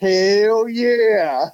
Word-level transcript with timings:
Hell 0.00 0.66
yeah. 0.68 1.50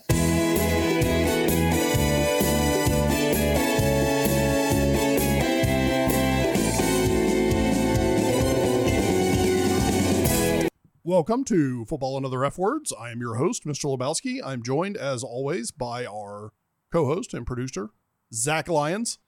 Welcome 11.04 11.44
to 11.44 11.84
Football 11.84 12.16
and 12.16 12.26
Other 12.26 12.44
F 12.44 12.58
Words. 12.58 12.92
I 12.98 13.10
am 13.10 13.20
your 13.20 13.36
host, 13.36 13.64
Mr. 13.64 13.96
Lebowski. 13.96 14.40
I'm 14.44 14.62
joined, 14.62 14.96
as 14.96 15.22
always, 15.22 15.70
by 15.70 16.04
our 16.04 16.52
co 16.92 17.06
host 17.06 17.32
and 17.32 17.46
producer, 17.46 17.90
Zach 18.34 18.68
Lyons. 18.68 19.18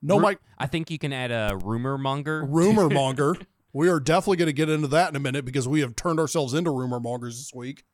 No, 0.00 0.16
Ru- 0.16 0.22
Mike, 0.22 0.40
I 0.58 0.66
think 0.66 0.90
you 0.90 0.98
can 0.98 1.12
add 1.12 1.30
a 1.30 1.56
rumor 1.62 1.98
monger. 1.98 2.42
rumor 2.44 2.88
monger. 2.90 3.36
we 3.74 3.88
are 3.88 4.00
definitely 4.00 4.38
going 4.38 4.46
to 4.46 4.52
get 4.54 4.70
into 4.70 4.88
that 4.88 5.10
in 5.10 5.16
a 5.16 5.20
minute 5.20 5.44
because 5.44 5.68
we 5.68 5.80
have 5.80 5.94
turned 5.94 6.18
ourselves 6.18 6.54
into 6.54 6.70
rumor 6.70 7.00
mongers 7.00 7.36
this 7.38 7.52
week. 7.54 7.84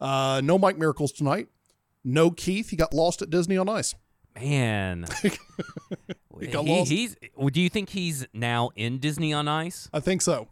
Uh, 0.00 0.40
no 0.44 0.58
Mike 0.58 0.78
Miracles 0.78 1.12
tonight. 1.12 1.48
No 2.04 2.30
Keith. 2.30 2.70
He 2.70 2.76
got 2.76 2.94
lost 2.94 3.20
at 3.22 3.30
Disney 3.30 3.56
on 3.56 3.68
Ice. 3.68 3.94
Man, 4.36 5.04
He 6.40 6.46
got 6.46 6.64
He- 6.64 6.70
lost. 6.78 6.90
he's. 6.90 7.16
Do 7.52 7.60
you 7.60 7.68
think 7.68 7.90
he's 7.90 8.26
now 8.32 8.70
in 8.76 8.98
Disney 8.98 9.32
on 9.32 9.48
Ice? 9.48 9.88
I 9.92 10.00
think 10.00 10.22
so. 10.22 10.48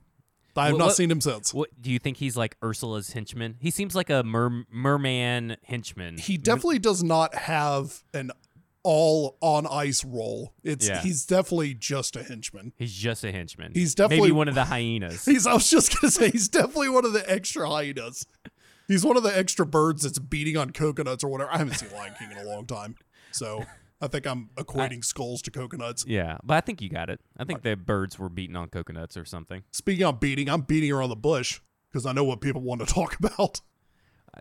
I 0.56 0.64
have 0.66 0.72
What- 0.72 0.78
not 0.78 0.84
what- 0.86 0.96
seen 0.96 1.10
him 1.10 1.20
since. 1.20 1.54
What 1.54 1.70
do 1.80 1.90
you 1.90 1.98
think 2.00 2.16
he's 2.16 2.36
like 2.36 2.56
Ursula's 2.62 3.12
henchman? 3.12 3.56
He 3.60 3.70
seems 3.70 3.94
like 3.94 4.10
a 4.10 4.22
mer- 4.24 4.64
merman 4.70 5.56
henchman. 5.64 6.18
He 6.18 6.36
definitely 6.36 6.80
does 6.80 7.02
not 7.04 7.34
have 7.36 8.02
an 8.12 8.32
all 8.82 9.36
on 9.40 9.66
ice 9.66 10.04
role. 10.04 10.52
It's 10.64 10.88
Yeah. 10.88 11.00
he's 11.02 11.24
definitely 11.24 11.74
just 11.74 12.16
a 12.16 12.22
henchman. 12.24 12.72
He's 12.76 12.92
just 12.92 13.22
a 13.24 13.30
henchman. 13.30 13.72
He's 13.74 13.94
definitely- 13.94 14.28
maybe 14.28 14.32
one 14.32 14.48
of 14.48 14.54
the 14.56 14.64
hyenas. 14.64 15.24
He's 15.26 15.46
I 15.46 15.52
was 15.54 15.70
just 15.70 15.94
gonna 16.00 16.10
say 16.10 16.30
he's 16.30 16.48
definitely 16.48 16.88
one 16.88 17.04
of 17.04 17.12
the 17.12 17.28
extra 17.30 17.68
hyenas. 17.68 18.26
He's 18.88 19.04
one 19.04 19.16
of 19.16 19.22
the 19.22 19.36
extra 19.36 19.66
birds 19.66 20.02
that's 20.02 20.18
beating 20.18 20.56
on 20.56 20.70
coconuts 20.70 21.22
or 21.22 21.28
whatever. 21.28 21.52
I 21.52 21.58
haven't 21.58 21.74
seen 21.74 21.90
Lion 21.92 22.14
King 22.18 22.32
in 22.32 22.38
a 22.38 22.44
long 22.44 22.66
time. 22.66 22.96
So 23.30 23.64
I 24.00 24.08
think 24.08 24.26
I'm 24.26 24.50
equating 24.56 25.04
skulls 25.04 25.42
to 25.42 25.50
coconuts. 25.50 26.04
yeah, 26.06 26.38
but 26.42 26.54
I 26.54 26.60
think 26.60 26.80
you 26.80 26.88
got 26.88 27.10
it. 27.10 27.20
I 27.36 27.44
think 27.44 27.62
the 27.62 27.76
birds 27.76 28.18
were 28.18 28.28
beating 28.28 28.56
on 28.56 28.68
coconuts 28.68 29.16
or 29.16 29.24
something. 29.24 29.62
Speaking 29.72 30.06
of 30.06 30.20
beating, 30.20 30.48
I'm 30.48 30.62
beating 30.62 30.90
around 30.90 31.10
the 31.10 31.16
bush 31.16 31.60
because 31.90 32.06
I 32.06 32.12
know 32.12 32.24
what 32.24 32.40
people 32.40 32.62
want 32.62 32.80
to 32.80 32.86
talk 32.94 33.18
about. 33.18 33.60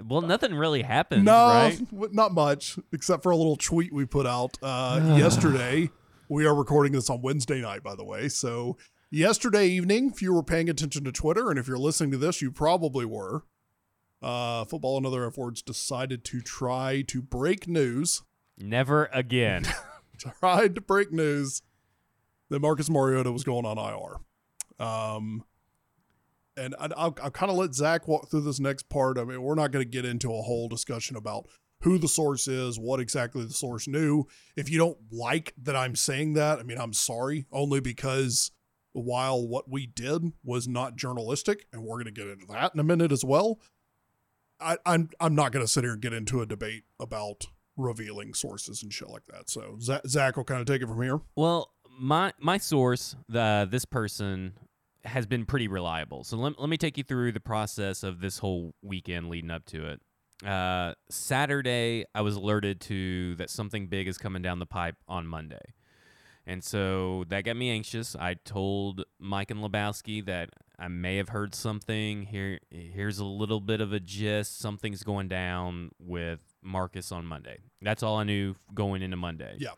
Well, 0.06 0.22
nothing 0.22 0.54
really 0.54 0.84
happened, 0.84 1.26
no, 1.26 1.48
right? 1.48 1.80
not 2.14 2.32
much, 2.32 2.78
except 2.94 3.24
for 3.24 3.32
a 3.32 3.36
little 3.36 3.56
tweet 3.56 3.92
we 3.92 4.06
put 4.06 4.28
out 4.28 4.58
uh, 4.62 5.00
yesterday. 5.18 5.90
We 6.30 6.46
are 6.46 6.54
recording 6.54 6.92
this 6.92 7.10
on 7.10 7.22
Wednesday 7.22 7.62
night, 7.62 7.84
by 7.84 7.96
the 7.96 8.04
way. 8.04 8.28
So, 8.28 8.78
yesterday 9.10 9.68
evening, 9.68 10.12
if 10.14 10.22
you 10.22 10.34
were 10.34 10.44
paying 10.44 10.70
attention 10.70 11.04
to 11.06 11.12
Twitter, 11.12 11.50
and 11.50 11.58
if 11.58 11.68
you're 11.68 11.80
listening 11.80 12.12
to 12.12 12.18
this, 12.18 12.42
you 12.42 12.52
probably 12.52 13.06
were. 13.06 13.44
Uh, 14.22 14.66
Football 14.66 14.98
and 14.98 15.06
Other 15.06 15.26
F 15.26 15.38
Words 15.38 15.62
decided 15.62 16.24
to 16.26 16.42
try 16.42 17.04
to 17.08 17.22
break 17.22 17.68
news, 17.68 18.24
Never 18.58 19.10
again. 19.14 19.66
tried 20.40 20.76
to 20.76 20.82
break 20.82 21.12
news 21.12 21.62
that 22.50 22.60
Marcus 22.60 22.90
Mariota 22.90 23.32
was 23.32 23.44
going 23.44 23.66
on 23.66 23.78
IR. 23.78 24.86
Um, 24.86 25.44
and 26.56 26.76
I, 26.80 26.90
I'll, 26.98 27.16
I'll 27.22 27.32
kind 27.32 27.52
of 27.52 27.58
let 27.58 27.76
Zach 27.76 28.08
walk 28.08 28.30
through 28.30 28.42
this 28.42 28.60
next 28.60 28.90
part. 28.90 29.18
I 29.18 29.24
mean, 29.24 29.42
we're 29.42 29.56
not 29.56 29.72
going 29.72 29.86
to 29.86 29.90
get 29.90 30.06
into 30.06 30.34
a 30.34 30.42
whole 30.42 30.68
discussion 30.68 31.16
about 31.16 31.48
who 31.82 32.00
the 32.00 32.08
source 32.08 32.48
is, 32.48 32.80
what 32.80 33.00
exactly 33.00 33.46
the 33.46 33.54
source 33.54 33.88
knew. 33.88 34.26
If 34.56 34.70
you 34.70 34.80
don't 34.80 34.98
like 35.12 35.54
that 35.62 35.76
I'm 35.76 35.96
saying 35.96 36.34
that, 36.34 36.60
I 36.60 36.64
mean, 36.64 36.80
I'm 36.80 36.94
sorry, 36.94 37.46
only 37.52 37.80
because 37.80 38.52
while 38.94 39.48
what 39.48 39.70
we 39.70 39.86
did 39.86 40.34
was 40.44 40.68
not 40.68 40.96
journalistic, 40.96 41.68
and 41.72 41.84
we're 41.84 42.02
going 42.02 42.06
to 42.06 42.12
get 42.12 42.28
into 42.28 42.48
that 42.48 42.74
in 42.74 42.80
a 42.80 42.84
minute 42.84 43.12
as 43.12 43.24
well, 43.24 43.60
I, 44.60 44.78
I'm 44.86 45.10
I'm 45.20 45.36
not 45.36 45.52
going 45.52 45.66
to 45.66 45.72
sit 45.72 45.84
here 45.84 45.94
and 45.94 46.02
get 46.02 46.14
into 46.14 46.42
a 46.42 46.46
debate 46.46 46.84
about 47.00 47.46
revealing 47.76 48.34
sources 48.34 48.82
and 48.84 48.92
shit 48.92 49.10
like 49.10 49.26
that. 49.28 49.50
So 49.50 49.78
Zach, 49.80 50.02
Zach 50.08 50.38
will 50.38 50.44
kind 50.44 50.62
of 50.62 50.68
take 50.68 50.82
it 50.82 50.88
from 50.88 51.02
here. 51.02 51.22
Well, 51.36 51.72
my 52.00 52.34
my 52.40 52.58
source, 52.58 53.16
the 53.30 53.68
this 53.70 53.86
person 53.86 54.54
has 55.06 55.26
been 55.26 55.46
pretty 55.46 55.68
reliable. 55.68 56.24
So 56.24 56.38
let, 56.38 56.60
let 56.60 56.70
me 56.70 56.78
take 56.78 56.98
you 56.98 57.04
through 57.04 57.32
the 57.32 57.40
process 57.40 58.04
of 58.04 58.20
this 58.20 58.40
whole 58.40 58.74
weekend 58.82 59.30
leading 59.30 59.52
up 59.52 59.66
to 59.68 59.88
it. 59.88 60.02
Uh, 60.46 60.94
Saturday, 61.10 62.06
I 62.14 62.22
was 62.22 62.36
alerted 62.36 62.82
to 62.82 63.36
that 63.36 63.50
something 63.50 63.88
big 63.88 64.08
is 64.08 64.18
coming 64.18 64.42
down 64.42 64.60
the 64.60 64.66
pipe 64.66 64.96
on 65.08 65.26
Monday. 65.26 65.74
And 66.48 66.64
so 66.64 67.26
that 67.28 67.44
got 67.44 67.58
me 67.58 67.70
anxious. 67.70 68.16
I 68.16 68.36
told 68.36 69.04
Mike 69.20 69.52
and 69.52 69.60
Lebowski 69.60 70.26
that 70.28 70.50
I 70.80 70.88
may 70.88 71.18
have 71.18 71.30
heard 71.30 71.54
something. 71.54 72.24
Here 72.24 72.60
here's 72.72 73.20
a 73.20 73.26
little 73.26 73.60
bit 73.60 73.82
of 73.82 73.92
a 73.92 74.00
gist. 74.00 74.58
Something's 74.58 75.04
going 75.04 75.28
down 75.28 75.92
with 76.00 76.40
Marcus 76.64 77.12
on 77.12 77.26
Monday. 77.26 77.60
That's 77.82 78.02
all 78.02 78.16
I 78.16 78.24
knew 78.24 78.56
going 78.74 79.02
into 79.02 79.18
Monday. 79.18 79.58
Yeah. 79.60 79.72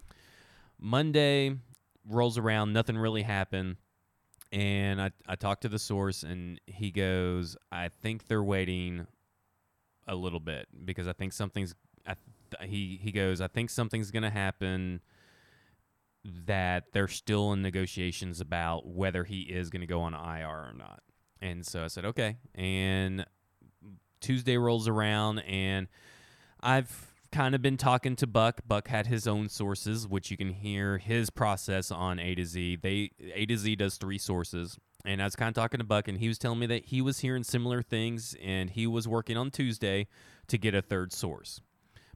Monday 0.80 1.56
rolls 2.08 2.38
around, 2.38 2.72
nothing 2.72 2.98
really 2.98 3.24
happened. 3.24 3.78
And 4.52 5.02
I, 5.02 5.12
I 5.28 5.36
talked 5.36 5.62
to 5.64 5.70
the 5.70 5.78
source, 5.80 6.24
and 6.24 6.60
he 6.66 6.90
goes, 6.92 7.56
I 7.72 7.90
think 7.90 8.28
they're 8.28 8.44
waiting 8.44 9.06
a 10.08 10.16
little 10.16 10.40
bit 10.40 10.68
because 10.86 11.08
I 11.08 11.14
think 11.14 11.34
something's. 11.34 11.76
I, 12.06 12.16
th- 12.52 12.70
he 12.70 13.00
he 13.02 13.12
goes, 13.12 13.42
I 13.42 13.48
think 13.48 13.70
something's 13.70 14.12
gonna 14.12 14.30
happen. 14.30 15.02
That 16.26 16.86
they're 16.92 17.08
still 17.08 17.54
in 17.54 17.62
negotiations 17.62 18.42
about 18.42 18.88
whether 18.88 19.24
he 19.24 19.42
is 19.42 19.70
gonna 19.70 19.88
go 19.88 20.02
on 20.02 20.14
IR 20.14 20.48
or 20.48 20.74
not. 20.78 21.02
And 21.42 21.66
so 21.66 21.84
I 21.84 21.88
said, 21.88 22.06
okay. 22.06 22.38
And 22.54 23.26
Tuesday 24.20 24.58
rolls 24.58 24.88
around, 24.88 25.40
and 25.40 25.88
I've 26.62 27.14
kind 27.32 27.56
of 27.56 27.62
been 27.62 27.78
talking 27.78 28.16
to 28.18 28.28
Buck. 28.28 28.62
Buck 28.68 28.88
had 28.88 29.08
his 29.08 29.28
own 29.28 29.50
sources, 29.50 30.08
which 30.08 30.32
you 30.32 30.38
can 30.38 30.50
hear 30.50 30.98
his 30.98 31.30
process 31.30 31.92
on 31.92 32.20
A 32.20 32.36
to 32.36 32.46
Z. 32.46 32.78
They 32.82 33.12
A 33.34 33.46
to 33.46 33.58
Z 33.58 33.76
does 33.78 33.98
three 33.98 34.18
sources, 34.18 34.78
and 35.06 35.22
I 35.22 35.26
was 35.26 35.36
kind 35.36 35.50
of 35.50 35.56
talking 35.56 35.80
to 35.80 35.84
Buck, 35.86 36.08
and 36.08 36.18
he 36.18 36.28
was 36.28 36.38
telling 36.38 36.60
me 36.60 36.66
that 36.68 36.86
he 36.86 37.02
was 37.02 37.20
hearing 37.20 37.44
similar 37.44 37.82
things, 37.82 38.36
and 38.44 38.70
he 38.70 38.88
was 38.88 39.08
working 39.08 39.38
on 39.38 39.52
Tuesday 39.52 40.08
to 40.48 40.58
get 40.58 40.74
a 40.74 40.82
third 40.82 41.14
source. 41.14 41.62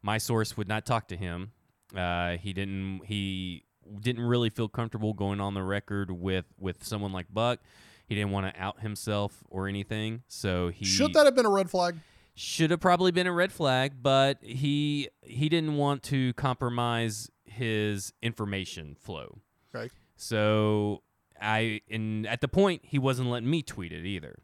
My 0.02 0.18
source 0.18 0.58
would 0.58 0.68
not 0.68 0.86
talk 0.86 1.08
to 1.10 1.18
him. 1.18 1.52
Uh, 1.96 2.38
he 2.38 2.54
didn't. 2.54 3.02
He 3.06 3.64
didn't 4.00 4.24
really 4.24 4.50
feel 4.50 4.68
comfortable 4.68 5.14
going 5.14 5.40
on 5.40 5.54
the 5.54 5.64
record 5.64 6.12
with 6.12 6.46
with 6.60 6.84
someone 6.84 7.12
like 7.12 7.28
Buck. 7.34 7.60
He 8.06 8.16
didn't 8.16 8.32
want 8.32 8.54
to 8.54 8.62
out 8.62 8.82
himself 8.82 9.44
or 9.50 9.68
anything, 9.68 10.24
so 10.28 10.70
he 10.70 10.86
Should 10.86 11.14
that 11.14 11.26
have 11.26 11.36
been 11.36 11.46
a 11.46 11.52
red 11.52 11.70
flag? 11.70 11.96
should 12.36 12.72
have 12.72 12.80
probably 12.80 13.12
been 13.12 13.28
a 13.28 13.32
red 13.32 13.52
flag, 13.52 13.94
but 14.02 14.40
he 14.42 15.10
he 15.22 15.50
didn't 15.50 15.76
want 15.78 16.04
to 16.04 16.34
compromise 16.34 17.30
his 17.46 18.14
information 18.22 18.96
flow. 19.00 19.40
Okay. 19.74 19.94
So 20.16 21.04
I 21.42 21.82
and 21.90 22.26
at 22.28 22.42
the 22.42 22.48
point 22.48 22.82
he 22.86 22.98
wasn't 22.98 23.30
letting 23.30 23.50
me 23.50 23.62
tweet 23.62 23.92
it 23.92 24.06
either. 24.06 24.40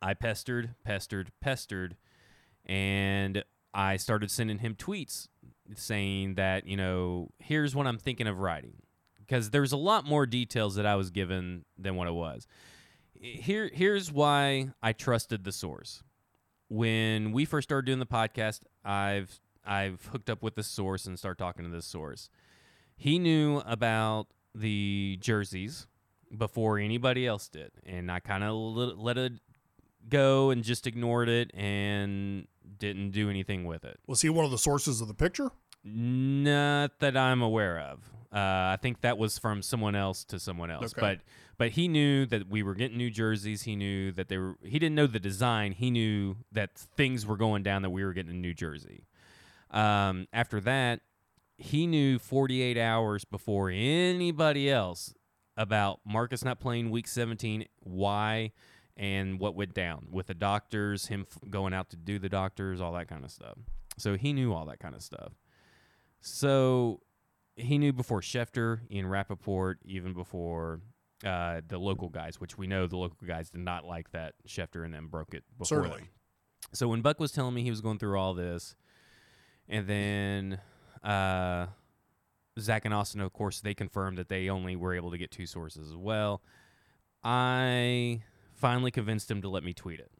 I 0.00 0.14
pestered, 0.14 0.74
pestered, 0.84 1.30
pestered, 1.40 1.96
and 2.66 3.44
I 3.74 3.96
started 3.96 4.30
sending 4.30 4.58
him 4.58 4.74
tweets 4.74 5.28
saying 5.78 6.34
that, 6.34 6.66
you 6.66 6.76
know, 6.76 7.30
here's 7.38 7.74
what 7.74 7.86
I'm 7.86 7.98
thinking 7.98 8.26
of 8.26 8.38
writing. 8.38 8.74
Because 9.18 9.50
there's 9.50 9.72
a 9.72 9.76
lot 9.76 10.04
more 10.04 10.26
details 10.26 10.74
that 10.74 10.84
I 10.84 10.96
was 10.96 11.10
given 11.10 11.64
than 11.78 11.96
what 11.96 12.08
it 12.08 12.12
was. 12.12 12.46
Here 13.14 13.70
here's 13.72 14.10
why 14.10 14.70
I 14.82 14.92
trusted 14.92 15.44
the 15.44 15.52
source 15.52 16.02
when 16.72 17.32
we 17.32 17.44
first 17.44 17.68
started 17.68 17.84
doing 17.84 17.98
the 17.98 18.06
podcast, 18.06 18.60
I've 18.82 19.40
I've 19.64 20.06
hooked 20.06 20.30
up 20.30 20.42
with 20.42 20.54
the 20.54 20.62
source 20.62 21.04
and 21.04 21.18
start 21.18 21.36
talking 21.36 21.64
to 21.64 21.70
this 21.70 21.84
source. 21.84 22.30
He 22.96 23.18
knew 23.18 23.58
about 23.66 24.28
the 24.54 25.18
jerseys 25.20 25.86
before 26.34 26.78
anybody 26.78 27.26
else 27.26 27.48
did, 27.48 27.72
and 27.84 28.10
I 28.10 28.20
kind 28.20 28.42
of 28.42 28.54
let, 28.54 28.98
let 28.98 29.18
it 29.18 29.32
go 30.08 30.50
and 30.50 30.64
just 30.64 30.86
ignored 30.86 31.28
it 31.28 31.50
and 31.54 32.48
didn't 32.78 33.10
do 33.10 33.28
anything 33.28 33.64
with 33.64 33.84
it. 33.84 34.00
Was 34.06 34.22
he 34.22 34.30
one 34.30 34.46
of 34.46 34.50
the 34.50 34.58
sources 34.58 35.02
of 35.02 35.08
the 35.08 35.14
picture? 35.14 35.50
Not 35.84 37.00
that 37.00 37.16
I'm 37.16 37.42
aware 37.42 37.78
of. 37.78 38.00
Uh, 38.32 38.72
I 38.72 38.78
think 38.80 39.02
that 39.02 39.18
was 39.18 39.38
from 39.38 39.62
someone 39.62 39.94
else 39.94 40.24
to 40.24 40.38
someone 40.38 40.70
else. 40.70 40.94
Okay. 40.94 41.00
But 41.00 41.20
but 41.58 41.70
he 41.72 41.86
knew 41.86 42.24
that 42.26 42.48
we 42.48 42.62
were 42.62 42.74
getting 42.74 42.96
new 42.96 43.10
jerseys. 43.10 43.62
He 43.62 43.76
knew 43.76 44.10
that 44.12 44.28
they 44.28 44.38
were. 44.38 44.56
He 44.62 44.78
didn't 44.78 44.94
know 44.94 45.06
the 45.06 45.20
design. 45.20 45.72
He 45.72 45.90
knew 45.90 46.36
that 46.50 46.74
things 46.76 47.26
were 47.26 47.36
going 47.36 47.62
down. 47.62 47.82
That 47.82 47.90
we 47.90 48.04
were 48.04 48.12
getting 48.12 48.32
a 48.32 48.36
new 48.36 48.54
jersey. 48.54 49.04
Um, 49.70 50.28
after 50.32 50.60
that, 50.60 51.00
he 51.56 51.86
knew 51.86 52.18
48 52.18 52.76
hours 52.78 53.24
before 53.24 53.70
anybody 53.70 54.70
else 54.70 55.14
about 55.56 56.00
Marcus 56.04 56.44
not 56.44 56.60
playing 56.60 56.90
Week 56.90 57.06
17. 57.06 57.66
Why? 57.80 58.52
And 58.96 59.40
what 59.40 59.54
went 59.54 59.72
down 59.74 60.08
with 60.10 60.26
the 60.26 60.34
doctors, 60.34 61.06
him 61.06 61.26
f- 61.30 61.38
going 61.48 61.72
out 61.72 61.90
to 61.90 61.96
do 61.96 62.18
the 62.18 62.28
doctors, 62.28 62.80
all 62.80 62.92
that 62.92 63.08
kind 63.08 63.24
of 63.24 63.30
stuff. 63.30 63.56
So 63.96 64.16
he 64.16 64.32
knew 64.32 64.52
all 64.52 64.66
that 64.66 64.80
kind 64.80 64.94
of 64.94 65.02
stuff. 65.02 65.32
So 66.22 67.00
he 67.56 67.78
knew 67.78 67.92
before 67.92 68.20
Schefter, 68.20 68.80
Ian 68.90 69.06
Rapoport, 69.06 69.80
even 69.84 70.14
before 70.14 70.80
uh, 71.24 71.60
the 71.66 71.78
local 71.78 72.08
guys, 72.08 72.40
which 72.40 72.56
we 72.56 72.66
know 72.66 72.86
the 72.86 72.96
local 72.96 73.18
guys 73.26 73.50
did 73.50 73.60
not 73.60 73.84
like 73.84 74.10
that 74.12 74.34
Schefter 74.48 74.84
and 74.84 74.94
them 74.94 75.08
broke 75.08 75.34
it 75.34 75.42
before 75.58 75.82
Certainly. 75.82 75.98
them. 75.98 76.08
So 76.72 76.88
when 76.88 77.02
Buck 77.02 77.18
was 77.20 77.32
telling 77.32 77.54
me 77.54 77.62
he 77.62 77.70
was 77.70 77.80
going 77.80 77.98
through 77.98 78.18
all 78.18 78.34
this, 78.34 78.76
and 79.68 79.86
then 79.88 80.60
uh, 81.02 81.66
Zach 82.58 82.84
and 82.84 82.94
Austin, 82.94 83.20
of 83.20 83.32
course, 83.32 83.60
they 83.60 83.74
confirmed 83.74 84.18
that 84.18 84.28
they 84.28 84.48
only 84.48 84.76
were 84.76 84.94
able 84.94 85.10
to 85.10 85.18
get 85.18 85.32
two 85.32 85.46
sources 85.46 85.90
as 85.90 85.96
well. 85.96 86.40
I 87.24 88.22
finally 88.54 88.92
convinced 88.92 89.28
him 89.28 89.42
to 89.42 89.48
let 89.48 89.64
me 89.64 89.72
tweet 89.72 89.98
it. 89.98 90.11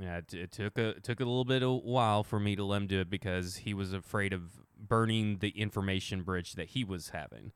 Yeah, 0.00 0.18
it, 0.18 0.34
it 0.34 0.52
took 0.52 0.78
a 0.78 0.90
it 0.90 1.02
took 1.02 1.20
a 1.20 1.24
little 1.24 1.44
bit 1.44 1.62
of 1.62 1.70
a 1.70 1.76
while 1.76 2.22
for 2.22 2.38
me 2.38 2.54
to 2.56 2.64
let 2.64 2.78
him 2.78 2.86
do 2.86 3.00
it 3.00 3.10
because 3.10 3.58
he 3.58 3.74
was 3.74 3.92
afraid 3.92 4.32
of 4.32 4.60
burning 4.78 5.38
the 5.38 5.50
information 5.50 6.22
bridge 6.22 6.52
that 6.52 6.68
he 6.68 6.84
was 6.84 7.08
having. 7.08 7.52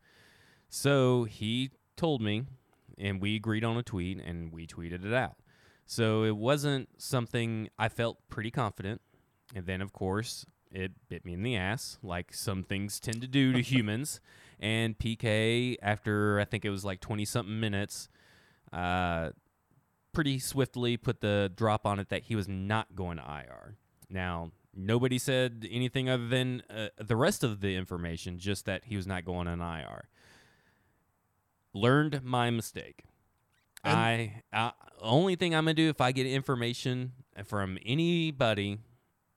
So 0.68 1.24
he 1.24 1.70
told 1.96 2.20
me, 2.20 2.44
and 2.98 3.20
we 3.20 3.36
agreed 3.36 3.64
on 3.64 3.76
a 3.76 3.82
tweet, 3.82 4.20
and 4.20 4.52
we 4.52 4.66
tweeted 4.66 5.04
it 5.04 5.12
out. 5.12 5.36
So 5.86 6.24
it 6.24 6.36
wasn't 6.36 6.88
something 6.96 7.68
I 7.78 7.88
felt 7.88 8.18
pretty 8.28 8.50
confident. 8.50 9.02
And 9.54 9.66
then, 9.66 9.82
of 9.82 9.92
course, 9.92 10.46
it 10.70 10.92
bit 11.08 11.24
me 11.24 11.34
in 11.34 11.42
the 11.42 11.56
ass, 11.56 11.98
like 12.02 12.32
some 12.32 12.62
things 12.62 12.98
tend 12.98 13.20
to 13.20 13.28
do 13.28 13.52
to 13.52 13.60
humans. 13.62 14.20
And 14.58 14.98
PK, 14.98 15.76
after 15.82 16.40
I 16.40 16.44
think 16.44 16.64
it 16.64 16.70
was 16.70 16.84
like 16.84 17.00
20 17.00 17.24
something 17.24 17.60
minutes, 17.60 18.08
uh, 18.72 19.30
pretty 20.12 20.38
swiftly 20.38 20.96
put 20.96 21.20
the 21.20 21.50
drop 21.54 21.86
on 21.86 21.98
it 21.98 22.08
that 22.10 22.24
he 22.24 22.36
was 22.36 22.48
not 22.48 22.94
going 22.94 23.16
to 23.18 23.22
IR. 23.24 23.76
Now, 24.10 24.52
nobody 24.74 25.18
said 25.18 25.66
anything 25.70 26.08
other 26.08 26.28
than 26.28 26.62
uh, 26.70 26.88
the 26.98 27.16
rest 27.16 27.42
of 27.42 27.60
the 27.60 27.76
information, 27.76 28.38
just 28.38 28.66
that 28.66 28.84
he 28.84 28.96
was 28.96 29.06
not 29.06 29.24
going 29.24 29.48
on 29.48 29.60
IR. 29.60 30.08
Learned 31.74 32.22
my 32.22 32.50
mistake. 32.50 33.04
I, 33.84 34.42
I 34.52 34.72
only 35.00 35.34
thing 35.34 35.54
I'm 35.54 35.64
gonna 35.64 35.74
do 35.74 35.88
if 35.88 36.00
I 36.00 36.12
get 36.12 36.26
information 36.26 37.12
from 37.44 37.78
anybody 37.84 38.78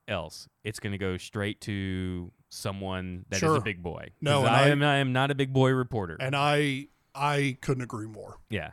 else, 0.08 0.48
it's 0.64 0.80
gonna 0.80 1.00
go 1.00 1.18
straight 1.18 1.62
to 1.62 2.32
someone 2.50 3.26
that 3.30 3.38
is 3.38 3.40
Sure. 3.40 3.56
a 3.58 3.62
big 3.62 3.82
boy. 3.82 4.10
No, 4.22 4.44
I, 4.46 4.66
I- 4.66 4.68
am 4.68 4.84
I 4.84 4.98
am 4.98 5.14
not 5.14 5.32
a 5.32 5.36
big 5.36 5.52
boy 5.52 5.72
reporter. 5.72 6.18
And 6.20 6.36
I 6.36 6.90
I 7.16 7.58
couldn't 7.62 7.84
agree 7.84 8.06
more 8.06 8.38
yeah, 8.50 8.72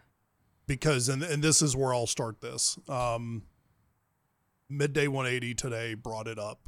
because 0.76 1.10
and 1.10 1.22
and 1.22 1.42
this 1.42 1.60
is 1.60 1.76
where 1.76 1.92
I'll 1.92 2.06
start 2.06 2.40
this. 2.40 2.78
Um, 2.88 3.42
midday 4.70 5.06
180 5.06 5.54
today 5.54 5.94
brought 5.94 6.26
it 6.26 6.38
up, 6.38 6.66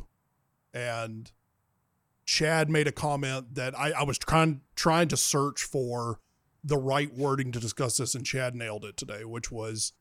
and 0.75 1.33
Chad 2.27 2.69
made 2.69 2.87
a 2.87 2.93
comment 2.93 3.55
that 3.55 3.79
I, 3.79 3.93
I 3.93 4.03
was 4.03 4.19
trying 4.19 4.61
trying 4.77 5.09
to 5.09 5.17
search 5.17 5.62
for 5.62 6.21
the 6.62 6.77
right 6.77 7.12
wording 7.15 7.51
to 7.53 7.61
discuss 7.61 7.97
this, 7.97 8.15
and 8.15 8.27
Chad 8.27 8.55
nailed 8.55 8.85
it 8.85 8.99
today, 8.99 9.25
which 9.25 9.51
was 9.51 9.95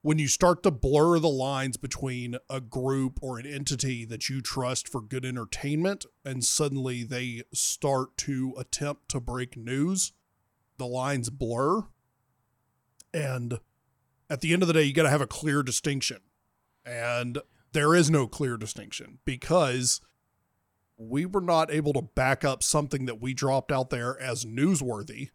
when 0.00 0.18
you 0.18 0.28
start 0.28 0.62
to 0.62 0.70
blur 0.70 1.18
the 1.18 1.28
lines 1.28 1.76
between 1.76 2.36
a 2.48 2.58
group 2.58 3.18
or 3.20 3.38
an 3.38 3.44
entity 3.44 4.06
that 4.06 4.30
you 4.30 4.40
trust 4.40 4.88
for 4.88 5.02
good 5.02 5.26
entertainment, 5.26 6.06
and 6.24 6.42
suddenly 6.42 7.04
they 7.04 7.42
start 7.52 8.16
to 8.16 8.54
attempt 8.56 9.10
to 9.10 9.20
break 9.20 9.58
news, 9.58 10.12
the 10.78 10.86
lines 10.86 11.28
blur. 11.28 11.82
And 13.12 13.58
at 14.28 14.40
the 14.40 14.52
end 14.52 14.62
of 14.62 14.68
the 14.68 14.74
day, 14.74 14.82
you 14.84 14.92
got 14.92 15.02
to 15.04 15.10
have 15.10 15.20
a 15.20 15.26
clear 15.26 15.62
distinction. 15.62 16.18
And 16.84 17.38
there 17.72 17.94
is 17.94 18.10
no 18.10 18.26
clear 18.26 18.56
distinction 18.56 19.18
because 19.24 20.00
we 20.96 21.24
were 21.26 21.40
not 21.40 21.70
able 21.72 21.92
to 21.94 22.02
back 22.02 22.44
up 22.44 22.62
something 22.62 23.06
that 23.06 23.20
we 23.20 23.32
dropped 23.34 23.72
out 23.72 23.90
there 23.90 24.20
as 24.20 24.44
newsworthy 24.44 25.30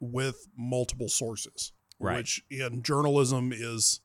with 0.00 0.46
multiple 0.56 1.08
sources, 1.08 1.72
Right. 1.98 2.18
which 2.18 2.44
in 2.50 2.82
journalism 2.82 3.52
is 3.54 4.00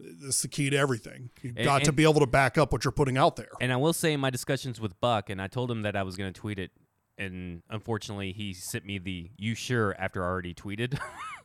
it's 0.00 0.42
the 0.42 0.48
key 0.48 0.70
to 0.70 0.76
everything. 0.76 1.30
You've 1.42 1.56
And- 1.56 1.64
got 1.64 1.82
to 1.84 1.92
be 1.92 2.04
able 2.04 2.20
to 2.20 2.26
back 2.26 2.56
up 2.56 2.70
what 2.72 2.84
you're 2.84 2.92
putting 2.92 3.16
out 3.18 3.34
there. 3.36 3.50
And 3.60 3.72
I 3.72 3.76
will 3.76 3.92
say 3.92 4.12
in 4.12 4.20
my 4.20 4.30
discussions 4.30 4.80
with 4.80 4.98
Buck, 5.00 5.28
and 5.28 5.42
I 5.42 5.48
told 5.48 5.70
him 5.70 5.82
that 5.82 5.96
I 5.96 6.04
was 6.04 6.16
going 6.16 6.32
to 6.32 6.40
tweet 6.40 6.58
it, 6.60 6.70
and 7.16 7.62
unfortunately 7.68 8.32
he 8.32 8.54
sent 8.54 8.84
me 8.84 8.98
the 8.98 9.30
"you 9.36 9.54
sure" 9.56 9.96
after 9.98 10.22
I 10.22 10.26
already 10.28 10.54
tweeted. 10.54 10.98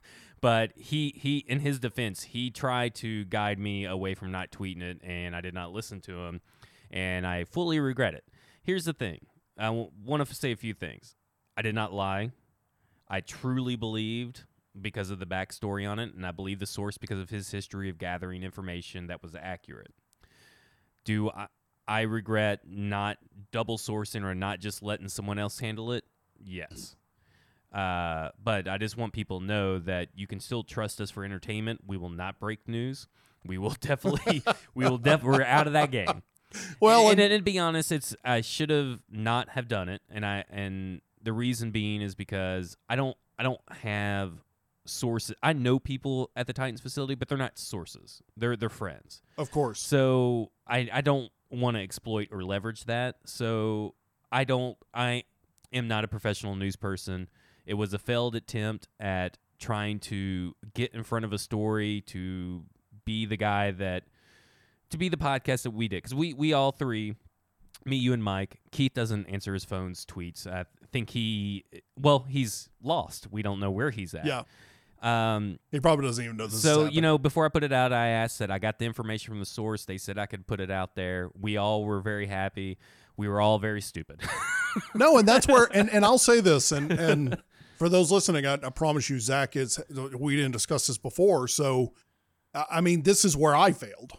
but 0.44 0.74
he 0.76 1.14
he 1.16 1.38
in 1.48 1.62
his 1.62 1.80
defense, 1.80 2.22
he 2.22 2.52
tried 2.52 2.96
to 2.96 3.24
guide 3.24 3.58
me 3.58 3.86
away 3.86 4.14
from 4.14 4.30
not 4.30 4.52
tweeting 4.52 4.82
it, 4.82 5.00
and 5.02 5.34
I 5.34 5.40
did 5.40 5.54
not 5.54 5.72
listen 5.72 6.02
to 6.02 6.26
him, 6.26 6.42
and 6.92 7.26
I 7.26 7.46
fully 7.46 7.80
regret 7.80 8.14
it. 8.14 8.26
Here's 8.62 8.84
the 8.84 8.92
thing: 8.92 9.20
I 9.58 9.68
w- 9.68 9.90
want 10.04 10.28
to 10.28 10.36
say 10.36 10.52
a 10.52 10.58
few 10.58 10.74
things. 10.74 11.16
I 11.56 11.62
did 11.62 11.74
not 11.74 11.94
lie. 11.94 12.32
I 13.08 13.22
truly 13.22 13.78
believed 13.78 14.44
because 14.82 15.12
of 15.12 15.20
the 15.20 15.26
backstory 15.26 15.90
on 15.90 15.98
it, 15.98 16.14
and 16.14 16.26
I 16.26 16.32
believe 16.32 16.60
the 16.60 16.66
source 16.66 16.98
because 16.98 17.20
of 17.20 17.30
his 17.30 17.50
history 17.50 17.90
of 17.90 17.98
gathering 17.98 18.44
information 18.44 19.08
that 19.08 19.24
was 19.24 19.36
accurate. 19.36 19.94
Do 21.06 21.30
I, 21.30 21.48
I 21.88 22.02
regret 22.02 22.64
not 22.68 23.18
double 23.54 23.78
sourcing 23.78 24.24
or 24.24 24.36
not 24.36 24.60
just 24.60 24.84
letting 24.84 25.08
someone 25.08 25.40
else 25.40 25.60
handle 25.60 25.94
it? 25.94 26.04
Yes. 26.38 26.98
Uh, 27.74 28.30
but 28.44 28.68
I 28.68 28.78
just 28.78 28.98
want 28.98 29.14
people 29.14 29.40
to 29.40 29.46
know 29.46 29.80
that 29.80 30.10
you 30.16 30.28
can 30.28 30.40
still 30.40 30.64
trust 30.64 31.02
us 31.02 31.10
for 31.10 31.24
entertainment. 31.26 31.82
We 31.88 31.98
will 31.98 32.10
not 32.10 32.40
break 32.40 32.68
news. 32.68 33.08
We 33.46 33.58
will 33.58 33.76
definitely, 33.82 34.44
we 34.76 34.86
will 34.86 34.98
def- 35.00 35.24
we're 35.24 35.44
out 35.44 35.68
of 35.68 35.74
that 35.74 35.90
game. 35.92 36.22
Well, 36.80 37.10
and, 37.10 37.20
and- 37.20 37.34
and, 37.34 37.42
to 37.42 37.52
be 37.52 37.58
honest, 37.58 37.92
it's 37.92 38.16
I 38.24 38.42
should 38.42 38.70
have 38.70 39.00
not 39.10 39.50
have 39.50 39.68
done 39.68 39.90
it, 39.90 40.02
and 40.12 40.24
I 40.26 40.44
and 40.50 41.02
the 41.22 41.34
reason 41.34 41.72
being 41.72 42.02
is 42.02 42.14
because 42.16 42.78
I 42.88 42.96
don't 42.96 43.18
I 43.40 43.44
don't 43.44 43.60
have 43.82 44.34
sources. 44.86 45.36
I 45.42 45.54
know 45.54 45.80
people 45.80 46.30
at 46.36 46.46
the 46.46 46.54
Titans 46.54 46.80
facility, 46.82 47.16
but 47.16 47.28
they're 47.28 47.38
not 47.40 47.58
sources. 47.58 48.22
They're 48.38 48.56
they're 48.56 48.70
friends. 48.70 49.22
of 49.38 49.50
course. 49.50 49.82
So 49.82 50.52
I 50.68 50.90
I 50.94 51.02
don't 51.02 51.32
want 51.50 51.76
to 51.78 51.82
exploit 51.82 52.28
or 52.32 52.44
leverage 52.44 52.86
that. 52.86 53.16
So 53.26 53.96
I 54.32 54.44
don't 54.44 54.78
I 54.94 55.24
am 55.72 55.88
not 55.88 56.04
a 56.04 56.08
professional 56.08 56.56
news 56.56 56.76
person. 56.76 57.30
It 57.66 57.76
was 57.76 57.94
a 57.94 58.00
failed 58.00 58.36
attempt 58.36 58.88
at 59.00 59.38
trying 59.60 60.00
to 60.00 60.56
get 60.74 60.94
in 60.94 61.04
front 61.04 61.24
of 61.26 61.32
a 61.32 61.38
story 61.38 62.02
to 62.08 62.64
be 63.06 63.26
the 63.26 63.38
guy 63.38 63.72
that 63.72 64.04
to 64.90 64.98
be 64.98 65.10
the 65.10 65.18
podcast 65.18 65.64
that 65.64 65.72
we 65.72 65.88
did 65.88 65.98
because 65.98 66.14
we 66.14 66.34
we 66.34 66.54
all 66.54 66.72
three 66.72 67.16
me 67.86 67.96
you 67.96 68.14
and 68.14 68.24
mike 68.24 68.60
keith 68.72 68.94
doesn't 68.94 69.26
answer 69.28 69.54
his 69.54 69.66
phone's 69.66 70.06
tweets 70.06 70.46
i 70.46 70.66
think 70.92 71.10
he 71.10 71.64
well 72.00 72.26
he's 72.30 72.70
lost 72.82 73.28
we 73.32 73.42
don't 73.42 73.60
know 73.60 73.72
where 73.72 73.90
he's 73.90 74.14
at 74.14 74.26
yeah, 74.26 74.44
um 75.02 75.60
he 75.72 75.80
probably 75.80 76.06
doesn't 76.06 76.24
even 76.24 76.38
know 76.38 76.46
this. 76.46 76.56
is 76.56 76.62
so 76.62 76.86
you 76.86 77.02
know, 77.02 77.18
before 77.18 77.46
I 77.46 77.50
put 77.50 77.64
it 77.64 77.74
out, 77.74 77.92
I 77.92 78.08
asked 78.08 78.40
that 78.40 78.52
I 78.52 78.60
got 78.60 78.80
the 78.80 78.86
information 78.86 79.32
from 79.32 79.40
the 79.40 79.46
source. 79.46 79.84
They 79.84 79.98
said 79.98 80.18
I 80.18 80.28
could 80.28 80.48
put 80.48 80.62
it 80.62 80.72
out 80.72 80.96
there. 80.96 81.30
We 81.40 81.58
all 81.58 81.84
were 81.84 82.00
very 82.00 82.28
happy. 82.28 82.78
We 83.18 83.28
were 83.28 83.42
all 83.42 83.60
very 83.60 83.82
stupid. 83.82 84.22
No, 84.96 85.18
and 85.18 85.28
that's 85.28 85.48
where, 85.48 85.68
and, 85.72 85.88
and 85.92 86.04
I'll 86.04 86.18
say 86.18 86.40
this, 86.40 86.72
and 86.72 86.92
and 86.92 87.38
for 87.84 87.90
those 87.90 88.14
listening, 88.14 88.46
I, 88.46 88.54
I 88.54 88.70
promise 88.70 89.10
you, 89.10 89.20
Zach 89.20 89.58
is. 89.58 89.78
We 90.18 90.38
didn't 90.38 90.54
discuss 90.54 90.88
this 90.88 90.98
before, 90.98 91.50
so 91.50 91.94
I 92.54 92.80
mean, 92.80 93.04
this 93.04 93.26
is 93.26 93.36
where 93.36 93.54
I 93.54 93.74
failed 93.74 94.14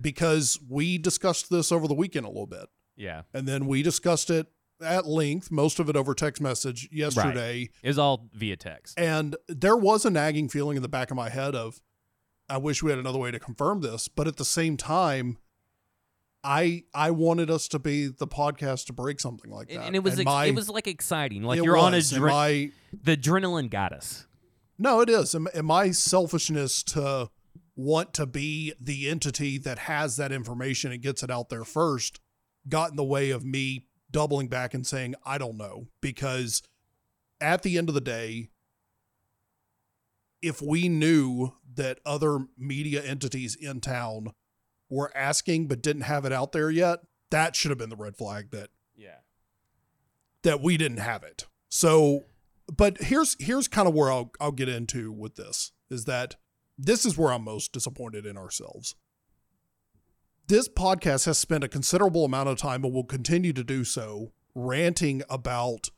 because 0.00 0.58
we 0.70 0.96
discussed 0.96 1.50
this 1.50 1.70
over 1.70 1.86
the 1.86 1.94
weekend 1.94 2.24
a 2.24 2.30
little 2.30 2.46
bit, 2.46 2.66
yeah, 2.96 3.22
and 3.34 3.46
then 3.46 3.66
we 3.66 3.82
discussed 3.82 4.30
it 4.30 4.46
at 4.82 5.06
length, 5.06 5.50
most 5.50 5.78
of 5.78 5.90
it 5.90 5.96
over 5.96 6.14
text 6.14 6.40
message 6.40 6.88
yesterday, 6.90 7.68
it 7.82 7.88
was 7.88 7.98
all 7.98 8.30
via 8.32 8.56
text. 8.56 8.98
and 8.98 9.36
there 9.48 9.76
was 9.76 10.06
a 10.06 10.10
nagging 10.10 10.48
feeling 10.48 10.76
in 10.76 10.82
the 10.82 10.88
back 10.88 11.10
of 11.10 11.16
my 11.16 11.28
head 11.28 11.54
of, 11.54 11.82
I 12.48 12.56
wish 12.56 12.82
we 12.82 12.90
had 12.90 12.98
another 12.98 13.18
way 13.18 13.30
to 13.30 13.38
confirm 13.38 13.82
this, 13.82 14.08
but 14.08 14.26
at 14.26 14.36
the 14.36 14.46
same 14.46 14.78
time. 14.78 15.36
I 16.44 16.84
I 16.92 17.10
wanted 17.10 17.50
us 17.50 17.66
to 17.68 17.78
be 17.78 18.06
the 18.08 18.26
podcast 18.26 18.86
to 18.86 18.92
break 18.92 19.18
something 19.18 19.50
like 19.50 19.68
that, 19.68 19.86
And, 19.86 19.96
it 19.96 20.04
was 20.04 20.18
ex- 20.18 20.24
my- 20.24 20.44
it 20.46 20.54
was 20.54 20.68
like 20.68 20.86
exciting. 20.86 21.42
Like 21.42 21.56
you're 21.62 21.76
on 21.78 21.94
a 21.94 21.96
was, 21.96 22.12
and 22.12 22.20
dre- 22.20 22.30
my 22.30 22.70
the 23.02 23.16
adrenaline 23.16 23.70
got 23.70 23.92
us. 23.92 24.26
No, 24.78 25.00
it 25.00 25.08
is. 25.08 25.34
And 25.34 25.48
my 25.62 25.90
selfishness 25.90 26.82
to 26.84 27.30
want 27.76 28.12
to 28.14 28.26
be 28.26 28.72
the 28.80 29.08
entity 29.08 29.56
that 29.58 29.78
has 29.80 30.16
that 30.16 30.30
information 30.32 30.92
and 30.92 31.00
gets 31.02 31.22
it 31.22 31.30
out 31.30 31.48
there 31.48 31.64
first 31.64 32.20
got 32.68 32.90
in 32.90 32.96
the 32.96 33.04
way 33.04 33.30
of 33.30 33.44
me 33.44 33.86
doubling 34.10 34.48
back 34.48 34.74
and 34.74 34.86
saying, 34.86 35.14
I 35.24 35.38
don't 35.38 35.56
know. 35.56 35.86
Because 36.00 36.62
at 37.40 37.62
the 37.62 37.78
end 37.78 37.88
of 37.88 37.94
the 37.94 38.00
day, 38.00 38.48
if 40.42 40.60
we 40.60 40.88
knew 40.88 41.52
that 41.74 41.98
other 42.04 42.46
media 42.58 43.02
entities 43.02 43.54
in 43.56 43.80
town 43.80 44.32
were 44.94 45.16
asking 45.16 45.66
but 45.68 45.82
didn't 45.82 46.02
have 46.02 46.24
it 46.24 46.32
out 46.32 46.52
there 46.52 46.70
yet, 46.70 47.00
that 47.30 47.56
should 47.56 47.70
have 47.70 47.78
been 47.78 47.90
the 47.90 47.96
red 47.96 48.16
flag 48.16 48.50
that 48.52 48.70
Yeah. 48.96 49.18
that 50.42 50.60
we 50.62 50.76
didn't 50.76 50.98
have 50.98 51.22
it. 51.22 51.46
So, 51.68 52.24
but 52.74 52.98
here's 52.98 53.36
here's 53.40 53.68
kind 53.68 53.88
of 53.88 53.94
where 53.94 54.10
I'll 54.10 54.30
I'll 54.40 54.52
get 54.52 54.68
into 54.68 55.10
with 55.12 55.34
this 55.36 55.72
is 55.90 56.04
that 56.04 56.36
this 56.78 57.04
is 57.04 57.16
where 57.18 57.32
I'm 57.32 57.44
most 57.44 57.72
disappointed 57.72 58.24
in 58.26 58.36
ourselves. 58.36 58.94
This 60.46 60.68
podcast 60.68 61.24
has 61.26 61.38
spent 61.38 61.64
a 61.64 61.68
considerable 61.68 62.24
amount 62.24 62.48
of 62.50 62.58
time 62.58 62.84
and 62.84 62.92
will 62.92 63.04
continue 63.04 63.52
to 63.54 63.64
do 63.64 63.84
so 63.84 64.32
ranting 64.54 65.22
about 65.30 65.90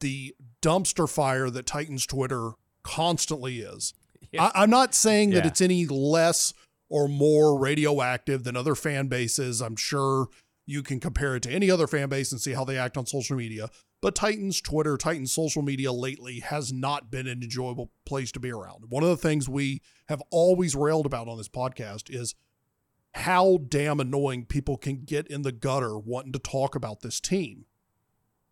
the 0.00 0.34
dumpster 0.62 1.08
fire 1.08 1.50
that 1.50 1.66
Titans 1.66 2.06
Twitter 2.06 2.52
constantly 2.82 3.60
is. 3.60 3.92
Yeah. 4.30 4.50
I, 4.54 4.62
I'm 4.62 4.70
not 4.70 4.94
saying 4.94 5.30
that 5.30 5.44
it's 5.46 5.60
any 5.60 5.86
less 5.86 6.52
or 6.88 7.08
more 7.08 7.58
radioactive 7.58 8.44
than 8.44 8.56
other 8.56 8.74
fan 8.74 9.08
bases. 9.08 9.60
I'm 9.60 9.76
sure 9.76 10.28
you 10.66 10.82
can 10.82 11.00
compare 11.00 11.36
it 11.36 11.42
to 11.42 11.50
any 11.50 11.70
other 11.70 11.86
fan 11.86 12.08
base 12.08 12.32
and 12.32 12.40
see 12.40 12.52
how 12.52 12.64
they 12.64 12.78
act 12.78 12.96
on 12.96 13.06
social 13.06 13.36
media. 13.36 13.68
But 14.00 14.14
Titans 14.14 14.60
Twitter, 14.60 14.96
Titans 14.96 15.32
social 15.32 15.62
media 15.62 15.92
lately 15.92 16.40
has 16.40 16.72
not 16.72 17.10
been 17.10 17.26
an 17.26 17.42
enjoyable 17.42 17.90
place 18.04 18.30
to 18.32 18.40
be 18.40 18.50
around. 18.50 18.90
One 18.90 19.02
of 19.02 19.08
the 19.08 19.16
things 19.16 19.48
we 19.48 19.80
have 20.08 20.22
always 20.30 20.74
railed 20.74 21.06
about 21.06 21.28
on 21.28 21.38
this 21.38 21.48
podcast 21.48 22.14
is 22.14 22.34
how 23.14 23.58
damn 23.68 24.00
annoying 24.00 24.44
people 24.44 24.76
can 24.76 25.04
get 25.04 25.26
in 25.28 25.42
the 25.42 25.52
gutter 25.52 25.96
wanting 25.98 26.32
to 26.32 26.38
talk 26.38 26.74
about 26.74 27.00
this 27.00 27.20
team. 27.20 27.64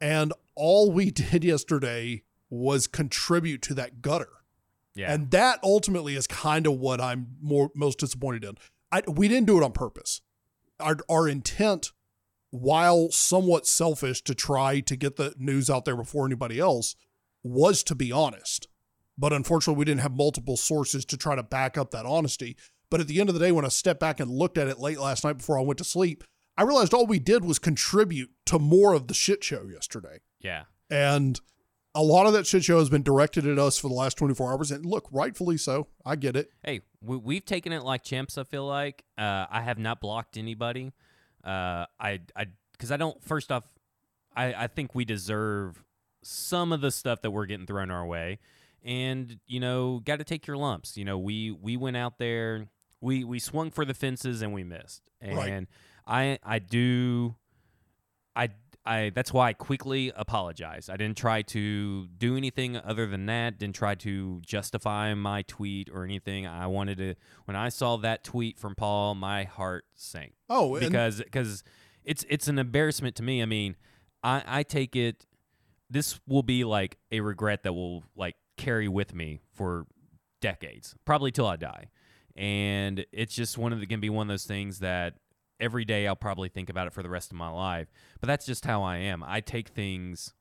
And 0.01 0.33
all 0.55 0.91
we 0.91 1.11
did 1.11 1.45
yesterday 1.45 2.23
was 2.49 2.87
contribute 2.87 3.63
to 3.63 3.75
that 3.75 4.03
gutter. 4.03 4.42
Yeah. 4.95 5.13
And 5.13 5.31
that 5.31 5.59
ultimately 5.63 6.17
is 6.17 6.27
kind 6.27 6.67
of 6.67 6.75
what 6.75 7.01
I'm 7.01 7.37
more 7.41 7.71
most 7.75 7.99
disappointed 7.99 8.45
in. 8.45 8.57
I, 8.91 9.03
we 9.09 9.29
didn't 9.29 9.47
do 9.47 9.57
it 9.57 9.65
on 9.65 9.73
purpose. 9.73 10.21
Our, 10.79 10.99
our 11.09 11.29
intent, 11.29 11.93
while 12.51 13.11
somewhat 13.11 13.67
selfish 13.67 14.23
to 14.23 14.35
try 14.35 14.81
to 14.81 14.97
get 14.97 15.17
the 15.17 15.35
news 15.39 15.71
out 15.71 15.85
there 15.85 15.97
before 15.97 16.27
anybody 16.27 16.59
else, 16.59 16.95
was 17.43 17.83
to 17.85 17.95
be 17.95 18.13
honest. 18.13 18.69
But 19.17 19.33
unfortunately, 19.33 19.79
we 19.79 19.85
didn't 19.85 20.01
have 20.01 20.13
multiple 20.13 20.57
sources 20.57 21.05
to 21.07 21.17
try 21.17 21.37
to 21.37 21.43
back 21.43 21.79
up 21.79 21.91
that 21.93 22.07
honesty. 22.07 22.57
But 22.91 23.01
at 23.01 23.09
the 23.09 23.21
end 23.21 23.31
of 23.31 23.35
the 23.35 23.41
day, 23.41 23.53
when 23.53 23.65
I 23.65 23.69
stepped 23.69 24.01
back 24.01 24.21
and 24.21 24.31
looked 24.31 24.59
at 24.59 24.69
it 24.69 24.79
late 24.79 24.99
last 24.99 25.25
night 25.25 25.39
before 25.39 25.59
I 25.59 25.63
went 25.63 25.79
to 25.79 25.85
sleep, 25.85 26.25
I 26.57 26.65
realized 26.65 26.93
all 26.93 27.07
we 27.07 27.19
did 27.19 27.45
was 27.45 27.59
contribute 27.59 28.31
to 28.47 28.59
more 28.59 28.93
of 28.93 29.09
the 29.09 29.15
shit 29.15 29.43
show 29.43 29.67
yesterday. 29.73 30.21
yeah. 30.41 30.65
And 30.91 31.41
a 31.95 32.03
lot 32.03 32.27
of 32.27 32.33
that 32.33 32.47
shit 32.47 32.65
show 32.65 32.79
has 32.79 32.89
been 32.89 33.03
directed 33.03 33.47
at 33.47 33.59
us 33.59 33.79
for 33.79 33.89
the 33.89 33.95
last 33.95 34.17
24 34.17 34.53
hours. 34.53 34.71
And 34.71 34.87
look, 34.87 35.09
rightfully 35.13 35.57
so. 35.59 35.89
I 36.07 36.17
get 36.17 36.37
it. 36.37 36.51
Hey, 36.65 36.81
we, 37.03 37.17
we've 37.17 37.45
taken 37.45 37.73
it 37.73 37.83
like 37.83 38.03
champs. 38.03 38.39
I 38.39 38.45
feel 38.45 38.67
like 38.67 39.05
uh, 39.19 39.47
I 39.51 39.61
have 39.63 39.79
not 39.79 40.01
blocked 40.01 40.37
anybody. 40.37 40.93
Uh, 41.45 41.87
I, 42.01 42.21
I, 42.37 42.47
because 42.73 42.91
I 42.91 42.97
don't. 42.97 43.23
First 43.23 43.53
off, 43.53 43.65
I, 44.35 44.55
I 44.55 44.67
think 44.69 44.95
we 44.95 45.05
deserve 45.05 45.85
some 46.23 46.73
of 46.73 46.81
the 46.81 46.91
stuff 46.91 47.21
that 47.23 47.31
we're 47.31 47.47
getting 47.47 47.67
thrown 47.67 47.91
our 47.91 48.07
way, 48.07 48.39
and 48.83 49.39
you 49.47 49.61
know, 49.61 50.01
got 50.05 50.19
to 50.19 50.25
take 50.25 50.47
your 50.47 50.57
lumps. 50.57 50.97
You 50.97 51.05
know, 51.05 51.19
we 51.19 51.51
we 51.51 51.77
went 51.77 51.97
out 51.97 52.19
there, 52.19 52.69
we 53.01 53.25
we 53.25 53.39
swung 53.39 53.71
for 53.71 53.85
the 53.85 53.95
fences 53.95 54.41
and 54.41 54.53
we 54.53 54.65
missed, 54.65 55.03
and 55.21 55.37
Right. 55.37 55.67
I 56.07 56.39
I 56.43 56.59
do, 56.61 57.35
I. 58.85 59.11
That's 59.15 59.33
why 59.33 59.49
I 59.49 59.53
quickly 59.53 60.13
apologized. 60.15 60.91
I 60.91 60.97
didn't 60.97 61.17
try 61.17 61.43
to 61.43 62.07
do 62.07 62.37
anything 62.37 62.77
other 62.77 63.07
than 63.07 63.27
that. 63.27 63.59
Didn't 63.59 63.75
try 63.75 63.95
to 63.97 64.41
justify 64.45 65.15
my 65.15 65.43
tweet 65.43 65.89
or 65.93 66.05
anything. 66.05 66.47
I 66.47 66.67
wanted 66.67 66.99
to 66.99 67.15
when 67.45 67.57
I 67.57 67.69
saw 67.69 67.97
that 67.99 68.25
tweet 68.25 68.59
from 68.59 68.75
Paul, 68.75 69.15
my 69.15 69.45
heart 69.45 69.85
sank 69.95 70.33
Oh, 70.49 70.79
because 70.79 71.19
because 71.23 71.65
it's 72.05 72.25
it's 72.29 72.49
an 72.49 72.59
embarrassment 72.59 73.17
to 73.17 73.23
me. 73.23 73.43
I 73.43 73.47
mean, 73.47 73.77
I 74.23 74.43
I 74.47 74.63
take 74.63 74.97
it 74.97 75.27
this 75.91 76.19
will 76.27 76.43
be 76.43 76.65
like 76.65 76.97
a 77.11 77.21
regret 77.21 77.63
that 77.65 77.75
will 77.75 78.03
like 78.17 78.37
carry 78.57 78.89
with 78.89 79.15
me 79.15 79.41
for 79.53 79.87
decades, 80.41 80.95
probably 81.05 81.31
till 81.31 81.47
I 81.47 81.57
die. 81.57 81.91
And 82.35 83.05
it's 83.13 83.35
just 83.35 83.59
one 83.59 83.73
of 83.75 83.81
the 83.81 83.87
gonna 83.87 84.01
be 84.01 84.09
one 84.11 84.27
of 84.27 84.33
those 84.33 84.47
things 84.47 84.79
that 84.79 85.15
every 85.63 85.85
day 85.85 86.07
I'll 86.07 86.17
probably 86.17 86.49
think 86.49 86.69
about 86.69 86.87
it 86.87 86.93
for 86.93 87.03
the 87.03 87.09
rest 87.09 87.31
of 87.31 87.39
my 87.39 87.49
life. 87.49 87.89
But 88.21 88.27
that's 88.27 88.45
just 88.45 88.67
how 88.67 88.83
I 88.83 88.99
am. 88.99 89.25
I 89.25 89.41
take 89.41 89.69
things 89.69 90.35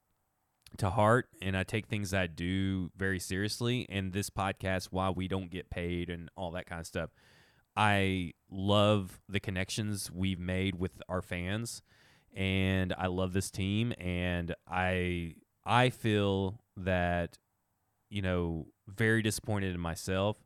to 0.77 0.89
heart 0.89 1.29
and 1.41 1.55
I 1.55 1.63
take 1.63 1.87
things 1.87 2.13
I 2.13 2.27
do 2.27 2.91
very 2.97 3.19
seriously. 3.19 3.85
And 3.89 4.11
this 4.11 4.29
podcast, 4.29 4.85
while 4.91 5.13
we 5.13 5.27
don't 5.27 5.51
get 5.51 5.69
paid 5.69 6.09
and 6.09 6.29
all 6.35 6.51
that 6.51 6.65
kind 6.65 6.81
of 6.81 6.87
stuff, 6.87 7.11
I 7.75 8.33
love 8.49 9.21
the 9.29 9.39
connections 9.39 10.11
we've 10.11 10.39
made 10.39 10.75
with 10.75 11.01
our 11.07 11.21
fans 11.21 11.81
and 12.35 12.93
I 12.97 13.07
love 13.07 13.33
this 13.33 13.51
team 13.51 13.93
and 13.99 14.55
I 14.67 15.35
I 15.65 15.89
feel 15.89 16.61
that 16.77 17.37
you 18.09 18.21
know 18.21 18.67
very 18.87 19.21
disappointed 19.21 19.73
in 19.73 19.81
myself. 19.81 20.37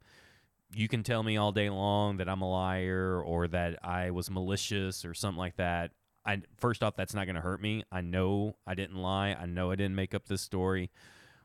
You 0.75 0.89
can 0.89 1.03
tell 1.03 1.23
me 1.23 1.37
all 1.37 1.53
day 1.53 1.69
long 1.69 2.17
that 2.17 2.27
I'm 2.27 2.41
a 2.41 2.49
liar 2.49 3.21
or 3.25 3.47
that 3.47 3.79
I 3.81 4.11
was 4.11 4.29
malicious 4.29 5.05
or 5.05 5.13
something 5.13 5.39
like 5.39 5.55
that. 5.55 5.91
I 6.25 6.41
first 6.57 6.83
off 6.83 6.97
that's 6.97 7.13
not 7.13 7.27
going 7.27 7.37
to 7.37 7.41
hurt 7.41 7.61
me. 7.61 7.85
I 7.93 8.01
know 8.01 8.57
I 8.67 8.73
didn't 8.73 8.97
lie. 8.97 9.37
I 9.39 9.45
know 9.45 9.71
I 9.71 9.75
didn't 9.75 9.95
make 9.95 10.13
up 10.13 10.27
this 10.27 10.41
story. 10.41 10.91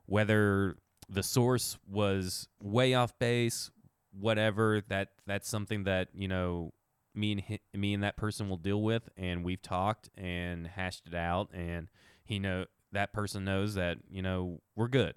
Whether 0.06 0.78
the 1.08 1.22
source 1.22 1.78
was 1.88 2.48
way 2.60 2.94
off 2.94 3.16
base, 3.20 3.70
whatever, 4.18 4.82
that 4.88 5.10
that's 5.28 5.48
something 5.48 5.84
that, 5.84 6.08
you 6.12 6.26
know, 6.26 6.72
me 7.14 7.60
and 7.72 7.80
me 7.80 7.94
and 7.94 8.02
that 8.02 8.16
person 8.16 8.48
will 8.48 8.56
deal 8.56 8.82
with 8.82 9.08
and 9.16 9.44
we've 9.44 9.62
talked 9.62 10.10
and 10.16 10.66
hashed 10.66 11.06
it 11.06 11.14
out 11.14 11.50
and 11.54 11.86
he 12.24 12.40
know 12.40 12.64
that 12.90 13.12
person 13.12 13.44
knows 13.44 13.74
that, 13.74 13.98
you 14.10 14.22
know, 14.22 14.60
we're 14.74 14.88
good. 14.88 15.14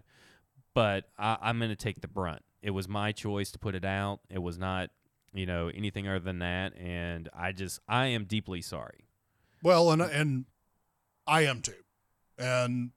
But 0.76 1.06
I, 1.18 1.38
I'm 1.42 1.58
going 1.58 1.72
to 1.72 1.76
take 1.76 2.02
the 2.02 2.08
brunt. 2.08 2.44
It 2.64 2.72
was 2.72 2.88
my 2.88 3.12
choice 3.12 3.52
to 3.52 3.60
put 3.60 3.76
it 3.76 3.86
out. 3.86 4.22
It 4.30 4.42
was 4.42 4.58
not, 4.58 4.90
you 5.34 5.46
know, 5.46 5.68
anything 5.68 6.08
other 6.08 6.20
than 6.20 6.40
that. 6.40 6.76
And 6.78 7.30
I 7.34 7.52
just, 7.52 7.80
I 7.88 8.08
am 8.08 8.24
deeply 8.24 8.62
sorry. 8.62 9.06
Well, 9.62 9.92
and 9.92 10.02
and 10.02 10.46
I 11.26 11.46
am 11.46 11.62
too. 11.62 11.74
And 12.38 12.92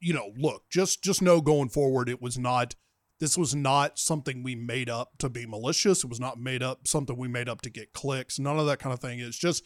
you 0.00 0.12
know, 0.12 0.32
look, 0.36 0.64
just 0.70 1.02
just 1.02 1.22
know 1.22 1.40
going 1.40 1.70
forward, 1.70 2.08
it 2.08 2.20
was 2.20 2.38
not. 2.38 2.74
This 3.18 3.38
was 3.38 3.54
not 3.54 3.98
something 3.98 4.42
we 4.42 4.54
made 4.54 4.90
up 4.90 5.16
to 5.18 5.30
be 5.30 5.46
malicious. 5.46 6.04
It 6.04 6.10
was 6.10 6.20
not 6.20 6.38
made 6.38 6.62
up 6.62 6.86
something 6.86 7.16
we 7.16 7.28
made 7.28 7.48
up 7.48 7.62
to 7.62 7.70
get 7.70 7.94
clicks. 7.94 8.38
None 8.38 8.58
of 8.58 8.66
that 8.66 8.78
kind 8.78 8.92
of 8.92 9.00
thing. 9.00 9.20
It's 9.20 9.38
just 9.38 9.64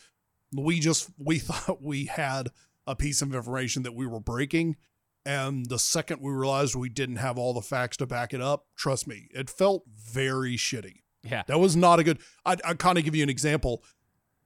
we 0.57 0.79
just 0.79 1.11
we 1.19 1.39
thought 1.41 1.83
we 1.83 2.07
had 2.07 2.51
a 2.87 2.95
piece 2.95 3.23
of 3.23 3.35
information 3.35 3.83
that 3.83 3.95
we 3.95 4.07
were 4.07 4.21
breaking, 4.21 4.77
and 5.25 5.67
the 5.69 5.79
second 5.79 6.21
we 6.21 6.33
realized 6.33 6.75
we 6.75 6.89
didn't 6.89 7.17
have 7.17 7.39
all 7.39 7.53
the 7.53 7.61
facts 7.61 7.97
to 7.99 8.07
back 8.07 8.33
it 8.33 8.41
up, 8.41 8.67
trust 8.77 9.07
me, 9.07 9.29
it 9.33 9.51
felt 9.51 9.85
very 9.89 10.57
shitty. 10.57 11.03
Yeah. 11.23 11.43
That 11.47 11.61
was 11.61 11.77
not 11.77 11.99
a 11.99 12.05
good. 12.05 12.21
I 12.45 12.57
I 12.65 12.75
kind 12.75 12.99
of 12.99 13.05
give 13.05 13.15
you 13.15 13.23
an 13.23 13.31
example. 13.31 13.85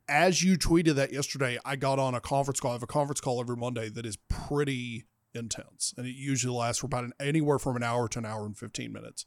As 0.09 0.43
you 0.43 0.59
tweeted 0.59 0.97
that 0.97 1.13
yesterday, 1.13 1.59
I 1.65 1.77
got 1.77 1.99
on 1.99 2.15
a 2.15 2.21
conference 2.21 2.61
call. 2.61 2.73
I 2.73 2.75
have 2.75 2.83
a 2.83 2.87
conference 2.87 3.21
call 3.21 3.41
every 3.41 3.57
Monday 3.57 3.89
that 3.89 4.05
is 4.05 4.19
pretty 4.29 5.07
intense, 5.33 5.95
and 5.97 6.07
it 6.07 6.15
usually 6.15 6.55
lasts 6.55 6.81
for 6.81 6.87
about 6.87 7.05
an, 7.05 7.13
anywhere 7.19 7.59
from 7.59 7.77
an 7.77 7.83
hour 7.83 8.09
to 8.09 8.19
an 8.19 8.27
hour 8.27 8.45
and 8.45 8.57
fifteen 8.57 8.93
minutes. 8.93 9.25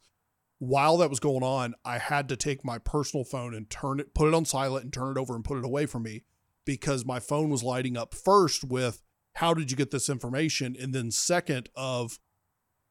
While 0.60 0.98
that 0.98 1.10
was 1.10 1.20
going 1.20 1.44
on, 1.44 1.76
I 1.86 2.00
had 2.00 2.28
to 2.30 2.36
take 2.36 2.66
my 2.66 2.80
personal 2.80 3.24
phone 3.24 3.54
and 3.54 3.70
turn 3.70 4.00
it, 4.00 4.14
put 4.14 4.28
it 4.28 4.34
on 4.34 4.46
silent, 4.46 4.84
and 4.84 4.94
turn 4.94 5.16
it 5.16 5.20
over 5.20 5.36
and 5.36 5.44
put 5.44 5.58
it 5.58 5.66
away 5.66 5.86
from 5.86 6.04
me 6.04 6.24
because 6.66 7.06
my 7.06 7.20
phone 7.20 7.50
was 7.50 7.64
lighting 7.64 7.96
up 7.96 8.14
first 8.14 8.64
with 8.64 9.02
how 9.38 9.54
did 9.54 9.70
you 9.70 9.78
get 9.78 9.92
this 9.92 10.10
information, 10.10 10.76
and 10.80 10.94
then 10.94 11.12
second 11.12 11.70
of 11.76 12.20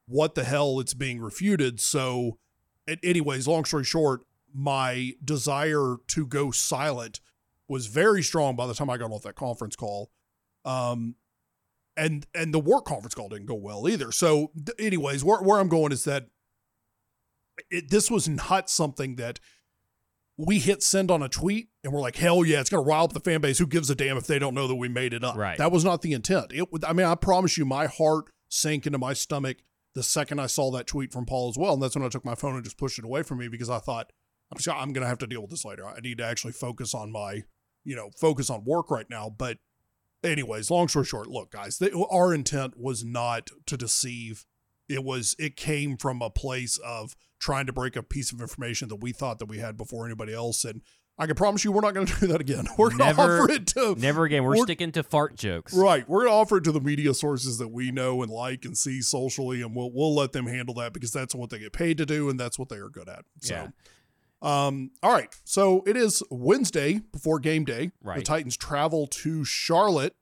what 0.07 0.37
the 0.37 0.45
hell 0.45 0.79
it's 0.79 0.95
being 0.95 1.21
refuted. 1.21 1.81
So, 1.81 2.39
anyways, 3.03 3.49
long 3.49 3.65
story 3.65 3.83
short, 3.83 4.21
my 4.55 5.15
desire 5.25 5.97
to 6.07 6.27
go 6.27 6.53
silent 6.53 7.21
was 7.69 7.87
very 7.87 8.23
strong 8.23 8.55
by 8.55 8.69
the 8.69 8.75
time 8.75 8.89
I 8.89 8.97
got 8.97 9.11
off 9.11 9.23
that 9.23 9.35
conference 9.35 9.75
call. 9.75 10.11
Um, 10.65 11.17
and 11.97 12.27
and 12.33 12.55
the 12.55 12.61
work 12.61 12.85
conference 12.85 13.15
call 13.15 13.29
didn't 13.29 13.47
go 13.47 13.55
well 13.55 13.89
either. 13.89 14.13
So, 14.13 14.53
anyways, 14.79 15.25
where 15.25 15.43
where 15.43 15.59
I'm 15.59 15.69
going 15.69 15.91
is 15.91 16.05
that 16.05 16.29
it, 17.71 17.91
this 17.91 18.09
was 18.09 18.29
not 18.29 18.71
something 18.71 19.17
that 19.17 19.41
we 20.37 20.59
hit 20.59 20.83
send 20.83 21.11
on 21.11 21.23
a 21.23 21.29
tweet 21.29 21.69
and 21.83 21.93
we're 21.93 22.01
like, 22.01 22.17
hell 22.17 22.45
yeah, 22.45 22.61
it's 22.61 22.71
gonna 22.71 22.83
rile 22.83 23.05
up 23.05 23.13
the 23.13 23.21
fan 23.21 23.41
base. 23.41 23.59
Who 23.59 23.67
gives 23.67 23.89
a 23.89 23.95
damn 23.95 24.17
if 24.17 24.27
they 24.27 24.39
don't 24.39 24.55
know 24.55 24.69
that 24.69 24.75
we 24.75 24.89
made 24.89 25.15
it 25.15 25.25
up? 25.25 25.37
Right. 25.37 25.57
That 25.59 25.73
was 25.73 25.85
not 25.85 26.03
the 26.03 26.13
intent. 26.13 26.53
It. 26.53 26.69
I 26.87 26.93
mean, 26.93 27.07
I 27.07 27.15
promise 27.15 27.57
you, 27.57 27.65
my 27.65 27.87
heart 27.87 28.27
sank 28.49 28.87
into 28.87 28.99
my 28.99 29.13
stomach 29.13 29.59
the 29.97 30.03
second 30.03 30.39
I 30.39 30.47
saw 30.47 30.71
that 30.73 30.87
tweet 30.87 31.11
from 31.11 31.25
Paul 31.25 31.49
as 31.49 31.57
well, 31.57 31.73
and 31.73 31.83
that's 31.83 31.97
when 31.97 32.05
I 32.05 32.11
took 32.11 32.25
my 32.25 32.35
phone 32.35 32.55
and 32.55 32.63
just 32.63 32.77
pushed 32.77 32.99
it 32.99 33.05
away 33.05 33.23
from 33.23 33.39
me 33.39 33.49
because 33.49 33.71
I 33.71 33.79
thought, 33.79 34.13
I'm 34.53 34.61
sure 34.61 34.75
I'm 34.75 34.93
gonna 34.93 35.07
have 35.07 35.19
to 35.19 35.27
deal 35.27 35.41
with 35.41 35.51
this 35.51 35.65
later. 35.65 35.87
I 35.87 36.01
need 36.01 36.19
to 36.19 36.25
actually 36.25 36.53
focus 36.53 36.95
on 36.95 37.11
my, 37.11 37.45
you 37.83 37.97
know, 37.97 38.11
focus 38.21 38.51
on 38.51 38.65
work 38.65 38.91
right 38.91 39.09
now. 39.09 39.31
But, 39.31 39.57
anyways, 40.23 40.71
long 40.71 40.89
story 40.89 41.07
short, 41.07 41.29
look, 41.29 41.51
guys, 41.51 41.79
they, 41.79 41.91
our 42.11 42.35
intent 42.35 42.75
was 42.77 43.05
not 43.05 43.49
to 43.65 43.79
deceive. 43.79 44.45
It 44.89 45.05
was. 45.05 45.35
It 45.39 45.57
came 45.57 45.97
from 45.97 46.23
a 46.23 46.31
place 46.31 46.79
of 46.85 47.17
trying 47.39 47.67
to 47.67 47.73
break 47.73 47.97
a 47.97 48.03
piece 48.03 48.33
of 48.33 48.41
information 48.41 48.89
that 48.89 48.97
we 48.97 49.13
thought 49.13 49.39
that 49.41 49.47
we 49.47 49.59
had 49.59 49.77
before 49.77 50.07
anybody 50.07 50.33
else, 50.33 50.65
and 50.65 50.83
I 51.19 51.27
can 51.27 51.35
promise 51.35 51.65
you, 51.65 51.73
we're 51.73 51.81
not 51.81 51.95
going 51.95 52.07
to 52.07 52.21
do 52.21 52.27
that 52.29 52.41
again. 52.41 52.67
We're 52.79 52.91
going 52.91 53.15
to 53.15 53.21
offer 53.23 53.51
it 53.51 53.67
to 53.69 53.95
Never 53.99 54.25
again. 54.25 54.43
We're, 54.45 54.51
We're- 54.51 54.63
sticking 54.63 54.93
to 54.93 55.03
fart 55.03 55.37
jokes. 55.37 55.73
Right. 55.75 56.09
We're 56.09 56.25
gonna 56.27 56.37
offer 56.37 56.59
it 56.59 56.65
to 56.65 56.73
the 56.73 56.81
media 56.81 57.15
sources 57.15 57.59
that 57.59 57.69
we 57.69 57.91
know 57.91 58.23
and 58.23 58.31
like 58.31 58.65
and 58.65 58.77
see 58.77 59.01
socially, 59.03 59.63
and 59.63 59.75
we'll 59.75 59.91
we'll 59.93 60.15
let 60.15 60.33
them 60.33 60.47
handle 60.47 60.75
that 60.75 60.93
because 60.93 61.11
that's 61.13 61.35
what 61.35 61.51
they 61.51 61.59
get 61.59 61.73
paid 61.73 61.99
to 61.99 62.07
do 62.07 62.29
and 62.29 62.39
that's 62.39 62.59
what 62.59 62.69
they 62.69 62.77
are 62.77 62.89
good 62.91 63.09
at. 63.09 63.25
So 63.41 63.55
Yeah. 63.55 63.69
um 64.43 64.91
all 65.03 65.13
right. 65.13 65.35
So 65.45 65.83
it 65.87 65.97
is 65.97 66.23
Wednesday 66.31 67.01
before 67.13 67.39
game 67.41 67.65
day. 67.65 67.93
Right. 68.03 68.19
The 68.19 68.23
Titans 68.23 68.57
travel 68.57 69.07
to 69.09 69.45
Charlotte 69.45 70.15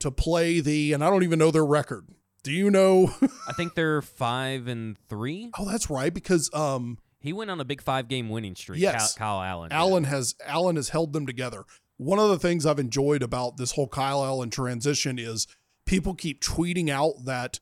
to 0.00 0.10
play 0.10 0.60
the 0.60 0.92
and 0.92 1.02
I 1.02 1.08
don't 1.10 1.22
even 1.22 1.38
know 1.38 1.50
their 1.50 1.64
record. 1.64 2.06
Do 2.46 2.52
you 2.52 2.70
know 2.70 3.12
I 3.48 3.52
think 3.52 3.74
they're 3.74 4.00
five 4.02 4.66
and 4.68 4.96
three. 5.08 5.50
Oh, 5.58 5.64
that's 5.68 5.90
right, 5.90 6.12
because 6.14 6.48
um 6.54 6.98
He 7.20 7.32
went 7.32 7.50
on 7.50 7.60
a 7.60 7.64
big 7.64 7.82
five 7.82 8.08
game 8.08 8.28
winning 8.30 8.54
streak. 8.54 8.80
Yes. 8.80 9.14
Kyle, 9.14 9.38
Kyle 9.40 9.42
Allen. 9.44 9.72
Allen 9.72 10.04
has 10.04 10.34
Allen 10.46 10.76
has 10.76 10.88
held 10.90 11.12
them 11.12 11.26
together. 11.26 11.64
One 11.98 12.18
of 12.18 12.28
the 12.30 12.38
things 12.38 12.64
I've 12.66 12.78
enjoyed 12.78 13.22
about 13.22 13.56
this 13.56 13.72
whole 13.72 13.88
Kyle 13.88 14.24
Allen 14.24 14.50
transition 14.50 15.18
is 15.18 15.46
people 15.86 16.14
keep 16.14 16.42
tweeting 16.42 16.88
out 16.90 17.24
that 17.24 17.58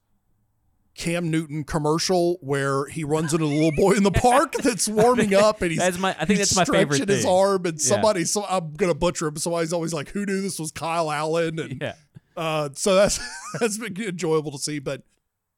Cam 0.97 1.29
Newton 1.29 1.65
commercial 1.65 2.39
where 2.41 2.87
he 2.87 3.03
runs 3.03 3.33
into 3.33 3.45
a 3.45 3.49
little 3.49 3.73
boy 3.73 3.93
in 3.93 4.05
the 4.05 4.11
park 4.13 4.53
that's 4.63 4.87
warming 4.89 5.35
up 5.35 5.61
and 5.61 5.73
he's 5.73 5.81
That's 5.81 5.99
my. 5.99 6.15
I 6.21 6.25
think 6.25 6.39
that's 6.39 6.55
my 6.55 6.65
favorite 6.65 6.97
stretching 6.97 7.15
his 7.17 7.25
thing. 7.25 7.33
arm 7.33 7.67
and 7.67 7.75
Yeah. 7.81 7.85
somebody 7.89 8.25
so 8.25 8.45
I'm 8.49 8.75
gonna 8.75 8.95
butcher 8.95 9.27
him. 9.27 9.37
Somebody's 9.37 9.73
always 9.73 9.93
like, 9.93 10.11
Who 10.11 10.25
knew 10.25 10.41
this 10.41 10.59
was 10.61 10.71
Kyle 10.71 11.11
Allen? 11.11 11.59
And 11.59 11.79
Yeah. 11.83 11.95
Uh, 12.37 12.71
so 12.75 12.95
that's 12.95 13.21
that's 13.61 13.79
been 13.79 14.01
enjoyable 14.01 14.53
to 14.53 14.59
see. 14.59 14.79
But 14.79 15.03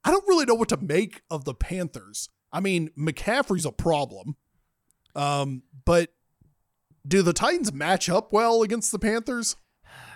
I 0.04 0.10
don't 0.10 0.26
really 0.28 0.44
know 0.44 0.54
what 0.54 0.68
to 0.70 0.76
make 0.76 1.22
of 1.30 1.44
the 1.44 1.54
Panthers. 1.54 2.28
I 2.52 2.60
mean, 2.60 2.90
McCaffrey's 2.96 3.66
a 3.66 3.72
problem. 3.72 4.36
Um, 5.14 5.62
but 5.84 6.10
do 7.06 7.22
the 7.22 7.32
Titans 7.32 7.72
match 7.72 8.08
up 8.08 8.32
well 8.32 8.62
against 8.62 8.92
the 8.92 8.98
Panthers? 8.98 9.56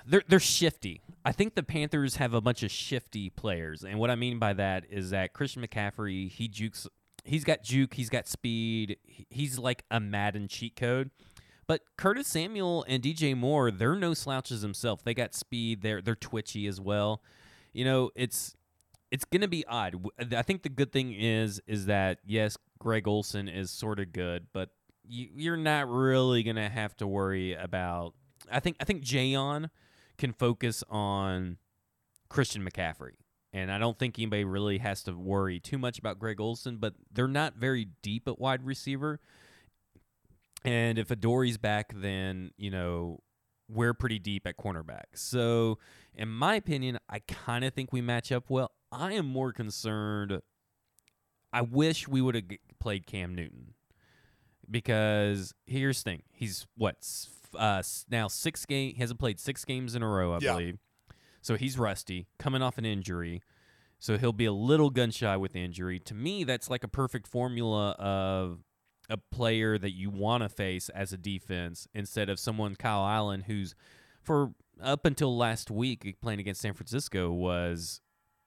They're 0.07 0.23
they're 0.29 0.41
shifty. 0.41 1.03
I 1.25 1.33
think 1.33 1.55
the 1.55 1.63
Panthers 1.63 2.17
have 2.17 2.33
a 2.33 2.41
bunch 2.41 2.63
of 2.63 2.71
shifty 2.71 3.31
players, 3.31 3.85
and 3.85 3.99
what 3.99 4.11
I 4.11 4.15
mean 4.15 4.39
by 4.39 4.55
that 4.55 4.85
is 4.89 5.11
that 5.11 5.33
Christian 5.33 5.63
McCaffrey 5.63 6.31
he 6.31 6.49
jukes. 6.49 6.87
He's 7.25 7.45
got 7.45 7.63
juke. 7.63 7.95
He's 7.95 8.09
got 8.09 8.27
speed. 8.27 8.97
He's 9.29 9.59
like 9.59 9.85
a 9.91 10.01
Madden 10.01 10.49
cheat 10.49 10.75
code. 10.75 11.11
But 11.71 11.83
Curtis 11.97 12.27
Samuel 12.27 12.85
and 12.89 13.01
DJ 13.01 13.37
Moore, 13.37 13.71
they're 13.71 13.95
no 13.95 14.13
slouches 14.13 14.61
themselves. 14.61 15.05
They 15.05 15.15
got 15.15 15.37
speed. 15.37 15.83
They're 15.83 16.03
they're 16.03 16.17
twitchy 16.17 16.67
as 16.67 16.81
well. 16.81 17.23
You 17.73 17.85
know, 17.85 18.11
it's 18.17 18.57
it's 19.13 19.25
gonna 19.25 19.47
be 19.47 19.65
odd. 19.69 20.05
I 20.37 20.43
think 20.43 20.65
the 20.65 20.69
good 20.69 20.91
thing 20.91 21.13
is 21.13 21.63
is 21.69 21.87
that 21.87 22.19
yes, 22.27 22.59
Greg 22.81 23.07
Olsen 23.07 23.49
is 23.49 23.71
sort 23.71 24.01
of 24.01 24.13
good, 24.13 24.49
but 24.53 24.71
you, 25.07 25.29
you're 25.33 25.57
not 25.57 25.89
really 25.89 26.43
gonna 26.43 26.69
have 26.69 26.97
to 26.97 27.07
worry 27.07 27.55
about. 27.55 28.15
I 28.51 28.59
think 28.59 28.75
I 28.81 28.85
think 28.85 29.05
Jayon 29.05 29.71
can 30.19 30.33
focus 30.33 30.83
on 30.91 31.59
Christian 32.29 32.69
McCaffrey. 32.69 33.15
And 33.53 33.71
I 33.71 33.79
don't 33.79 33.97
think 33.97 34.19
anybody 34.19 34.43
really 34.43 34.79
has 34.79 35.05
to 35.05 35.13
worry 35.13 35.61
too 35.61 35.79
much 35.79 36.01
about 36.01 36.19
Greg 36.19 36.41
Olsen, 36.41 36.79
but 36.79 36.95
they're 37.13 37.29
not 37.29 37.55
very 37.55 37.91
deep 38.03 38.27
at 38.27 38.41
wide 38.41 38.67
receiver. 38.67 39.21
And 40.65 40.99
if 40.99 41.11
Adoree's 41.11 41.57
back, 41.59 41.93
then, 41.95 42.51
you 42.59 42.71
know, 42.71 43.21
we're 43.69 43.95
pretty 43.95 44.19
deep 44.19 44.47
at 44.47 44.57
cornerback. 44.57 45.05
So, 45.15 45.79
in 46.15 46.29
my 46.29 46.57
opinion, 46.57 46.99
I 47.09 47.21
kind 47.21 47.65
of 47.65 47.73
think 47.73 47.93
we 47.93 48.01
match 48.01 48.31
up 48.33 48.51
well. 48.51 48.73
I 48.93 49.13
am 49.15 49.27
more 49.27 49.53
concerned. 49.53 50.41
I 51.53 51.63
wish 51.63 52.07
we 52.09 52.21
would 52.21 52.35
have 52.35 52.45
played 52.81 53.07
Cam 53.07 53.35
Newton 53.35 53.75
because 54.71 55.55
here's 55.67 56.03
the 56.03 56.11
thing: 56.11 56.23
he's 56.31 56.67
what 56.77 56.97
uh, 57.59 57.83
now 58.11 58.29
six 58.29 58.67
game. 58.67 58.95
He 58.95 59.01
hasn't 59.01 59.19
played 59.21 59.41
six 59.41 59.65
games 59.65 59.95
in 59.95 60.03
a 60.03 60.09
row, 60.09 60.33
I 60.35 60.39
Yeah. 60.41 60.53
believe. 60.53 60.79
So 61.43 61.57
he's 61.57 61.79
rusty, 61.79 62.27
coming 62.39 62.61
off 62.63 62.77
an 62.79 62.85
injury. 62.85 63.43
So 63.99 64.17
he'll 64.19 64.33
be 64.33 64.45
a 64.47 64.53
little 64.53 64.91
gun 64.91 65.11
shy 65.11 65.37
with 65.37 65.53
the 65.53 65.63
injury. 65.65 65.99
To 66.01 66.15
me, 66.15 66.45
that's 66.45 66.71
like 66.71 66.85
a 66.85 66.89
perfect 66.89 67.27
formula 67.27 67.91
of 67.93 68.61
a 69.11 69.17
player 69.19 69.77
that 69.77 69.91
you 69.93 70.09
want 70.09 70.43
to 70.43 70.49
face 70.49 70.89
as 70.91 71.13
a 71.13 71.17
defense 71.19 71.87
instead 71.93 72.31
of 72.31 72.39
someone 72.39 72.77
Kyle 72.77 73.05
Allen 73.07 73.43
who's 73.43 73.75
for 74.23 74.53
up 74.83 75.05
until 75.05 75.37
last 75.37 75.71
week 75.71 76.17
playing 76.23 76.41
against 76.41 76.61
San 76.63 76.73
Francisco 76.73 77.31
was 77.33 78.01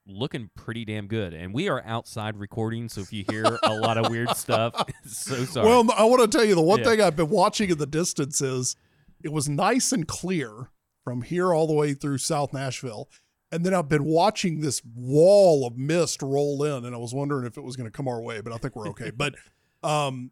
looking 0.08 0.50
pretty 0.56 0.84
damn 0.86 1.08
good. 1.08 1.34
And 1.34 1.54
we 1.54 1.70
are 1.70 1.82
outside 1.86 2.38
recording, 2.38 2.90
so 2.90 3.02
if 3.02 3.14
you 3.14 3.24
hear 3.30 3.58
a 3.64 3.76
lot 3.76 3.98
of 3.98 4.10
weird 4.10 4.36
stuff, 4.36 4.74
so 5.06 5.46
sorry. 5.46 5.68
Well, 5.68 5.86
I 5.96 6.04
want 6.06 6.22
to 6.22 6.28
tell 6.38 6.46
you 6.46 6.56
the 6.56 6.62
one 6.62 6.80
Yeah. 6.80 6.86
thing 6.86 7.02
I've 7.02 7.16
been 7.16 7.30
watching 7.30 7.70
in 7.70 7.78
the 7.78 7.86
distance 7.86 8.42
is 8.42 8.76
it 9.24 9.32
was 9.32 9.48
nice 9.48 9.92
and 9.92 10.08
clear 10.08 10.72
from 11.04 11.22
here 11.22 11.54
all 11.54 11.68
the 11.68 11.74
way 11.74 11.94
through 11.94 12.18
South 12.18 12.54
Nashville. 12.54 13.10
And 13.52 13.64
then 13.66 13.74
I've 13.74 13.88
been 13.88 14.04
watching 14.06 14.62
this 14.62 14.82
wall 14.96 15.68
of 15.68 15.78
mist 15.78 16.22
roll 16.24 16.64
in, 16.64 16.86
and 16.86 16.96
I 16.96 16.98
was 16.98 17.14
wondering 17.14 17.46
if 17.46 17.56
it 17.58 17.64
was 17.64 17.76
going 17.76 17.90
to 17.90 17.96
come 17.96 18.08
our 18.08 18.20
way, 18.22 18.42
but 18.42 18.52
I 18.52 18.58
think 18.58 18.76
we're 18.76 18.88
okay. 18.90 19.12
but 19.16 19.36
um, 19.84 20.32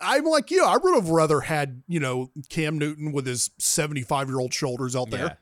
I'm 0.00 0.24
like, 0.24 0.50
you 0.50 0.58
know, 0.58 0.66
I 0.66 0.76
would 0.76 0.94
have 0.94 1.08
rather 1.08 1.40
had, 1.40 1.82
you 1.88 2.00
know, 2.00 2.30
Cam 2.48 2.78
Newton 2.78 3.12
with 3.12 3.26
his 3.26 3.50
75 3.58 4.28
year 4.28 4.38
old 4.38 4.52
shoulders 4.52 4.94
out 4.94 5.10
there. 5.10 5.24
Yeah. 5.24 5.34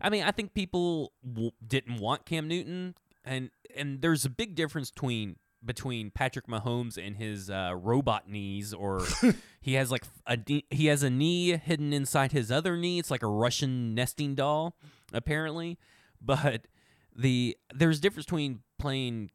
I 0.00 0.10
mean, 0.10 0.22
I 0.22 0.30
think 0.30 0.54
people 0.54 1.12
w- 1.26 1.50
didn't 1.66 1.98
want 1.98 2.24
Cam 2.24 2.48
Newton, 2.48 2.94
and 3.24 3.50
and 3.76 4.00
there's 4.00 4.24
a 4.24 4.30
big 4.30 4.54
difference 4.54 4.90
between 4.90 5.36
between 5.64 6.10
Patrick 6.10 6.46
Mahomes 6.46 6.96
and 6.96 7.16
his 7.16 7.50
uh, 7.50 7.74
robot 7.76 8.28
knees, 8.28 8.72
or 8.72 9.02
he 9.60 9.74
has 9.74 9.90
like 9.90 10.04
a 10.26 10.38
he 10.70 10.86
has 10.86 11.02
a 11.02 11.10
knee 11.10 11.56
hidden 11.56 11.92
inside 11.92 12.32
his 12.32 12.50
other 12.50 12.76
knee. 12.76 12.98
It's 12.98 13.10
like 13.10 13.22
a 13.22 13.28
Russian 13.28 13.94
nesting 13.94 14.34
doll, 14.34 14.76
apparently. 15.12 15.78
But 16.20 16.66
the 17.14 17.56
there's 17.74 17.98
a 17.98 18.00
difference 18.00 18.26
between 18.26 18.60
playing 18.78 19.30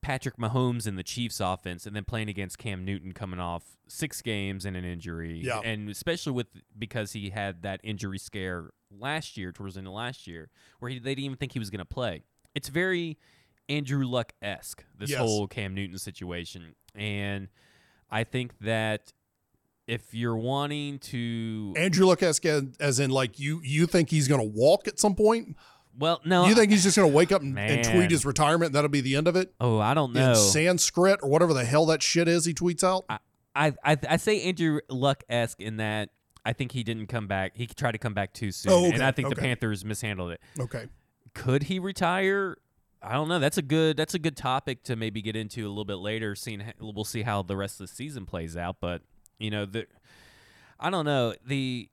Patrick 0.00 0.36
Mahomes 0.36 0.86
in 0.86 0.96
the 0.96 1.02
Chiefs 1.02 1.40
offense 1.40 1.86
and 1.86 1.94
then 1.94 2.04
playing 2.04 2.28
against 2.28 2.56
Cam 2.58 2.84
Newton 2.84 3.12
coming 3.12 3.40
off 3.40 3.76
six 3.88 4.22
games 4.22 4.64
and 4.64 4.76
an 4.76 4.84
injury. 4.84 5.40
Yeah. 5.44 5.60
And 5.60 5.88
especially 5.90 6.32
with 6.32 6.46
because 6.78 7.12
he 7.12 7.30
had 7.30 7.62
that 7.62 7.80
injury 7.82 8.18
scare 8.18 8.70
last 8.90 9.36
year, 9.36 9.52
towards 9.52 9.74
the 9.74 9.78
end 9.80 9.88
of 9.88 9.94
last 9.94 10.26
year, 10.26 10.50
where 10.78 10.90
he, 10.90 10.98
they 10.98 11.14
didn't 11.14 11.24
even 11.24 11.36
think 11.36 11.52
he 11.52 11.58
was 11.58 11.70
going 11.70 11.80
to 11.80 11.84
play. 11.84 12.22
It's 12.54 12.68
very 12.68 13.18
Andrew 13.68 14.06
Luck 14.06 14.32
esque, 14.40 14.84
this 14.96 15.10
Yes. 15.10 15.18
whole 15.18 15.46
Cam 15.46 15.74
Newton 15.74 15.98
situation. 15.98 16.74
And 16.94 17.48
I 18.10 18.24
think 18.24 18.58
that 18.60 19.12
if 19.86 20.14
you're 20.14 20.36
wanting 20.36 20.98
to. 21.00 21.74
Andrew 21.76 22.06
Luck 22.06 22.22
as, 22.22 22.40
as 22.78 23.00
in 23.00 23.10
like 23.10 23.38
you 23.40 23.60
you 23.64 23.86
think 23.86 24.10
he's 24.10 24.28
going 24.28 24.40
to 24.40 24.46
walk 24.58 24.86
at 24.86 24.98
some 25.00 25.14
point? 25.14 25.56
Well, 25.98 26.20
no. 26.24 26.46
you 26.46 26.54
think 26.54 26.70
he's 26.70 26.84
just 26.84 26.96
going 26.96 27.10
to 27.10 27.14
wake 27.14 27.32
up 27.32 27.42
and, 27.42 27.58
and 27.58 27.84
tweet 27.84 28.10
his 28.10 28.24
retirement? 28.24 28.68
And 28.68 28.74
that'll 28.74 28.88
be 28.88 29.00
the 29.00 29.16
end 29.16 29.28
of 29.28 29.36
it 29.36 29.52
oh, 29.60 29.78
I 29.78 29.94
don't 29.94 30.16
in 30.16 30.22
know. 30.22 30.34
Sanskrit 30.34 31.20
or 31.22 31.28
whatever 31.28 31.52
the 31.52 31.64
hell 31.64 31.86
that 31.86 32.02
shit 32.02 32.28
is 32.28 32.44
he 32.44 32.54
tweets 32.54 32.84
out. 32.84 33.04
I, 33.54 33.72
I 33.84 33.96
I 34.08 34.16
say 34.16 34.42
Andrew 34.42 34.80
Luck 34.88 35.24
esque 35.28 35.60
in 35.60 35.78
that 35.78 36.10
I 36.44 36.52
think 36.52 36.72
he 36.72 36.82
didn't 36.82 37.08
come 37.08 37.26
back. 37.26 37.52
He 37.56 37.66
tried 37.66 37.92
to 37.92 37.98
come 37.98 38.14
back 38.14 38.32
too 38.32 38.52
soon, 38.52 38.72
Oh, 38.72 38.86
okay, 38.86 38.94
and 38.94 39.02
I 39.02 39.10
think 39.10 39.28
the. 39.28 39.36
Panthers 39.36 39.84
mishandled 39.84 40.32
it. 40.32 40.40
Okay. 40.58 40.86
Could 41.34 41.64
he 41.64 41.78
retire? 41.78 42.56
I 43.02 43.12
don't 43.12 43.28
know. 43.28 43.38
That's 43.38 43.58
a 43.58 43.62
good 43.62 43.96
that's 43.96 44.14
a 44.14 44.18
good 44.18 44.36
topic 44.36 44.82
to 44.84 44.96
maybe 44.96 45.22
get 45.22 45.36
into 45.36 45.66
a 45.66 45.68
little 45.68 45.84
bit 45.84 45.98
later. 45.98 46.34
Seeing 46.34 46.62
we'll 46.80 47.04
see 47.04 47.22
how 47.22 47.42
the 47.42 47.56
rest 47.56 47.80
of 47.80 47.88
the 47.88 47.94
season 47.94 48.26
plays 48.26 48.56
out, 48.56 48.76
but 48.80 49.02
you 49.38 49.50
know 49.50 49.66
the 49.66 49.86
I 50.80 50.90
don't 50.90 51.04
know 51.04 51.34
the 51.46 51.88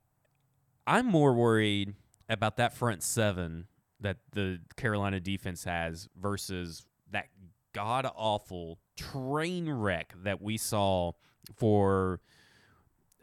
I'm 0.87 1.05
more 1.05 1.33
worried 1.33 1.95
about 2.29 2.57
that 2.57 2.73
front 2.73 3.03
seven 3.03 3.67
that 4.01 4.17
the 4.33 4.59
Carolina 4.75 5.19
defense 5.19 5.63
has 5.63 6.07
versus 6.19 6.85
that 7.11 7.27
god 7.73 8.07
awful 8.15 8.79
train 8.95 9.69
wreck 9.69 10.13
that 10.23 10.41
we 10.41 10.57
saw 10.57 11.11
for 11.55 12.19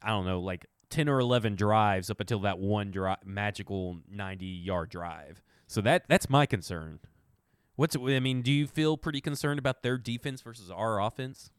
I 0.03 0.09
don't 0.09 0.27
know 0.27 0.41
like 0.41 0.67
10 0.91 1.09
or 1.09 1.21
11 1.21 1.57
drives 1.57 2.11
up 2.11 2.21
until 2.21 2.41
that 2.41 2.59
one 2.59 2.91
dri- 2.91 3.15
magical 3.25 3.99
90 4.11 4.45
yard 4.47 4.91
drive. 4.91 5.43
So 5.67 5.81
that 5.83 6.05
that's 6.09 6.29
my 6.29 6.45
concern. 6.47 6.99
What's 7.77 7.97
I 7.97 8.21
mean, 8.21 8.43
do 8.43 8.53
you 8.53 8.67
feel 8.67 8.97
pretty 8.99 9.21
concerned 9.23 9.59
about 9.59 9.83
their 9.83 9.97
defense 9.97 10.43
versus 10.43 10.71
our 10.71 11.01
offense? 11.01 11.51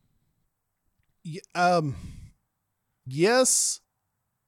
Y- 1.26 1.40
Um, 1.56 1.96
yes, 3.08 3.80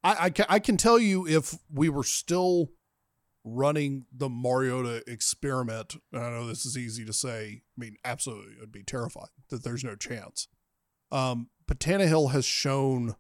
I, 0.04 0.26
I, 0.38 0.46
I 0.56 0.60
can 0.60 0.78
tell 0.78 1.00
you 1.00 1.28
if 1.28 1.56
we 1.74 1.90
were 1.90 2.04
still 2.04 2.70
running 3.46 4.06
the 4.12 4.28
Mariota 4.28 5.04
experiment, 5.08 5.96
I 6.14 6.18
know 6.18 6.48
this 6.48 6.66
is 6.66 6.78
easy 6.78 7.06
to 7.06 7.14
say. 7.14 7.62
I 7.78 7.80
mean, 7.80 7.96
absolutely, 8.04 8.56
I'd 8.62 8.72
be 8.72 8.84
terrified 8.84 9.30
that 9.50 9.64
there's 9.64 9.84
no 9.84 9.96
chance. 9.96 10.48
Um, 11.12 11.50
but 11.68 11.80
Tannehill 11.80 12.32
has 12.32 12.44
shown, 12.44 13.16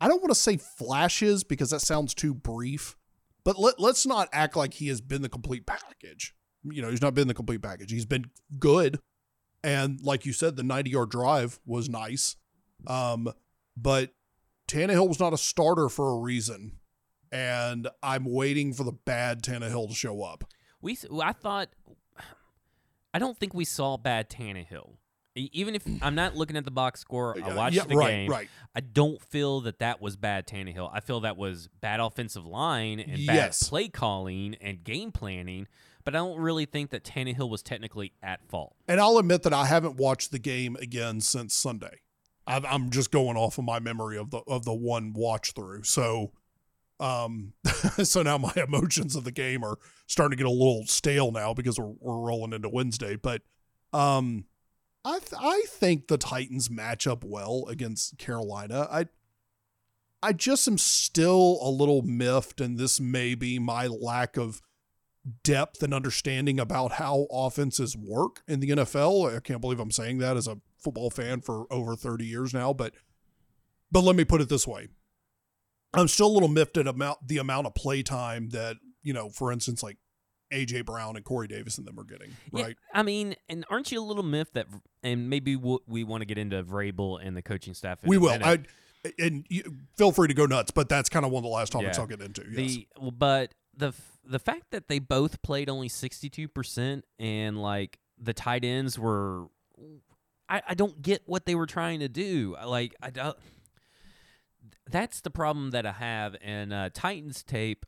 I 0.00 0.08
don't 0.08 0.20
want 0.20 0.32
to 0.32 0.40
say 0.40 0.56
flashes 0.56 1.44
because 1.44 1.70
that 1.70 1.80
sounds 1.80 2.14
too 2.14 2.34
brief, 2.34 2.96
but 3.44 3.58
let, 3.58 3.78
let's 3.78 4.04
not 4.04 4.28
act 4.32 4.56
like 4.56 4.74
he 4.74 4.88
has 4.88 5.00
been 5.00 5.22
the 5.22 5.28
complete 5.28 5.66
package. 5.66 6.34
You 6.64 6.82
know, 6.82 6.90
he's 6.90 7.02
not 7.02 7.14
been 7.14 7.28
the 7.28 7.34
complete 7.34 7.62
package. 7.62 7.92
He's 7.92 8.06
been 8.06 8.26
good. 8.58 8.98
And 9.62 10.00
like 10.02 10.26
you 10.26 10.32
said, 10.32 10.56
the 10.56 10.62
90 10.62 10.90
yard 10.90 11.10
drive 11.10 11.60
was 11.64 11.88
nice. 11.88 12.36
Um, 12.86 13.32
but 13.76 14.10
Tannehill 14.68 15.08
was 15.08 15.20
not 15.20 15.32
a 15.32 15.38
starter 15.38 15.88
for 15.88 16.10
a 16.10 16.18
reason. 16.18 16.78
And 17.34 17.88
I'm 18.00 18.24
waiting 18.26 18.72
for 18.72 18.84
the 18.84 18.92
bad 18.92 19.42
Tannehill 19.42 19.88
to 19.88 19.94
show 19.94 20.22
up. 20.22 20.44
We 20.80 20.96
I 21.20 21.32
thought 21.32 21.70
I 23.12 23.18
don't 23.18 23.36
think 23.36 23.54
we 23.54 23.64
saw 23.64 23.96
bad 23.96 24.30
Tannehill. 24.30 24.92
Even 25.34 25.74
if 25.74 25.82
I'm 26.00 26.14
not 26.14 26.36
looking 26.36 26.56
at 26.56 26.64
the 26.64 26.70
box 26.70 27.00
score, 27.00 27.36
I 27.42 27.52
watched 27.52 27.74
yeah, 27.74 27.86
the 27.86 27.96
right, 27.96 28.10
game. 28.10 28.30
right. 28.30 28.48
I 28.76 28.78
don't 28.78 29.20
feel 29.20 29.62
that 29.62 29.80
that 29.80 30.00
was 30.00 30.14
bad 30.14 30.46
Tannehill. 30.46 30.88
I 30.92 31.00
feel 31.00 31.20
that 31.20 31.36
was 31.36 31.68
bad 31.80 31.98
offensive 31.98 32.46
line 32.46 33.00
and 33.00 33.18
Yes. 33.18 33.60
bad 33.60 33.68
play 33.68 33.88
calling 33.88 34.54
and 34.60 34.84
game 34.84 35.10
planning. 35.10 35.66
But 36.04 36.14
I 36.14 36.18
don't 36.18 36.38
really 36.38 36.66
think 36.66 36.90
that 36.90 37.02
Tannehill 37.02 37.50
was 37.50 37.64
technically 37.64 38.12
at 38.22 38.46
fault. 38.48 38.76
And 38.86 39.00
I'll 39.00 39.18
admit 39.18 39.42
that 39.42 39.52
I 39.52 39.66
haven't 39.66 39.96
watched 39.96 40.30
the 40.30 40.38
game 40.38 40.76
again 40.76 41.20
since 41.20 41.52
Sunday. 41.54 42.02
I've, 42.46 42.64
I'm 42.64 42.90
just 42.90 43.10
going 43.10 43.36
off 43.36 43.58
of 43.58 43.64
my 43.64 43.80
memory 43.80 44.18
of 44.18 44.30
the 44.30 44.38
of 44.46 44.64
the 44.64 44.74
one 44.74 45.14
watch 45.14 45.52
through. 45.52 45.82
So, 45.82 46.30
um, 47.00 47.52
so 48.02 48.22
now 48.22 48.38
my 48.38 48.52
emotions 48.68 49.16
of 49.16 49.24
the 49.24 49.32
game 49.32 49.64
are 49.64 49.78
starting 50.06 50.36
to 50.36 50.42
get 50.42 50.48
a 50.48 50.50
little 50.50 50.86
stale 50.86 51.32
now 51.32 51.54
because 51.54 51.78
we're 51.78 51.94
we're 52.00 52.28
rolling 52.28 52.52
into 52.52 52.68
Wednesday. 52.68 53.16
But, 53.16 53.42
um, 53.92 54.44
I 55.04 55.18
th- 55.18 55.40
I 55.40 55.62
think 55.68 56.08
the 56.08 56.18
Titans 56.18 56.70
match 56.70 57.06
up 57.06 57.24
well 57.24 57.66
against 57.68 58.18
Carolina. 58.18 58.88
I 58.90 59.06
I 60.22 60.32
just 60.32 60.66
am 60.66 60.78
still 60.78 61.58
a 61.60 61.68
little 61.68 62.00
miffed, 62.00 62.60
and 62.60 62.78
this 62.78 62.98
may 62.98 63.34
be 63.34 63.58
my 63.58 63.86
lack 63.86 64.38
of 64.38 64.62
depth 65.42 65.82
and 65.82 65.92
understanding 65.92 66.58
about 66.58 66.92
how 66.92 67.26
offenses 67.30 67.96
work 67.96 68.42
in 68.48 68.60
the 68.60 68.70
NFL. 68.70 69.36
I 69.36 69.40
can't 69.40 69.60
believe 69.60 69.80
I'm 69.80 69.90
saying 69.90 70.18
that 70.18 70.36
as 70.36 70.46
a 70.46 70.58
football 70.78 71.10
fan 71.10 71.40
for 71.40 71.66
over 71.70 71.96
30 71.96 72.24
years 72.24 72.54
now, 72.54 72.72
but 72.72 72.94
but 73.90 74.02
let 74.02 74.16
me 74.16 74.24
put 74.24 74.40
it 74.40 74.48
this 74.48 74.66
way. 74.66 74.88
I'm 75.96 76.08
still 76.08 76.26
a 76.26 76.34
little 76.34 76.48
miffed 76.48 76.76
at 76.76 76.86
amount 76.86 77.26
the 77.26 77.38
amount 77.38 77.66
of 77.66 77.74
play 77.74 78.02
time 78.02 78.50
that, 78.50 78.76
you 79.02 79.12
know, 79.12 79.28
for 79.28 79.52
instance, 79.52 79.82
like 79.82 79.98
AJ 80.52 80.84
Brown 80.86 81.16
and 81.16 81.24
Corey 81.24 81.48
Davis 81.48 81.78
and 81.78 81.86
them 81.86 81.98
are 81.98 82.04
getting, 82.04 82.30
Yeah, 82.52 82.64
right? 82.64 82.76
I 82.92 83.02
mean, 83.02 83.34
and 83.48 83.64
aren't 83.70 83.90
you 83.90 84.00
a 84.00 84.04
little 84.04 84.22
miffed 84.22 84.54
that, 84.54 84.66
and 85.02 85.28
maybe 85.28 85.56
we'll, 85.56 85.80
we 85.86 86.04
want 86.04 86.20
to 86.22 86.26
get 86.26 86.38
into 86.38 86.62
Vrabel 86.62 87.18
and 87.24 87.36
the 87.36 87.42
coaching 87.42 87.74
staff. 87.74 87.98
in 88.02 88.08
we 88.08 88.18
will. 88.18 88.38
I 88.42 88.60
and 89.18 89.44
you, 89.48 89.62
feel 89.96 90.12
free 90.12 90.28
to 90.28 90.34
go 90.34 90.46
nuts, 90.46 90.70
but 90.70 90.88
that's 90.88 91.08
kind 91.08 91.24
of 91.26 91.32
one 91.32 91.40
of 91.40 91.44
the 91.44 91.54
last 91.54 91.72
topics 91.72 91.96
Yeah. 91.96 92.02
I'll 92.02 92.06
get 92.06 92.20
into. 92.20 92.42
Yes. 92.50 92.56
The 92.56 92.88
but 93.10 93.54
the 93.76 93.92
the 94.24 94.38
fact 94.38 94.70
that 94.70 94.88
they 94.88 94.98
both 94.98 95.42
played 95.42 95.68
only 95.68 95.88
sixty 95.88 96.30
two 96.30 96.48
percent 96.48 97.04
and 97.18 97.60
like 97.60 97.98
the 98.18 98.32
tight 98.32 98.64
ends 98.64 98.98
were, 98.98 99.46
I, 100.48 100.62
I 100.68 100.74
don't 100.74 101.02
get 101.02 101.22
what 101.26 101.46
they 101.46 101.54
were 101.54 101.66
trying 101.66 102.00
to 102.00 102.08
do. 102.08 102.56
Like 102.64 102.94
I 103.02 103.10
don't. 103.10 103.36
That's 104.90 105.20
the 105.20 105.30
problem 105.30 105.70
that 105.70 105.86
I 105.86 105.92
have. 105.92 106.36
And 106.42 106.72
uh, 106.72 106.90
Titans 106.92 107.42
tape 107.42 107.86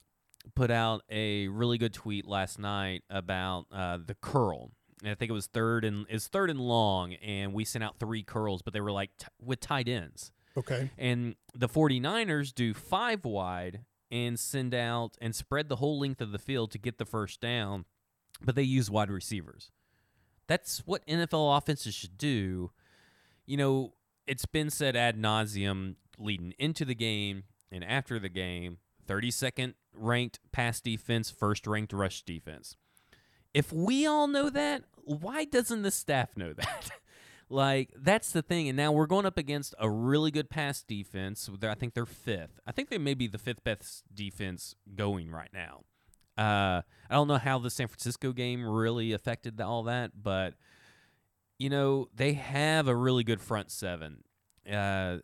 put 0.55 0.71
out 0.71 1.03
a 1.11 1.49
really 1.49 1.79
good 1.79 1.93
tweet 1.93 2.27
last 2.27 2.59
night 2.59 3.03
about 3.11 3.67
uh, 3.73 3.99
the 4.05 4.15
curl. 4.15 4.71
And 5.03 5.11
I 5.11 5.15
think 5.15 5.31
it 5.31 5.35
was 5.35 5.47
third 5.47 5.85
and 5.85 6.07
is 6.09 6.27
third 6.29 6.49
and 6.49 6.61
long, 6.61 7.15
and 7.15 7.53
we 7.53 7.65
sent 7.65 7.85
out 7.85 7.99
three 7.99 8.23
curls, 8.23 8.63
but 8.63 8.73
they 8.73 8.81
were 8.81 8.93
like 8.93 9.11
t- 9.19 9.27
with 9.45 9.61
tight 9.61 9.89
ends. 9.89 10.33
okay. 10.57 10.91
And 10.97 11.35
the 11.55 11.69
49ers 11.69 12.55
do 12.55 12.73
five 12.73 13.25
wide 13.25 13.81
and 14.11 14.39
send 14.39 14.75
out 14.75 15.17
and 15.21 15.35
spread 15.35 15.69
the 15.69 15.77
whole 15.77 15.99
length 15.99 16.21
of 16.23 16.33
the 16.33 16.39
field 16.39 16.71
to 16.71 16.79
get 16.79 16.97
the 16.97 17.05
first 17.05 17.41
down, 17.41 17.85
but 18.43 18.55
they 18.55 18.63
use 18.63 18.91
wide 18.91 19.11
receivers. 19.11 19.71
That's 20.47 20.79
what 20.87 21.07
NFL 21.07 21.59
offenses 21.59 21.95
should 21.95 22.17
do. 22.17 22.71
You 23.45 23.57
know, 23.57 23.93
it's 24.27 24.47
been 24.47 24.71
said 24.71 24.97
ad 24.97 25.21
nauseum 25.21 25.97
leading 26.19 26.55
into 26.59 26.85
the 26.85 26.95
game 26.95 27.45
and 27.71 27.85
after 27.85 28.19
the 28.19 28.29
game 28.29 28.79
32nd 29.07 29.75
ranked 29.95 30.41
pass 30.53 30.81
defense, 30.81 31.31
first 31.31 31.67
ranked 31.67 31.93
rush 31.93 32.23
defense. 32.23 32.77
If 33.55 33.73
we 33.73 34.07
all 34.07 34.27
know 34.27 34.51
that, 34.51 34.85
why 34.97 35.45
doesn't 35.45 35.83
the 35.83 35.91
staff 35.91 36.37
know 36.37 36.53
that? 36.57 36.91
Like 37.49 37.91
that's 37.97 38.33
the 38.33 38.43
thing, 38.43 38.69
and 38.69 38.77
now 38.77 38.91
we're 38.91 39.07
going 39.07 39.25
up 39.25 39.39
against 39.39 39.75
a 39.79 39.89
really 39.89 40.33
good 40.33 40.51
pass 40.51 40.83
defense. 40.83 41.49
I 41.63 41.75
think 41.75 41.95
they're 41.95 42.05
fifth. 42.05 42.59
I 42.67 42.73
think 42.73 42.89
they 42.89 42.99
may 42.99 43.15
be 43.15 43.29
the 43.29 43.39
fifth 43.39 43.63
best 43.63 44.03
defense 44.13 44.75
going 44.97 45.31
right 45.31 45.51
now. 45.53 45.85
Uh, 46.37 46.83
I 47.09 47.15
don't 47.15 47.29
know 47.29 47.39
how 47.39 47.59
the 47.59 47.71
San 47.71 47.87
Francisco 47.87 48.33
game 48.33 48.67
really 48.67 49.13
affected 49.13 49.61
all 49.61 49.85
that, 49.85 50.11
but 50.21 50.55
you 51.57 51.71
know 51.71 52.09
they 52.15 52.33
have 52.33 52.89
a 52.89 52.97
really 52.97 53.23
good 53.23 53.41
front 53.41 53.71
seven. 53.71 54.25
Uh, 54.71 55.19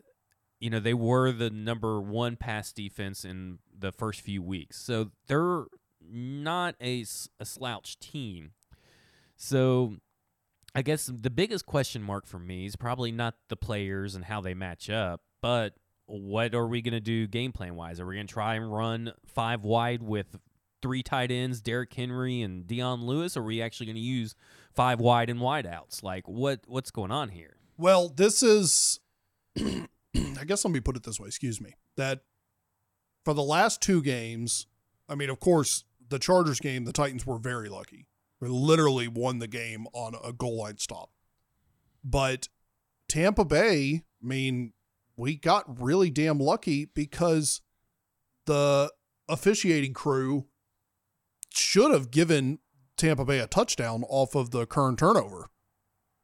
you 0.62 0.70
know 0.70 0.78
they 0.78 0.94
were 0.94 1.32
the 1.32 1.50
number 1.50 2.00
one 2.00 2.36
pass 2.36 2.72
defense 2.72 3.24
in 3.24 3.58
the 3.76 3.90
first 3.90 4.20
few 4.20 4.40
weeks, 4.40 4.78
so 4.78 5.10
they're 5.26 5.64
not 6.00 6.76
a, 6.80 7.04
a 7.40 7.44
slouch 7.44 7.98
team. 7.98 8.52
So 9.34 9.96
I 10.72 10.82
guess 10.82 11.10
the 11.12 11.30
biggest 11.30 11.66
question 11.66 12.00
mark 12.00 12.26
for 12.26 12.38
me 12.38 12.66
is 12.66 12.76
probably 12.76 13.10
not 13.10 13.34
the 13.48 13.56
players 13.56 14.14
and 14.14 14.24
how 14.24 14.40
they 14.40 14.54
match 14.54 14.88
up, 14.88 15.22
but 15.40 15.74
what 16.06 16.54
are 16.54 16.68
we 16.68 16.80
going 16.80 16.94
to 16.94 17.00
do 17.00 17.26
game 17.26 17.50
plan 17.50 17.74
wise? 17.74 17.98
Are 17.98 18.06
we 18.06 18.14
going 18.14 18.28
to 18.28 18.32
try 18.32 18.54
and 18.54 18.72
run 18.72 19.14
five 19.26 19.64
wide 19.64 20.00
with 20.00 20.38
three 20.80 21.02
tight 21.02 21.32
ends, 21.32 21.60
Derrick 21.60 21.92
Henry 21.92 22.40
and 22.40 22.68
Dion 22.68 23.04
Lewis? 23.04 23.36
Or 23.36 23.40
are 23.40 23.46
we 23.46 23.60
actually 23.60 23.86
going 23.86 23.96
to 23.96 24.00
use 24.00 24.36
five 24.72 25.00
wide 25.00 25.28
and 25.28 25.40
wide 25.40 25.66
outs? 25.66 26.04
Like 26.04 26.28
what 26.28 26.60
what's 26.68 26.92
going 26.92 27.10
on 27.10 27.30
here? 27.30 27.56
Well, 27.76 28.08
this 28.08 28.44
is, 28.44 29.00
I 30.40 30.44
guess 30.44 30.64
let 30.64 30.72
me 30.72 30.80
put 30.80 30.96
it 30.96 31.02
this 31.02 31.20
way, 31.20 31.28
excuse 31.28 31.60
me, 31.60 31.74
that 31.96 32.20
for 33.24 33.34
the 33.34 33.42
last 33.42 33.80
two 33.80 34.02
games, 34.02 34.66
I 35.08 35.14
mean, 35.14 35.30
of 35.30 35.40
course, 35.40 35.84
the 36.08 36.18
Chargers 36.18 36.60
game, 36.60 36.84
the 36.84 36.92
Titans 36.92 37.26
were 37.26 37.38
very 37.38 37.68
lucky. 37.68 38.06
They 38.40 38.48
literally 38.48 39.08
won 39.08 39.38
the 39.38 39.46
game 39.46 39.86
on 39.92 40.14
a 40.22 40.32
goal 40.32 40.58
line 40.58 40.78
stop. 40.78 41.10
But 42.04 42.48
Tampa 43.08 43.44
Bay, 43.44 44.02
I 44.22 44.26
mean, 44.26 44.72
we 45.16 45.36
got 45.36 45.80
really 45.80 46.10
damn 46.10 46.38
lucky 46.38 46.86
because 46.86 47.60
the 48.46 48.92
officiating 49.28 49.94
crew 49.94 50.46
should 51.54 51.92
have 51.92 52.10
given 52.10 52.58
Tampa 52.96 53.24
Bay 53.24 53.38
a 53.38 53.46
touchdown 53.46 54.04
off 54.08 54.34
of 54.34 54.50
the 54.50 54.66
current 54.66 54.98
turnover 54.98 55.50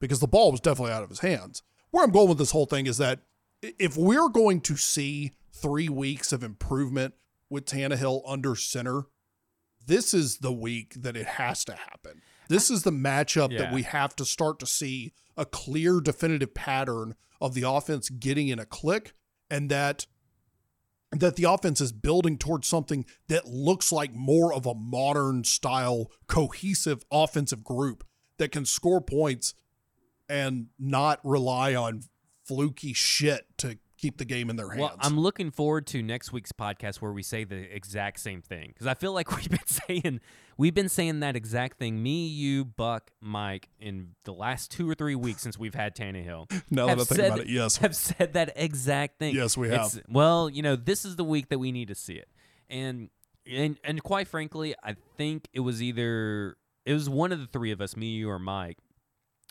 because 0.01 0.21
the 0.21 0.27
ball 0.27 0.51
was 0.51 0.61
definitely 0.61 0.93
out 0.93 1.03
of 1.03 1.11
his 1.11 1.21
hands. 1.21 1.63
Where 1.91 2.05
I'm 2.05 2.11
going 2.11 2.29
with 2.29 2.39
this 2.39 2.51
whole 2.51 2.67
thing 2.67 2.87
is 2.87 2.99
that 2.99 3.21
if 3.63 3.97
we're 3.97 4.29
going 4.29 4.61
to 4.63 4.77
see 4.77 5.33
three 5.53 5.89
weeks 5.89 6.33
of 6.33 6.43
improvement 6.43 7.15
with 7.51 7.67
Tannehill 7.67 8.23
under 8.27 8.55
center, 8.55 9.05
this 9.87 10.13
is 10.13 10.39
the 10.39 10.53
week 10.53 10.95
that 10.97 11.17
it 11.17 11.27
has 11.27 11.65
to 11.65 11.75
happen. 11.75 12.23
This 12.49 12.71
is 12.71 12.83
the 12.83 12.93
matchup 12.93 13.57
that 13.57 13.73
we 13.73 13.83
have 13.83 14.15
to 14.17 14.25
start 14.25 14.59
to 14.61 14.67
see 14.67 15.13
a 15.37 15.45
clear, 15.45 16.01
definitive 16.01 16.55
pattern 16.55 17.15
of 17.41 17.55
the 17.55 17.63
offense 17.63 18.09
getting 18.09 18.49
in 18.49 18.59
a 18.59 18.67
click 18.67 19.13
and 19.51 19.71
that 19.71 20.07
that 21.11 21.37
the 21.37 21.45
offense 21.45 21.81
is 21.81 21.91
building 21.91 22.37
towards 22.37 22.69
something 22.69 23.07
that 23.29 23.47
looks 23.47 23.91
like 23.91 24.15
more 24.15 24.53
of 24.53 24.67
a 24.67 24.75
modern 24.75 25.43
style 25.43 26.11
cohesive 26.27 27.03
offensive 27.11 27.65
group 27.65 28.05
that 28.37 28.53
can 28.53 28.67
score 28.67 29.01
points 29.01 29.55
and 30.29 30.67
not 30.79 31.19
rely 31.25 31.75
on 31.75 32.03
fluky 32.49 32.93
shit 32.93 33.47
to 33.59 33.79
keep 33.99 34.17
the 34.17 34.25
game 34.25 34.49
in 34.49 34.57
their 34.57 34.69
hands. 34.71 34.81
Well, 34.81 34.97
I'm 35.01 35.19
looking 35.19 35.51
forward 35.51 35.87
to 35.89 36.03
next 36.03 36.33
week's 36.33 36.53
podcast 36.53 36.97
where 36.97 37.13
we 37.13 37.23
say 37.23 37.45
the 37.45 37.57
exact 37.75 38.21
same 38.21 38.41
thing 38.43 38.69
because 38.69 38.87
I 38.87 38.95
feel 38.95 39.13
like 39.13 39.31
we've 39.37 39.49
been 39.51 39.67
saying 39.67 40.21
we've 40.57 40.75
been 40.75 40.89
saying 40.89 41.21
that 41.21 41.37
exact 41.37 41.79
thing. 41.79 42.03
Me, 42.03 42.27
you, 42.27 42.65
Buck, 42.65 43.11
Mike, 43.21 43.69
in 43.79 44.11
the 44.25 44.33
last 44.33 44.71
two 44.71 44.89
or 44.89 44.95
three 44.95 45.15
weeks 45.15 45.43
since 45.43 45.59
we've 45.59 45.75
had 45.75 45.95
Tannehill. 45.95 46.51
now 46.71 46.87
that 46.87 46.93
I 46.93 46.95
think 47.05 47.07
said- 47.09 47.27
about 47.27 47.41
it, 47.41 47.49
yes. 47.49 47.77
have 47.79 47.95
said 47.95 48.33
that 48.35 48.53
exact 48.57 49.19
thing. 49.19 49.35
Yes, 49.35 49.57
we 49.57 49.69
It's- 49.69 49.95
have. 49.95 50.05
well, 50.09 50.49
you 50.49 50.63
know, 50.63 50.77
this 50.77 51.05
is 51.05 51.17
the 51.17 51.25
week 51.25 51.49
that 51.51 51.59
we 51.59 51.73
need 51.73 51.89
to 51.89 51.95
see 51.95 52.15
it, 52.15 52.29
and 52.71 53.11
and 53.51 53.79
and 53.85 54.03
quite 54.03 54.29
frankly, 54.29 54.75
I 54.83 54.95
think 55.17 55.49
it 55.53 55.61
was 55.61 55.83
either 55.83 56.57
it 56.87 56.93
was 56.95 57.09
one 57.11 57.33
of 57.33 57.41
the 57.41 57.47
three 57.47 57.73
of 57.73 57.81
us, 57.81 57.97
me, 57.97 58.07
you, 58.11 58.31
or 58.31 58.39
Mike, 58.39 58.79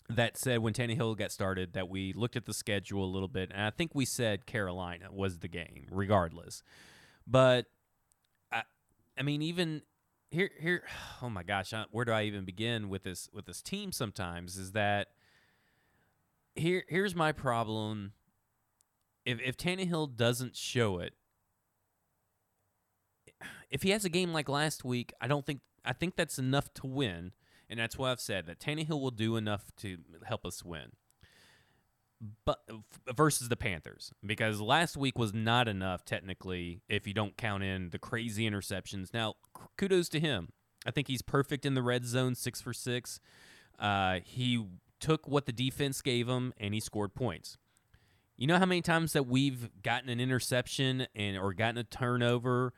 that 0.09 0.37
said 0.37 0.59
when 0.59 0.73
Tannehill 0.73 1.17
got 1.17 1.31
started 1.31 1.73
that 1.73 1.89
we 1.89 2.13
looked 2.13 2.35
at 2.35 2.45
the 2.45 2.53
schedule 2.53 3.03
a 3.03 3.11
little 3.11 3.27
bit, 3.27 3.51
and 3.53 3.61
I 3.61 3.69
think 3.69 3.91
we 3.93 4.05
said 4.05 4.45
Carolina 4.45 5.09
was 5.11 5.39
the 5.39 5.47
game, 5.47 5.87
regardless. 5.91 6.63
But 7.25 7.65
I, 8.51 8.63
I 9.17 9.23
mean, 9.23 9.41
even 9.41 9.81
here, 10.31 10.49
here, 10.59 10.83
oh 11.21 11.29
my 11.29 11.43
gosh, 11.43 11.73
where 11.91 12.05
do 12.05 12.11
I 12.11 12.23
even 12.23 12.45
begin 12.45 12.89
with 12.89 13.03
this 13.03 13.29
with 13.33 13.45
this 13.45 13.61
team? 13.61 13.91
Sometimes 13.91 14.57
is 14.57 14.71
that 14.71 15.09
here. 16.55 16.83
Here's 16.87 17.15
my 17.15 17.31
problem. 17.31 18.13
If 19.25 19.39
if 19.41 19.57
Tannehill 19.57 20.15
doesn't 20.15 20.55
show 20.55 20.99
it, 20.99 21.13
if 23.69 23.83
he 23.83 23.89
has 23.89 24.05
a 24.05 24.09
game 24.09 24.31
like 24.31 24.47
last 24.47 24.85
week, 24.85 25.13
I 25.19 25.27
don't 25.27 25.45
think 25.45 25.59
I 25.83 25.93
think 25.93 26.15
that's 26.15 26.39
enough 26.39 26.73
to 26.75 26.87
win, 26.87 27.31
and 27.69 27.79
that's 27.79 27.97
why 27.97 28.11
I've 28.11 28.21
said 28.21 28.45
that 28.47 28.59
Tannehill 28.59 29.01
will 29.01 29.11
do 29.11 29.35
enough 29.35 29.71
to 29.77 29.97
help 30.25 30.45
us 30.45 30.63
win. 30.63 30.91
But 32.45 32.59
versus 33.15 33.49
the 33.49 33.55
Panthers, 33.55 34.11
because 34.25 34.59
last 34.59 34.97
week 34.97 35.19
was 35.19 35.33
not 35.33 35.67
enough 35.67 36.03
technically, 36.03 36.81
if 36.89 37.05
you 37.05 37.13
don't 37.13 37.37
count 37.37 37.63
in 37.63 37.89
the 37.91 37.99
crazy 37.99 38.49
interceptions. 38.49 39.13
Now, 39.13 39.35
kudos 39.77 40.09
to 40.09 40.19
him. 40.19 40.49
I 40.85 40.91
think 40.91 41.07
he's 41.07 41.21
perfect 41.21 41.65
in 41.65 41.75
the 41.75 41.83
red 41.83 42.05
zone, 42.05 42.33
six 42.33 42.59
for 42.59 42.73
six. 42.73 43.19
Uh, 43.77 44.21
he 44.23 44.65
took 44.99 45.27
what 45.27 45.45
the 45.45 45.51
defense 45.51 46.01
gave 46.01 46.27
him 46.27 46.53
and 46.57 46.73
he 46.73 46.79
scored 46.79 47.13
points. 47.13 47.57
You 48.35 48.47
know 48.47 48.57
how 48.57 48.65
many 48.65 48.81
times 48.81 49.13
that 49.13 49.27
we've 49.27 49.69
gotten 49.81 50.09
an 50.09 50.19
interception 50.19 51.07
and 51.15 51.37
or 51.37 51.53
gotten 51.53 51.77
a 51.77 51.83
turnover 51.83 52.73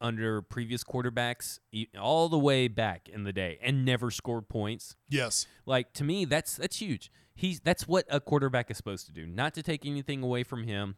under 0.00 0.42
previous 0.42 0.84
quarterbacks 0.84 1.58
all 1.98 2.28
the 2.28 2.38
way 2.38 2.68
back 2.68 3.08
in 3.08 3.24
the 3.24 3.32
day 3.32 3.58
and 3.62 3.84
never 3.84 4.10
scored 4.10 4.48
points. 4.48 4.96
Yes. 5.08 5.46
Like 5.66 5.92
to 5.94 6.04
me, 6.04 6.24
that's 6.24 6.56
that's 6.56 6.76
huge. 6.78 7.10
He's 7.34 7.60
that's 7.60 7.86
what 7.88 8.04
a 8.08 8.20
quarterback 8.20 8.70
is 8.70 8.76
supposed 8.76 9.06
to 9.06 9.12
do. 9.12 9.26
Not 9.26 9.54
to 9.54 9.62
take 9.62 9.86
anything 9.86 10.22
away 10.22 10.42
from 10.42 10.64
him, 10.64 10.96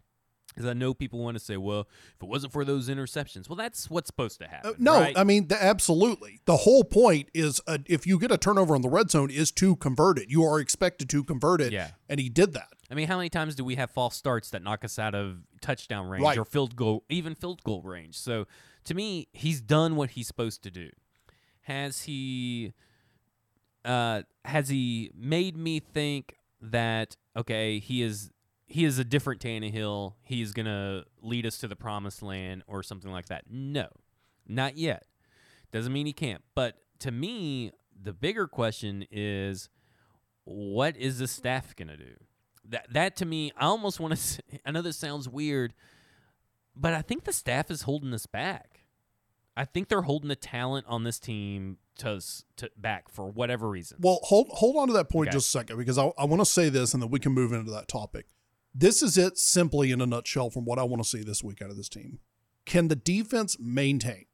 because 0.55 0.69
I 0.69 0.73
know 0.73 0.95
people 0.95 1.19
want 1.21 1.37
to 1.37 1.43
say, 1.43 1.57
"Well, 1.57 1.89
if 2.17 2.23
it 2.23 2.29
wasn't 2.29 2.53
for 2.53 2.65
those 2.65 2.89
interceptions, 2.89 3.49
well, 3.49 3.57
that's 3.57 3.89
what's 3.91 4.07
supposed 4.09 4.39
to 4.41 4.47
happen." 4.49 4.71
Uh, 4.71 4.75
no, 4.79 5.01
right? 5.01 5.17
I 5.19 5.25
mean 5.25 5.49
the, 5.49 5.63
absolutely. 5.63 6.41
The 6.45 6.59
whole 6.59 6.85
point 6.85 7.29
is, 7.35 7.61
uh, 7.67 7.79
if 7.87 8.07
you 8.07 8.19
get 8.19 8.31
a 8.31 8.39
turnover 8.39 8.75
in 8.77 8.83
the 8.83 8.89
red 8.91 9.11
zone, 9.11 9.31
is 9.31 9.51
to 9.53 9.77
convert 9.77 10.19
it. 10.19 10.29
You 10.31 10.45
are 10.45 10.61
expected 10.61 11.09
to 11.11 11.25
convert 11.25 11.61
it, 11.61 11.73
Yeah. 11.73 11.91
and 12.09 12.21
he 12.21 12.29
did 12.29 12.53
that. 12.55 12.69
I 12.91 12.95
mean, 12.95 13.09
how 13.09 13.17
many 13.17 13.31
times 13.31 13.55
do 13.55 13.65
we 13.65 13.77
have 13.77 13.91
false 13.91 14.15
starts 14.17 14.51
that 14.51 14.63
knock 14.63 14.85
us 14.85 14.99
out 14.99 15.15
of 15.15 15.39
touchdown 15.63 16.09
range 16.09 16.23
Right. 16.25 16.37
or 16.37 16.45
field 16.45 16.77
goal, 16.77 17.05
even 17.09 17.35
field 17.35 17.63
goal 17.65 17.81
range? 17.83 18.19
So 18.19 18.47
to 18.85 18.95
me, 18.95 19.29
he's 19.33 19.61
done 19.63 19.97
what 19.97 20.11
he's 20.11 20.27
supposed 20.27 20.63
to 20.65 20.71
do. 20.71 20.91
Has 21.63 22.03
he? 22.03 22.75
Uh, 23.85 24.23
has 24.45 24.69
he 24.69 25.11
made 25.17 25.57
me 25.57 25.81
think 25.81 26.37
that 26.61 27.17
okay, 27.37 27.79
he 27.81 28.03
is 28.03 28.31
he 28.73 28.85
is 28.87 28.99
a 28.99 29.05
different 29.05 29.41
Tannehill. 29.43 30.15
He's 30.23 30.53
gonna 30.53 31.05
lead 31.21 31.45
us 31.45 31.59
to 31.59 31.69
the 31.69 31.77
promised 31.77 32.23
land 32.23 32.63
or 32.67 32.83
something 32.83 33.11
like 33.11 33.27
that? 33.27 33.45
No, 33.51 33.89
not 34.49 34.79
yet. 34.79 35.05
Doesn't 35.73 35.93
mean 35.93 36.07
he 36.07 36.13
can't. 36.15 36.43
But 36.55 36.77
to 37.01 37.11
me, 37.11 37.73
the 38.01 38.13
bigger 38.15 38.47
question 38.47 39.05
is, 39.11 39.69
what 40.45 40.97
is 40.97 41.19
the 41.19 41.29
staff 41.29 41.77
gonna 41.77 41.99
do? 41.99 42.15
That 42.65 42.93
that 42.93 43.17
to 43.17 43.27
me, 43.27 43.53
I 43.57 43.67
almost 43.67 44.01
want 44.01 44.17
to. 44.17 44.43
I 44.67 44.71
know 44.71 44.81
this 44.83 44.97
sounds 44.97 45.29
weird, 45.29 45.75
but 46.75 46.95
I 46.95 47.03
think 47.03 47.25
the 47.25 47.33
staff 47.33 47.71
is 47.71 47.83
holding 47.83 48.15
us 48.15 48.25
back. 48.27 48.85
I 49.55 49.67
think 49.67 49.89
they're 49.89 50.03
holding 50.03 50.29
the 50.29 50.37
talent 50.37 50.87
on 50.89 51.05
this 51.05 51.19
team 51.19 51.77
to, 51.99 52.23
to 52.57 52.71
back 52.79 53.11
for 53.11 53.31
whatever 53.31 53.69
reason. 53.69 53.99
Well, 54.01 54.21
hold 54.23 54.49
hold 54.51 54.77
on 54.77 54.89
to 54.89 54.95
that 54.95 55.11
point 55.11 55.29
Okay. 55.29 55.37
just 55.37 55.49
a 55.49 55.51
second 55.51 55.77
because 55.77 55.99
I, 55.99 56.11
I 56.17 56.25
want 56.25 56.41
to 56.41 56.47
say 56.47 56.71
this, 56.71 56.95
and 56.95 57.03
then 57.03 57.11
we 57.11 57.19
can 57.19 57.33
move 57.33 57.53
into 57.53 57.71
that 57.73 57.87
topic. 57.87 58.27
This 58.75 59.03
is 59.03 59.19
it, 59.19 59.37
simply 59.39 59.91
in 59.91 60.01
a 60.01 60.07
nutshell, 60.07 60.51
from 60.51 60.65
what 60.65 60.79
I 60.79 60.85
want 60.85 61.03
to 61.03 61.09
see 61.09 61.23
this 61.23 61.45
week 61.45 61.61
out 61.61 61.71
of 61.71 61.77
this 61.77 61.89
team. 61.89 62.21
Can 62.65 62.89
the 62.89 62.97
defense 62.97 63.57
maintain? 63.61 64.25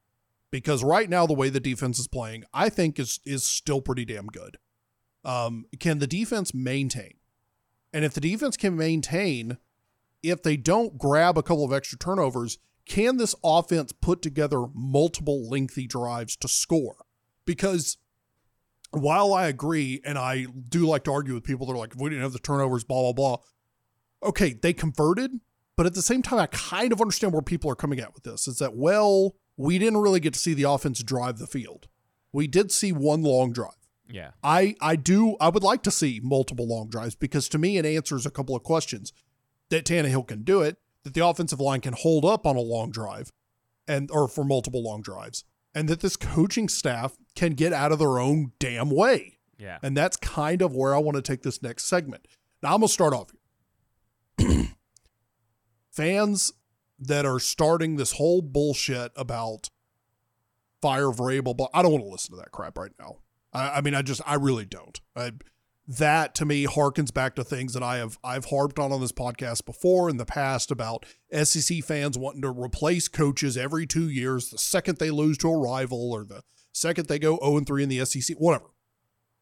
Because 0.51 0.85
right 0.85 1.11
now, 1.11 1.27
the 1.27 1.35
way 1.35 1.49
the 1.49 1.61
defense 1.61 1.99
is 1.99 2.09
playing, 2.09 2.45
I 2.55 2.69
think 2.69 2.99
is 2.99 3.21
is 3.25 3.45
still 3.45 3.81
pretty 3.81 4.05
damn 4.05 4.27
good. 4.27 4.59
Um, 5.25 5.67
can 5.79 5.99
the 5.99 6.07
defense 6.07 6.55
maintain? 6.55 7.15
And 7.93 8.05
if 8.05 8.15
the 8.15 8.21
defense 8.21 8.57
can 8.57 8.77
maintain, 8.77 9.59
if 10.23 10.43
they 10.43 10.57
don't 10.57 10.99
grab 10.99 11.37
a 11.37 11.43
couple 11.43 11.65
of 11.65 11.73
extra 11.73 11.99
turnovers, 11.99 12.59
can 12.87 13.19
this 13.19 13.35
offense 13.45 13.93
put 13.93 14.23
together 14.23 14.67
multiple 14.75 15.49
lengthy 15.49 15.87
drives 15.87 16.37
to 16.37 16.49
score? 16.49 16.97
Because 17.45 17.99
while 18.91 19.35
I 19.35 19.47
agree, 19.47 20.01
and 20.05 20.17
I 20.17 20.47
do 20.69 20.87
like 20.87 21.05
to 21.05 21.13
argue 21.13 21.35
with 21.35 21.45
people 21.45 21.67
that 21.67 21.75
are 21.75 21.79
like, 21.79 21.95
if 21.95 22.01
we 22.01 22.09
didn't 22.09 22.23
have 22.23 22.33
the 22.33 22.39
turnovers, 22.39 22.85
blah, 22.85 23.01
blah, 23.01 23.13
blah. 23.13 23.37
Okay, 24.23 24.55
they 24.55 24.73
converted, 24.73 25.41
but 25.77 25.87
at 25.87 25.95
the 25.95 26.03
same 26.03 26.23
time, 26.23 26.41
I 26.41 26.47
kind 26.47 26.93
of 26.93 27.01
understand 27.01 27.33
where 27.33 27.43
people 27.43 27.71
are 27.71 27.77
coming 27.77 28.01
at 28.01 28.15
with 28.15 28.25
this. 28.25 28.49
Is 28.49 28.59
that, 28.59 28.75
well, 28.75 29.37
we 29.57 29.79
didn't 29.79 29.99
really 29.99 30.21
get 30.21 30.35
to 30.35 30.39
see 30.41 30.55
the 30.55 30.65
offense 30.65 31.03
drive 31.03 31.39
the 31.39 31.47
field. 31.47 31.87
We 32.33 32.47
did 32.47 32.73
see 32.73 32.93
one 32.93 33.23
long 33.23 33.53
drive. 33.53 33.73
Yeah, 34.11 34.31
I 34.43 34.75
I 34.81 34.97
do 34.97 35.37
I 35.39 35.51
would 35.51 35.63
like 35.63 35.83
to 35.83 35.91
see 35.91 36.19
multiple 36.23 36.67
long 36.67 36.89
drives 36.89 37.15
because 37.15 37.47
to 37.51 37.59
me 37.59 37.77
it 37.77 37.85
answers 37.85 38.25
a 38.25 38.31
couple 38.31 38.57
of 38.57 38.63
questions. 38.63 39.13
That 39.69 39.85
Tannehill 39.85 40.27
can 40.27 40.45
do 40.45 40.63
it, 40.63 40.79
that 41.05 41.13
the 41.13 41.27
offensive 41.27 41.61
line 41.61 41.83
can 41.83 41.93
hold 41.93 42.25
up 42.25 42.47
on 42.47 42.57
a 42.57 42.61
long 42.61 42.91
drive, 42.91 43.33
and 43.87 44.11
or 44.11 44.27
for 44.27 44.45
multiple 44.45 44.83
long 44.83 45.03
drives, 45.03 45.45
and 45.75 45.89
that 45.91 46.01
this 46.01 46.17
coaching 46.17 46.71
staff 46.71 47.19
can 47.35 47.53
get 47.53 47.75
out 47.75 47.93
of 47.93 47.99
their 47.99 48.19
own 48.19 48.53
damn 48.59 48.89
way. 48.91 49.39
yeah. 49.59 49.79
And 49.83 49.95
that's 49.95 50.17
kind 50.17 50.63
of 50.63 50.75
where 50.75 50.95
I 50.95 50.99
want 50.99 51.17
to 51.17 51.23
take 51.23 51.43
this 51.43 51.63
next 51.63 51.85
segment. 51.85 52.27
Now 52.63 52.71
I'm 52.75 52.81
gonna 52.81 52.89
start 52.89 53.13
off 53.13 53.31
here. 53.31 53.38
Fans 55.99 56.53
that 57.01 57.27
are 57.27 57.41
starting 57.41 57.97
this 57.97 58.13
whole 58.13 58.41
bullshit 58.41 59.11
about 59.17 59.69
fire 60.81 61.07
Vrabel, 61.07 61.57
but 61.57 61.71
I 61.75 61.83
don't 61.83 61.91
want 61.91 62.05
to 62.05 62.11
listen 62.11 62.37
to 62.37 62.37
that 62.37 62.53
crap 62.53 62.79
right 62.79 62.93
now. 63.01 63.17
I, 63.53 63.79
I 63.79 63.81
mean, 63.81 63.97
I 63.97 64.03
just, 64.03 64.21
I 64.25 64.35
really 64.35 64.65
don't. 64.65 65.01
I, 65.17 65.33
that 65.89 66.37
to 66.37 66.45
me 66.45 66.67
harkens 66.67 67.13
back 67.13 67.35
to 67.35 67.43
things 67.43 67.73
that 67.73 67.83
I 67.83 67.97
have 67.97 68.17
I've 68.23 68.45
harped 68.45 68.79
on 68.79 68.93
on 68.93 69.01
this 69.01 69.11
podcast 69.11 69.65
before 69.65 70.09
in 70.09 70.19
the 70.19 70.25
past 70.25 70.71
about 70.71 71.05
SEC 71.33 71.83
fans 71.83 72.17
wanting 72.17 72.43
to 72.43 72.51
replace 72.51 73.09
coaches 73.09 73.57
every 73.57 73.87
two 73.87 74.09
years 74.09 74.51
the 74.51 74.59
second 74.59 74.99
they 74.99 75.11
lose 75.11 75.37
to 75.39 75.49
a 75.49 75.59
rival 75.59 76.13
or 76.13 76.25
the 76.25 76.43
second 76.73 77.09
they 77.09 77.19
go 77.19 77.39
0 77.39 77.57
and 77.57 77.67
3 77.67 77.83
in 77.83 77.89
the 77.89 78.05
SEC, 78.05 78.37
whatever. 78.37 78.67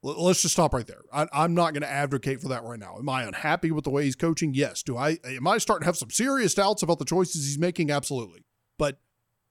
Let's 0.02 0.42
just 0.42 0.54
stop 0.54 0.72
right 0.72 0.86
there. 0.86 1.00
I, 1.12 1.26
I'm 1.32 1.54
not 1.54 1.72
going 1.72 1.82
to 1.82 1.90
advocate 1.90 2.40
for 2.40 2.48
that 2.48 2.62
right 2.62 2.78
now. 2.78 2.96
Am 2.98 3.08
I 3.08 3.24
unhappy 3.24 3.70
with 3.72 3.84
the 3.84 3.90
way 3.90 4.04
he's 4.04 4.14
coaching? 4.14 4.54
Yes. 4.54 4.82
Do 4.82 4.96
I? 4.96 5.18
Am 5.24 5.46
I 5.48 5.58
starting 5.58 5.82
to 5.82 5.86
have 5.86 5.96
some 5.96 6.10
serious 6.10 6.54
doubts 6.54 6.82
about 6.82 6.98
the 6.98 7.04
choices 7.04 7.44
he's 7.46 7.58
making? 7.58 7.90
Absolutely. 7.90 8.44
But 8.78 9.00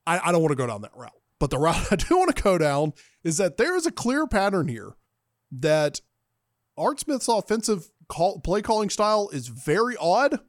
I, 0.08 0.19
I 0.19 0.31
don't 0.31 0.41
want 0.41 0.51
to 0.51 0.55
go 0.58 0.67
down 0.67 0.81
that 0.84 0.95
route. 0.95 1.12
But 1.39 1.49
the 1.49 1.58
route 1.60 1.91
I 1.91 1.95
do 1.97 2.17
want 2.17 2.34
to 2.36 2.41
go 2.41 2.58
down 2.58 2.93
is 3.23 3.38
that 3.38 3.58
there 3.58 3.75
is 3.75 3.86
a 3.86 3.91
clear 3.91 4.27
pattern 4.27 4.67
here 4.69 4.93
that 5.51 5.99
Art 6.77 6.99
Smith's 7.01 7.27
offensive 7.27 7.89
call, 8.08 8.39
play 8.39 8.62
calling 8.62 8.89
style 8.89 9.29
is 9.34 9.47
very 9.47 9.97
odd 9.97 10.39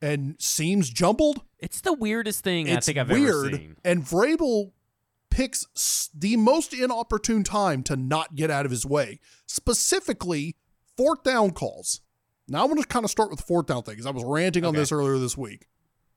and 0.00 0.34
seems 0.40 0.90
jumbled. 0.90 1.42
It's 1.58 1.80
the 1.80 1.92
weirdest 1.92 2.42
thing 2.42 2.68
I 2.68 2.72
It's 2.74 2.86
think 2.86 2.98
I've 2.98 3.10
weird, 3.10 3.46
ever 3.48 3.56
seen. 3.56 3.76
and 3.84 4.02
Vrabel 4.02 4.72
picks 5.32 6.10
the 6.14 6.36
most 6.36 6.74
inopportune 6.74 7.42
time 7.42 7.82
to 7.84 7.96
not 7.96 8.34
get 8.34 8.50
out 8.50 8.66
of 8.66 8.70
his 8.70 8.84
way, 8.84 9.18
specifically 9.46 10.56
fourth 10.96 11.22
down 11.22 11.52
calls. 11.52 12.02
Now 12.48 12.62
I'm 12.62 12.68
going 12.68 12.82
to 12.82 12.86
kind 12.86 13.04
of 13.04 13.10
start 13.10 13.30
with 13.30 13.38
the 13.38 13.46
fourth 13.46 13.66
down 13.66 13.82
thing 13.82 13.94
because 13.94 14.06
I 14.06 14.10
was 14.10 14.24
ranting 14.24 14.64
on 14.64 14.74
this 14.74 14.92
earlier 14.92 15.18
this 15.18 15.36
week 15.36 15.66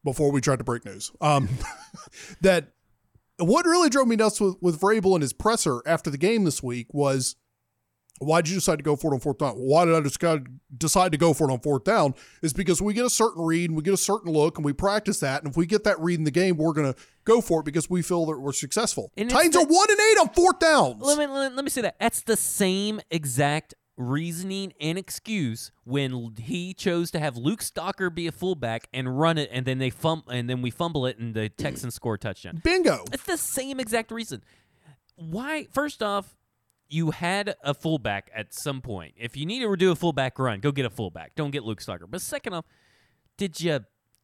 before 0.03 0.31
we 0.31 0.41
tried 0.41 0.57
to 0.57 0.65
break 0.65 0.83
news. 0.85 1.11
Um, 1.21 1.47
that 2.41 2.73
what 3.37 3.65
really 3.65 3.89
drove 3.89 4.07
me 4.07 4.17
nuts 4.17 4.41
with, 4.41 4.57
with 4.61 4.79
Vrabel 4.79 5.13
and 5.13 5.21
his 5.21 5.33
presser 5.33 5.81
after 5.85 6.09
the 6.09 6.17
game 6.17 6.43
this 6.43 6.61
week 6.61 6.93
was 6.93 7.37
why 8.19 8.41
did 8.41 8.49
you 8.49 8.55
decide 8.55 8.77
to 8.77 8.83
go 8.83 8.95
for 8.95 9.11
it 9.11 9.15
on 9.15 9.19
fourth 9.19 9.39
down? 9.39 9.55
Why 9.55 9.85
did 9.85 9.93
I 9.95 9.99
decide, 9.99 10.47
decide 10.77 11.11
to 11.11 11.17
go 11.17 11.33
for 11.33 11.49
it 11.49 11.53
on 11.53 11.59
fourth 11.59 11.83
down? 11.83 12.13
Is 12.41 12.53
because 12.53 12.81
we 12.81 12.93
get 12.93 13.05
a 13.05 13.09
certain 13.09 13.43
read 13.43 13.69
and 13.69 13.75
we 13.77 13.83
get 13.83 13.93
a 13.93 13.97
certain 13.97 14.31
look 14.31 14.57
and 14.57 14.63
we 14.63 14.73
practice 14.73 15.19
that. 15.19 15.43
And 15.43 15.51
if 15.51 15.57
we 15.57 15.65
get 15.65 15.83
that 15.83 15.99
read 15.99 16.17
in 16.19 16.23
the 16.23 16.31
game, 16.31 16.55
we're 16.57 16.73
going 16.73 16.93
to 16.93 16.99
go 17.25 17.41
for 17.41 17.59
it 17.59 17.63
because 17.65 17.89
we 17.89 18.01
feel 18.01 18.25
that 18.27 18.39
we're 18.39 18.53
successful. 18.53 19.11
And 19.17 19.29
Titans 19.29 19.55
the- 19.55 19.61
are 19.61 19.65
one 19.65 19.87
and 19.89 19.99
eight 19.99 20.19
on 20.19 20.29
fourth 20.29 20.59
downs. 20.59 21.01
Let 21.01 21.17
me 21.17 21.27
let, 21.27 21.55
let 21.55 21.65
me 21.65 21.69
say 21.69 21.81
that. 21.81 21.97
That's 21.99 22.21
the 22.21 22.37
same 22.37 23.01
exact 23.11 23.73
reasoning 23.97 24.73
and 24.81 24.97
excuse 24.97 25.71
when 25.85 26.35
he 26.37 26.73
chose 26.73 27.11
to 27.11 27.19
have 27.19 27.37
Luke 27.37 27.61
Stocker 27.61 28.13
be 28.13 28.27
a 28.27 28.31
fullback 28.31 28.87
and 28.93 29.17
run 29.17 29.37
it, 29.37 29.49
and 29.51 29.65
then 29.65 29.77
they 29.77 29.89
fum 29.89 30.23
and 30.29 30.49
then 30.49 30.61
we 30.61 30.69
fumble 30.71 31.05
it, 31.05 31.17
and 31.17 31.33
the 31.33 31.49
Texans 31.49 31.95
score 31.95 32.15
a 32.15 32.17
touchdown. 32.17 32.61
Bingo. 32.63 33.05
It's 33.11 33.23
the 33.23 33.37
same 33.37 33.79
exact 33.79 34.11
reason. 34.11 34.43
Why? 35.15 35.67
First 35.71 36.03
off, 36.03 36.35
you 36.95 37.11
had 37.11 37.55
a 37.61 37.73
fullback 37.73 38.31
at 38.33 38.53
some 38.53 38.81
point. 38.81 39.13
If 39.17 39.35
you 39.35 39.45
need 39.45 39.59
to 39.59 39.75
do 39.75 39.91
a 39.91 39.95
fullback 39.95 40.39
run, 40.39 40.61
go 40.61 40.71
get 40.71 40.85
a 40.85 40.89
fullback. 40.89 41.35
Don't 41.35 41.51
get 41.51 41.63
Luke 41.63 41.81
Stocker. 41.81 42.05
But 42.09 42.21
second 42.21 42.53
off, 42.53 42.65
did 43.37 43.59
you? 43.59 43.81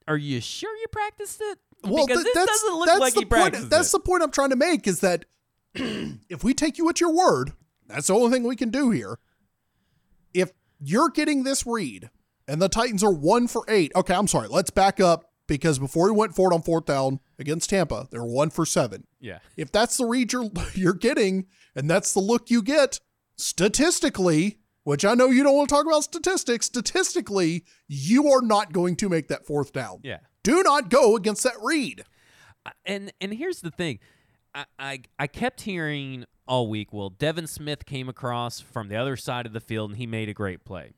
Are 0.07 0.17
you 0.17 0.39
sure 0.39 0.73
you 0.77 0.85
practiced 0.89 1.41
it? 1.41 1.59
Well, 1.83 2.07
because 2.07 2.23
th- 2.23 2.33
this 2.33 2.45
that's, 2.45 2.61
doesn't 2.61 2.79
look 2.79 2.87
that's 2.87 2.99
like 2.99 3.13
the 3.13 3.19
he 3.19 3.25
point. 3.25 3.69
That's 3.69 3.89
it. 3.89 3.91
the 3.91 3.99
point 3.99 4.23
I'm 4.23 4.31
trying 4.31 4.51
to 4.51 4.55
make 4.55 4.87
is 4.87 5.01
that 5.01 5.25
if 5.75 6.43
we 6.43 6.53
take 6.53 6.77
you 6.77 6.87
at 6.89 7.01
your 7.01 7.13
word, 7.13 7.51
that's 7.87 8.07
the 8.07 8.13
only 8.13 8.31
thing 8.31 8.43
we 8.43 8.55
can 8.55 8.69
do 8.69 8.89
here. 8.89 9.19
If 10.33 10.51
you're 10.79 11.09
getting 11.09 11.43
this 11.43 11.65
read 11.67 12.09
and 12.47 12.61
the 12.61 12.69
Titans 12.69 13.03
are 13.03 13.11
one 13.11 13.47
for 13.47 13.63
eight, 13.67 13.91
okay, 13.95 14.13
I'm 14.13 14.27
sorry. 14.27 14.47
Let's 14.47 14.69
back 14.69 15.01
up 15.01 15.25
because 15.45 15.77
before 15.77 16.05
we 16.05 16.11
went 16.11 16.35
for 16.35 16.51
it 16.51 16.55
on 16.55 16.61
fourth 16.61 16.85
down 16.85 17.19
against 17.37 17.69
Tampa, 17.69 18.07
they're 18.11 18.23
one 18.23 18.49
for 18.49 18.65
seven. 18.65 19.05
yeah. 19.19 19.39
If 19.57 19.73
that's 19.73 19.97
the 19.97 20.05
read 20.05 20.31
you're 20.31 20.49
you're 20.73 20.93
getting 20.93 21.47
and 21.75 21.89
that's 21.89 22.13
the 22.13 22.19
look 22.19 22.49
you 22.49 22.61
get, 22.61 22.99
statistically, 23.35 24.59
which 24.83 25.05
I 25.05 25.13
know 25.13 25.27
you 25.27 25.43
don't 25.43 25.55
want 25.55 25.69
to 25.69 25.75
talk 25.75 25.85
about 25.85 26.03
statistics, 26.03 26.65
statistically, 26.65 27.65
you 27.87 28.31
are 28.31 28.41
not 28.41 28.73
going 28.73 28.95
to 28.97 29.09
make 29.09 29.27
that 29.27 29.45
fourth 29.45 29.73
down. 29.73 29.99
Yeah. 30.03 30.19
Do 30.43 30.63
not 30.63 30.89
go 30.89 31.15
against 31.15 31.43
that 31.43 31.53
read. 31.61 32.03
Uh, 32.65 32.71
and 32.85 33.13
and 33.21 33.33
here's 33.33 33.61
the 33.61 33.71
thing, 33.71 33.99
I, 34.53 34.65
I 34.77 35.01
I 35.19 35.27
kept 35.27 35.61
hearing 35.61 36.25
all 36.47 36.67
week. 36.67 36.91
Well, 36.91 37.09
Devin 37.09 37.47
Smith 37.47 37.85
came 37.85 38.09
across 38.09 38.59
from 38.59 38.87
the 38.87 38.95
other 38.95 39.15
side 39.15 39.45
of 39.45 39.53
the 39.53 39.59
field 39.59 39.91
and 39.91 39.97
he 39.97 40.07
made 40.07 40.29
a 40.29 40.33
great 40.33 40.65
play. 40.65 40.93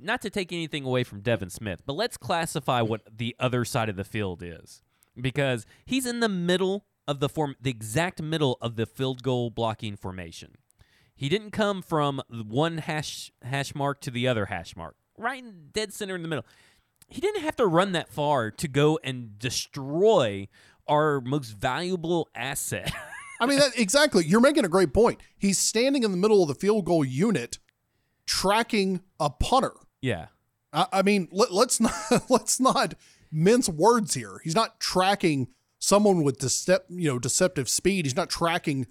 Not 0.00 0.22
to 0.22 0.30
take 0.30 0.52
anything 0.52 0.84
away 0.84 1.02
from 1.02 1.20
Devin 1.20 1.50
Smith, 1.50 1.82
but 1.84 1.94
let's 1.94 2.16
classify 2.16 2.82
what 2.82 3.02
the 3.10 3.34
other 3.40 3.64
side 3.64 3.88
of 3.88 3.96
the 3.96 4.04
field 4.04 4.42
is, 4.42 4.82
because 5.20 5.66
he's 5.84 6.06
in 6.06 6.20
the 6.20 6.28
middle 6.28 6.84
of 7.08 7.18
the 7.18 7.28
form, 7.28 7.56
the 7.60 7.70
exact 7.70 8.22
middle 8.22 8.56
of 8.60 8.76
the 8.76 8.86
field 8.86 9.24
goal 9.24 9.50
blocking 9.50 9.96
formation. 9.96 10.52
He 11.16 11.28
didn't 11.28 11.50
come 11.50 11.82
from 11.82 12.22
one 12.30 12.78
hash 12.78 13.32
hash 13.42 13.74
mark 13.74 14.00
to 14.02 14.12
the 14.12 14.28
other 14.28 14.46
hash 14.46 14.76
mark, 14.76 14.94
right 15.16 15.42
in 15.42 15.70
dead 15.72 15.92
center 15.92 16.14
in 16.14 16.22
the 16.22 16.28
middle 16.28 16.44
he 17.08 17.20
didn't 17.20 17.42
have 17.42 17.56
to 17.56 17.66
run 17.66 17.92
that 17.92 18.08
far 18.08 18.50
to 18.50 18.68
go 18.68 18.98
and 19.02 19.38
destroy 19.38 20.46
our 20.86 21.20
most 21.20 21.50
valuable 21.50 22.28
asset. 22.34 22.92
I 23.40 23.46
mean, 23.46 23.58
that, 23.58 23.78
exactly. 23.78 24.24
You're 24.24 24.40
making 24.40 24.64
a 24.64 24.68
great 24.68 24.92
point. 24.92 25.20
He's 25.36 25.58
standing 25.58 26.02
in 26.02 26.10
the 26.10 26.16
middle 26.16 26.42
of 26.42 26.48
the 26.48 26.54
field 26.54 26.84
goal 26.84 27.04
unit, 27.04 27.58
tracking 28.26 29.00
a 29.18 29.30
punter. 29.30 29.72
yeah. 30.00 30.26
I, 30.70 30.86
I 30.92 31.02
mean, 31.02 31.28
let, 31.32 31.50
let's 31.50 31.80
not 31.80 31.94
let's 32.28 32.60
not 32.60 32.92
mince 33.32 33.70
words 33.70 34.12
here. 34.12 34.38
He's 34.44 34.54
not 34.54 34.80
tracking 34.80 35.48
someone 35.78 36.22
with 36.22 36.38
decep- 36.38 36.84
you 36.88 37.08
know 37.08 37.18
deceptive 37.18 37.68
speed. 37.68 38.04
He's 38.04 38.16
not 38.16 38.30
tracking 38.30 38.86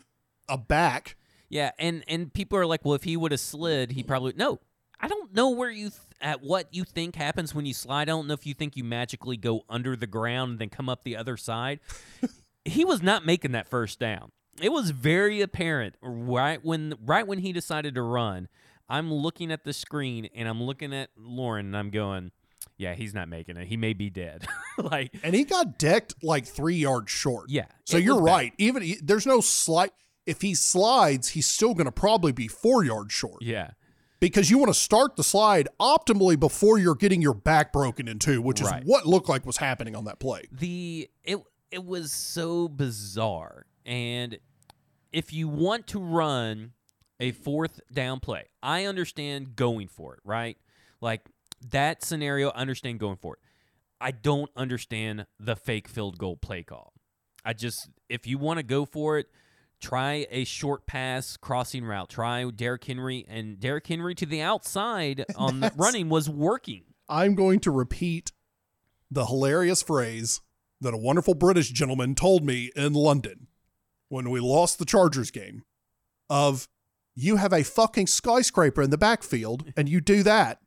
a 0.50 0.58
back. 0.58 1.16
Yeah, 1.50 1.72
and 1.80 2.04
and 2.08 2.34
people 2.34 2.58
are 2.58 2.66
like, 2.66 2.84
well, 2.84 2.96
if 2.96 3.04
he 3.04 3.18
would 3.18 3.32
have 3.32 3.40
slid, 3.40 3.92
he 3.92 4.04
probably 4.04 4.34
no. 4.36 4.60
I 5.00 5.08
don't 5.08 5.34
know 5.34 5.52
where 5.52 5.70
you 5.70 5.90
th- 5.90 6.02
at 6.22 6.42
what 6.42 6.74
you 6.74 6.84
think 6.84 7.16
happens 7.16 7.54
when 7.54 7.66
you 7.66 7.74
slide. 7.74 8.04
I 8.04 8.06
don't 8.06 8.28
know 8.28 8.34
if 8.34 8.48
you 8.48 8.54
think 8.54 8.76
you 8.76 8.84
magically 8.84 9.38
go 9.38 9.62
under 9.70 9.96
the 9.96 10.08
ground 10.08 10.52
and 10.52 10.60
then 10.60 10.70
come 10.70 10.90
up 10.90 11.04
the 11.04 11.16
other 11.16 11.38
side. 11.38 11.80
he 12.66 12.84
was 12.84 13.02
not 13.04 13.26
making 13.26 13.52
that 13.52 13.68
first 13.68 14.00
down. 14.00 14.32
It 14.60 14.72
was 14.72 14.90
very 14.90 15.42
apparent 15.42 15.96
right 16.02 16.64
when 16.64 16.96
right 17.06 17.28
when 17.28 17.40
he 17.40 17.54
decided 17.54 17.96
to 17.96 18.02
run. 18.02 18.48
I'm 18.90 19.14
looking 19.14 19.52
at 19.52 19.66
the 19.66 19.74
screen 19.74 20.30
and 20.34 20.48
I'm 20.48 20.64
looking 20.64 20.94
at 20.94 21.10
Lauren 21.18 21.68
and 21.68 21.78
I'm 21.78 21.90
going, 21.90 22.32
yeah, 22.78 22.94
he's 22.94 23.14
not 23.14 23.28
making 23.30 23.58
it. 23.58 23.68
He 23.68 23.78
may 23.78 23.94
be 23.94 24.10
dead. 24.10 24.46
like, 24.78 25.14
And 25.24 25.34
he 25.36 25.44
got 25.44 25.78
decked 25.80 26.16
like 26.24 26.46
three 26.46 26.76
yards 26.78 27.12
short. 27.12 27.50
yeah. 27.50 27.66
So 27.86 27.98
you're 27.98 28.16
was 28.16 28.26
bad. 28.26 28.32
right. 28.32 28.54
Even 28.58 28.96
there's 29.04 29.26
no 29.26 29.42
slight. 29.42 29.92
If 30.26 30.42
he 30.42 30.54
slides, 30.56 31.30
he's 31.30 31.48
still 31.48 31.74
going 31.74 31.86
to 31.86 31.92
probably 31.92 32.32
be 32.34 32.48
four 32.48 32.84
yards 32.84 33.14
short 33.14 33.42
Yeah. 33.42 33.72
because 34.20 34.50
you 34.52 34.58
want 34.58 34.74
to 34.74 34.80
start 34.80 35.16
the 35.16 35.24
slide 35.24 35.70
optimally 35.80 36.38
before 36.40 36.78
you're 36.78 36.96
getting 36.96 37.22
your 37.22 37.34
back 37.34 37.72
broken 37.72 38.08
in 38.10 38.20
two, 38.20 38.42
which 38.42 38.62
Right. 38.62 38.84
is 38.84 38.88
what 38.90 39.06
looked 39.06 39.30
like 39.30 39.46
was 39.46 39.58
happening 39.58 39.96
on 39.96 40.04
that 40.06 40.20
play. 40.20 40.44
the 40.52 41.10
it 41.24 41.40
it 41.72 41.84
was 41.86 42.12
so 42.12 42.68
bizarre 42.68 43.66
and 43.86 44.38
if 45.14 45.32
you 45.34 45.48
want 45.48 45.88
to 45.88 46.00
run 46.00 46.72
a 47.20 47.32
fourth 47.32 47.80
down 47.92 48.20
play 48.22 48.46
i 48.64 48.86
understand 48.86 49.56
going 49.56 49.88
for 49.88 50.14
it 50.14 50.20
right 50.24 50.58
like 51.02 51.22
that 51.72 52.04
scenario 52.04 52.50
I 52.50 52.62
understand 52.62 53.00
going 53.00 53.18
for 53.18 53.36
it 53.36 53.40
i 54.00 54.12
don't 54.12 54.52
understand 54.56 55.26
the 55.40 55.56
fake 55.56 55.88
field 55.88 56.18
goal 56.18 56.38
play 56.38 56.64
call. 56.64 56.94
I 57.44 57.54
just 57.54 57.90
if 58.10 58.28
you 58.28 58.38
want 58.38 58.58
to 58.58 58.64
go 58.64 58.86
for 58.86 59.18
it 59.18 59.28
try 59.80 60.28
a 60.32 60.44
short 60.44 60.86
pass 60.88 61.38
crossing 61.38 61.86
route. 61.86 62.10
Try 62.10 62.50
Derrick 62.50 62.84
henry 62.84 63.26
and 63.28 63.60
Derrick 63.60 63.88
henry 63.88 64.16
to 64.16 64.26
the 64.26 64.42
outside 64.42 65.26
on 65.36 65.60
the 65.60 65.72
running 65.76 66.10
was 66.10 66.30
working. 66.30 66.84
I'm 67.10 67.36
going 67.36 67.60
to 67.62 67.72
repeat 67.72 68.32
the 69.10 69.26
hilarious 69.26 69.82
phrase 69.82 70.42
that 70.82 70.94
a 70.94 70.98
wonderful 70.98 71.34
British 71.34 71.72
gentleman 71.72 72.16
told 72.16 72.44
me 72.44 72.72
in 72.76 72.94
London 72.94 73.48
when 74.10 74.30
we 74.30 74.40
lost 74.40 74.80
the 74.80 74.86
Chargers 74.86 75.32
game 75.32 75.64
of 76.30 76.68
you 77.16 77.38
have 77.38 77.54
a 77.54 77.64
fucking 77.64 78.08
skyscraper 78.08 78.82
in 78.82 78.90
the 78.90 78.98
backfield 78.98 79.72
and 79.76 79.90
you 79.90 80.02
do 80.02 80.22
that. 80.24 80.60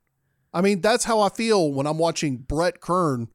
I 0.52 0.60
mean, 0.60 0.80
that's 0.80 1.04
how 1.04 1.20
I 1.20 1.28
feel 1.28 1.72
when 1.72 1.86
I'm 1.86 1.98
watching 1.98 2.38
Brett 2.38 2.80
Kern 2.80 3.28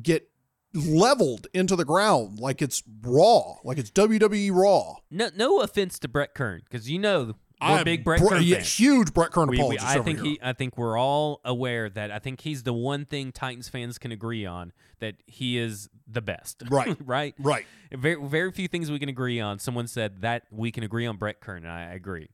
get 0.00 0.28
leveled 0.74 1.46
into 1.54 1.74
the 1.74 1.84
ground 1.84 2.38
like 2.38 2.60
it's 2.60 2.82
raw, 3.02 3.54
like 3.64 3.78
it's 3.78 3.90
WWE 3.90 4.50
raw. 4.52 4.96
no 5.10 5.30
no 5.34 5.60
offense 5.60 5.98
to 6.00 6.08
brett 6.08 6.34
kern 6.34 6.60
because 6.64 6.90
you 6.90 6.98
know 6.98 7.34
we're 7.62 7.68
I'm 7.78 7.84
big 7.84 8.04
brett 8.04 8.20
Bre- 8.20 8.28
kern 8.28 8.42
yeah, 8.42 8.56
fans. 8.56 8.76
huge 8.78 9.14
Brett 9.14 9.30
Kern 9.30 9.48
We- 9.48 9.56
we- 9.56 9.60
apologist 9.62 9.86
I 9.86 9.94
over 9.94 10.04
think 10.04 10.18
here. 10.18 10.26
he. 10.32 10.38
I 10.42 10.52
think 10.52 10.76
we're 10.76 10.98
all 10.98 11.40
aware 11.46 11.88
that 11.88 12.10
I 12.10 12.18
think 12.18 12.42
he's 12.42 12.64
the 12.64 12.74
one 12.74 13.06
thing 13.06 13.32
Titans 13.32 13.70
fans 13.70 13.96
can 13.96 14.12
agree 14.12 14.44
on 14.44 14.72
that 15.00 15.14
he 15.26 15.56
is 15.56 15.88
the 16.06 16.20
best. 16.20 16.62
Right. 16.70 16.94
right. 17.02 17.34
right. 17.38 17.64
Very 17.92 18.22
very 18.22 18.52
few 18.52 18.68
things 18.68 18.90
we 18.90 18.98
can 18.98 19.08
agree 19.08 19.40
on. 19.40 19.58
Someone 19.58 19.86
said 19.86 20.20
that 20.20 20.42
we 20.50 20.70
can 20.70 20.84
agree 20.84 21.06
on 21.06 21.16
Brett 21.16 21.40
Kern, 21.40 21.64
and 21.64 21.72
I 21.72 21.94
agree. 21.94 22.28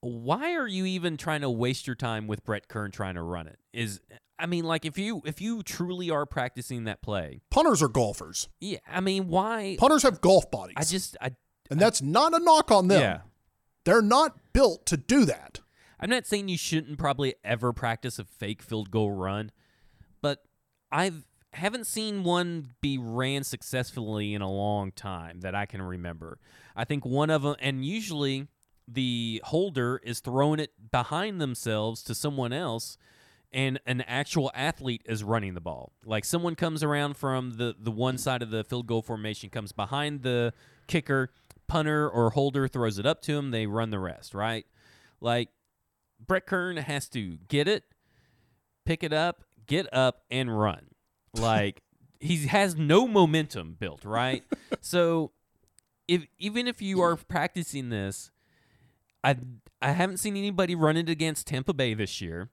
Why 0.00 0.54
are 0.54 0.66
you 0.66 0.86
even 0.86 1.16
trying 1.16 1.42
to 1.42 1.50
waste 1.50 1.86
your 1.86 1.96
time 1.96 2.26
with 2.26 2.44
Brett 2.44 2.68
Kern 2.68 2.90
trying 2.90 3.14
to 3.14 3.22
run 3.22 3.46
it? 3.46 3.58
Is 3.72 4.00
I 4.38 4.46
mean, 4.46 4.64
like 4.64 4.84
if 4.86 4.96
you 4.96 5.20
if 5.24 5.40
you 5.40 5.62
truly 5.62 6.10
are 6.10 6.24
practicing 6.24 6.84
that 6.84 7.02
play, 7.02 7.42
Punters 7.50 7.82
are 7.82 7.88
golfers. 7.88 8.48
yeah. 8.60 8.78
I 8.90 9.00
mean, 9.00 9.28
why? 9.28 9.76
Punters 9.78 10.02
have 10.02 10.20
golf 10.20 10.50
bodies. 10.50 10.76
I 10.78 10.84
just 10.84 11.16
I 11.20 11.32
and 11.70 11.78
that's 11.78 12.00
not 12.02 12.34
a 12.34 12.38
knock 12.42 12.70
on 12.70 12.88
them. 12.88 13.00
yeah. 13.00 13.18
They're 13.84 14.02
not 14.02 14.52
built 14.52 14.86
to 14.86 14.96
do 14.96 15.24
that. 15.26 15.60
I'm 15.98 16.10
not 16.10 16.26
saying 16.26 16.48
you 16.48 16.56
shouldn't 16.56 16.98
probably 16.98 17.34
ever 17.44 17.72
practice 17.72 18.18
a 18.18 18.24
fake 18.24 18.62
field 18.62 18.90
goal 18.90 19.10
run, 19.12 19.52
but 20.22 20.42
I've 20.90 21.26
haven't 21.52 21.86
seen 21.86 22.22
one 22.22 22.70
be 22.80 22.96
ran 22.96 23.44
successfully 23.44 24.34
in 24.34 24.40
a 24.40 24.50
long 24.50 24.92
time 24.92 25.40
that 25.40 25.54
I 25.54 25.66
can 25.66 25.82
remember. 25.82 26.38
I 26.76 26.84
think 26.84 27.04
one 27.04 27.28
of 27.28 27.42
them, 27.42 27.56
and 27.60 27.84
usually 27.84 28.46
the 28.92 29.40
holder 29.44 30.00
is 30.02 30.20
throwing 30.20 30.60
it 30.60 30.72
behind 30.90 31.40
themselves 31.40 32.02
to 32.04 32.14
someone 32.14 32.52
else, 32.52 32.96
and 33.52 33.80
an 33.86 34.00
actual 34.02 34.50
athlete 34.54 35.02
is 35.06 35.22
running 35.24 35.54
the 35.54 35.60
ball. 35.60 35.92
Like 36.04 36.24
someone 36.24 36.54
comes 36.54 36.82
around 36.82 37.16
from 37.16 37.52
the 37.52 37.74
the 37.78 37.90
one 37.90 38.18
side 38.18 38.42
of 38.42 38.50
the 38.50 38.64
field 38.64 38.86
goal 38.86 39.02
formation, 39.02 39.50
comes 39.50 39.72
behind 39.72 40.22
the 40.22 40.52
kicker, 40.86 41.30
punter 41.68 42.08
or 42.08 42.30
holder 42.30 42.66
throws 42.68 42.98
it 42.98 43.06
up 43.06 43.22
to 43.22 43.36
him, 43.36 43.50
they 43.50 43.66
run 43.66 43.90
the 43.90 43.98
rest, 43.98 44.34
right? 44.34 44.66
Like 45.20 45.48
Brett 46.24 46.46
Kern 46.46 46.76
has 46.76 47.08
to 47.10 47.38
get 47.48 47.68
it, 47.68 47.84
pick 48.84 49.02
it 49.02 49.12
up, 49.12 49.44
get 49.66 49.92
up, 49.92 50.22
and 50.30 50.58
run. 50.58 50.86
Like 51.34 51.82
he 52.20 52.46
has 52.48 52.76
no 52.76 53.06
momentum 53.06 53.76
built, 53.78 54.04
right? 54.04 54.42
so 54.80 55.32
if 56.08 56.26
even 56.38 56.66
if 56.66 56.82
you 56.82 57.00
are 57.00 57.16
practicing 57.16 57.88
this, 57.88 58.30
I 59.22 59.36
I 59.80 59.92
haven't 59.92 60.18
seen 60.18 60.36
anybody 60.36 60.74
run 60.74 60.96
it 60.96 61.08
against 61.08 61.46
Tampa 61.46 61.72
Bay 61.72 61.94
this 61.94 62.20
year. 62.20 62.50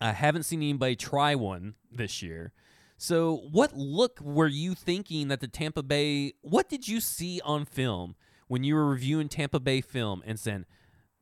I 0.00 0.12
haven't 0.12 0.44
seen 0.44 0.60
anybody 0.60 0.96
try 0.96 1.34
one 1.34 1.74
this 1.90 2.22
year. 2.22 2.52
So, 2.96 3.42
what 3.50 3.76
look 3.76 4.20
were 4.20 4.46
you 4.46 4.74
thinking 4.74 5.28
that 5.28 5.40
the 5.40 5.48
Tampa 5.48 5.82
Bay? 5.82 6.34
What 6.42 6.68
did 6.68 6.86
you 6.88 7.00
see 7.00 7.40
on 7.44 7.64
film 7.64 8.14
when 8.48 8.64
you 8.64 8.74
were 8.74 8.86
reviewing 8.86 9.28
Tampa 9.28 9.60
Bay 9.60 9.80
film 9.80 10.22
and 10.24 10.38
saying, 10.38 10.64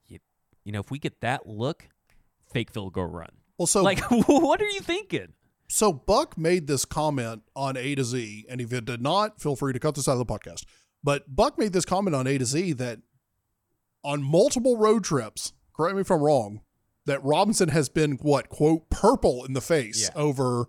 you, 0.07 0.19
you 0.65 0.73
know, 0.73 0.81
if 0.81 0.91
we 0.91 0.99
get 0.99 1.21
that 1.21 1.47
look, 1.47 1.89
fake 2.53 2.71
field 2.71 2.93
goal 2.93 3.07
run? 3.07 3.31
Well, 3.59 3.67
so 3.67 3.83
like, 3.83 4.01
what 4.27 4.61
are 4.61 4.69
you 4.69 4.81
thinking? 4.81 5.35
so 5.73 5.91
Buck 5.91 6.37
made 6.37 6.67
this 6.67 6.85
comment 6.85 7.43
on 7.57 7.79
A 7.79 7.95
to 7.95 8.05
Z, 8.05 8.45
and 8.51 8.61
if 8.61 8.75
it 8.75 8.85
did 8.85 9.01
not, 9.01 9.41
feel 9.41 9.57
free 9.57 9.73
to 9.73 9.79
cut 9.79 9.95
this 9.95 10.07
out 10.07 10.13
of 10.13 10.19
the 10.19 10.27
podcast. 10.27 10.65
But 11.03 11.35
Buck 11.35 11.59
made 11.59 11.73
this 11.73 11.87
comment 11.87 12.15
on 12.15 12.27
A 12.27 12.37
to 12.37 12.45
Z 12.45 12.75
that 12.75 12.99
on 14.05 14.23
multiple 14.23 14.77
road 14.77 15.05
trips, 15.05 15.53
correct 15.77 15.95
me 15.95 16.01
if 16.03 16.11
I'm 16.11 16.21
wrong, 16.21 16.61
that 17.07 17.23
Robinson 17.25 17.69
has 17.71 17.89
been 17.89 18.13
what 18.13 18.49
quote 18.49 18.89
purple 18.91 19.45
in 19.45 19.53
the 19.55 19.61
face 19.61 20.03
Yeah. 20.03 20.21
over 20.21 20.67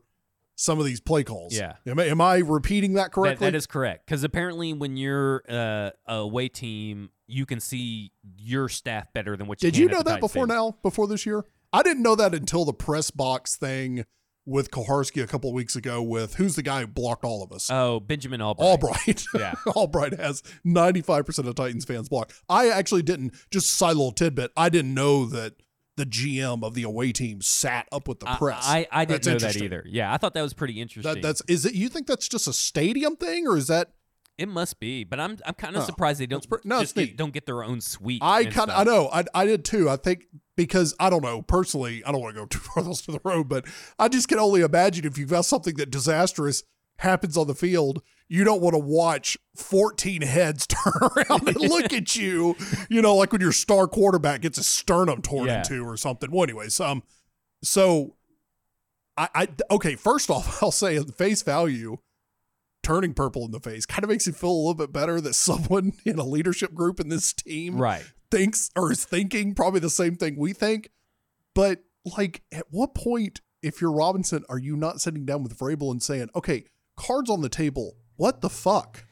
some 0.55 0.79
of 0.79 0.85
these 0.85 0.99
play 0.99 1.23
calls. 1.23 1.53
Yeah. 1.53 1.73
am 1.87 1.99
I, 1.99 2.05
am 2.05 2.21
I 2.21 2.37
repeating 2.37 2.93
that 2.93 3.05
That, 3.05 3.11
correctly? 3.11 3.47
that 3.47 3.55
is 3.55 3.65
correct. 3.67 4.05
Because 4.05 4.23
apparently, 4.23 4.71
when 4.73 4.97
you're 4.97 5.43
uh, 5.49 5.89
a 6.07 6.15
away 6.15 6.47
team, 6.47 7.09
you 7.27 7.45
can 7.45 7.59
see 7.59 8.11
your 8.37 8.69
staff 8.69 9.11
better 9.13 9.35
than 9.35 9.47
what 9.47 9.61
you 9.63 9.71
Did 9.71 9.77
you 9.77 9.87
know 9.89 10.03
that 10.03 10.19
before 10.19 10.45
Stadium. 10.45 10.47
now? 10.49 10.77
Before 10.83 11.07
this 11.07 11.25
year, 11.25 11.43
I 11.71 11.81
didn't 11.81 12.03
know 12.03 12.15
that 12.15 12.35
until 12.35 12.65
the 12.65 12.73
press 12.73 13.09
box 13.09 13.55
thing 13.55 14.05
with 14.45 14.71
Koharski 14.71 15.23
a 15.23 15.27
couple 15.27 15.49
of 15.49 15.53
weeks 15.53 15.75
ago. 15.75 16.01
With 16.01 16.35
who's 16.35 16.55
the 16.55 16.63
guy 16.63 16.81
who 16.81 16.87
blocked 16.87 17.23
all 17.23 17.43
of 17.43 17.51
us? 17.51 17.69
Oh, 17.71 17.99
Benjamin 17.99 18.41
Albright. 18.41 18.67
Albright. 18.67 19.23
Yeah. 19.33 19.53
Albright 19.67 20.13
has 20.19 20.43
95% 20.65 21.47
of 21.47 21.55
Titans 21.55 21.85
fans 21.85 22.09
blocked. 22.09 22.33
I 22.49 22.69
actually 22.69 23.01
didn't, 23.03 23.33
just 23.51 23.67
a 23.71 23.73
side 23.73 23.95
little 23.95 24.11
tidbit, 24.11 24.51
I 24.55 24.69
didn't 24.69 24.93
know 24.93 25.25
that 25.25 25.53
the 25.95 26.05
GM 26.05 26.63
of 26.63 26.73
the 26.73 26.83
away 26.83 27.11
team 27.11 27.41
sat 27.41 27.87
up 27.91 28.07
with 28.07 28.19
the 28.19 28.29
I- 28.29 28.37
press. 28.37 28.63
I, 28.67 28.87
I, 28.91 29.05
That's 29.05 29.25
didn't 29.27 29.41
know 29.41 29.47
that 29.47 29.61
either. 29.61 29.83
Yeah, 29.87 30.11
I 30.13 30.17
thought 30.17 30.33
that 30.33 30.41
was 30.41 30.53
pretty 30.53 30.81
interesting. 30.81 31.13
That, 31.13 31.21
that's, 31.21 31.41
is 31.47 31.65
it, 31.65 31.73
you 31.73 31.89
think 31.89 32.07
that's 32.07 32.27
just 32.27 32.47
a 32.47 32.53
stadium 32.53 33.15
thing 33.15 33.47
or 33.47 33.57
is 33.57 33.67
that, 33.67 33.91
it 34.37 34.47
must 34.49 34.79
be, 34.79 35.03
but 35.03 35.19
I'm 35.19 35.37
I'm 35.45 35.53
kind 35.53 35.75
of 35.75 35.83
Oh, 35.83 35.85
surprised 35.85 36.19
they 36.19 36.25
don't 36.25 36.45
no, 36.65 36.79
just 36.81 36.95
get, 36.95 37.17
don't 37.17 37.33
get 37.33 37.45
their 37.45 37.63
own 37.63 37.81
suite. 37.81 38.21
I 38.23 38.45
kind 38.45 38.71
I 38.71 38.83
know, 38.83 39.09
I, 39.13 39.23
I 39.33 39.45
did 39.45 39.63
too. 39.65 39.89
I 39.89 39.95
think 39.97 40.25
because 40.55 40.95
I 40.99 41.09
don't 41.09 41.23
know, 41.23 41.41
personally, 41.41 42.03
I 42.05 42.11
don't 42.11 42.21
want 42.21 42.35
to 42.35 42.41
go 42.41 42.45
too 42.47 42.59
far 42.59 42.83
else 42.83 43.01
to 43.03 43.11
the 43.11 43.21
road, 43.23 43.47
but 43.49 43.65
I 43.99 44.07
just 44.09 44.27
can 44.27 44.39
only 44.39 44.61
imagine 44.61 45.05
if 45.05 45.17
you've 45.17 45.29
got 45.29 45.45
something 45.45 45.75
that 45.75 45.91
disastrous 45.91 46.63
happens 46.97 47.35
on 47.37 47.47
the 47.47 47.55
field, 47.55 48.01
you 48.29 48.43
don't 48.43 48.61
want 48.61 48.75
to 48.75 48.79
watch 48.79 49.35
14 49.55 50.21
heads 50.21 50.67
turn 50.67 50.93
around 51.01 51.47
and 51.47 51.59
look 51.59 51.91
at 51.91 52.15
you, 52.15 52.55
you 52.89 53.01
know, 53.01 53.15
like 53.15 53.31
when 53.31 53.41
your 53.41 53.51
star 53.51 53.87
quarterback 53.87 54.41
gets 54.41 54.57
a 54.59 54.63
sternum 54.63 55.21
torn 55.21 55.47
Yeah. 55.47 55.57
into 55.57 55.83
or 55.83 55.97
something. 55.97 56.29
Well, 56.31 56.43
anyways, 56.43 56.79
um, 56.79 57.01
so 57.63 58.15
I, 59.17 59.27
I, 59.35 59.47
okay, 59.71 59.95
first 59.95 60.29
off, 60.29 60.61
I'll 60.63 60.71
say 60.71 60.99
face 61.03 61.41
value, 61.41 61.97
turning 62.83 63.13
purple 63.13 63.45
in 63.45 63.51
the 63.51 63.59
face 63.59 63.85
kind 63.85 64.03
of 64.03 64.09
makes 64.09 64.27
you 64.27 64.33
feel 64.33 64.51
a 64.51 64.53
little 64.53 64.73
bit 64.75 64.91
better 64.93 65.19
that 65.21 65.33
someone 65.35 65.93
in 66.05 66.19
a 66.19 66.23
leadership 66.23 66.73
group 66.73 66.99
in 66.99 67.09
this 67.09 67.33
team 67.33 67.77
Right. 67.77 68.03
thinks 68.29 68.69
or 68.75 68.91
is 68.91 69.03
thinking 69.05 69.55
probably 69.55 69.79
the 69.79 69.89
same 69.89 70.15
thing 70.15 70.35
we 70.37 70.53
think. 70.53 70.89
But 71.55 71.83
like, 72.17 72.43
at 72.51 72.65
what 72.69 72.93
point, 72.93 73.41
if 73.61 73.79
you're 73.81 73.91
Robinson, 73.91 74.43
are 74.49 74.57
you 74.59 74.75
not 74.75 74.99
sitting 75.01 75.25
down 75.25 75.41
with 75.43 75.57
Vrabel 75.57 75.89
and 75.91 76.03
saying, 76.03 76.29
"Okay, 76.35 76.65
cards 76.97 77.29
on 77.29 77.41
the 77.41 77.49
table. 77.49 77.95
what 78.17 78.41
the 78.41 78.49
fuck? 78.49 79.05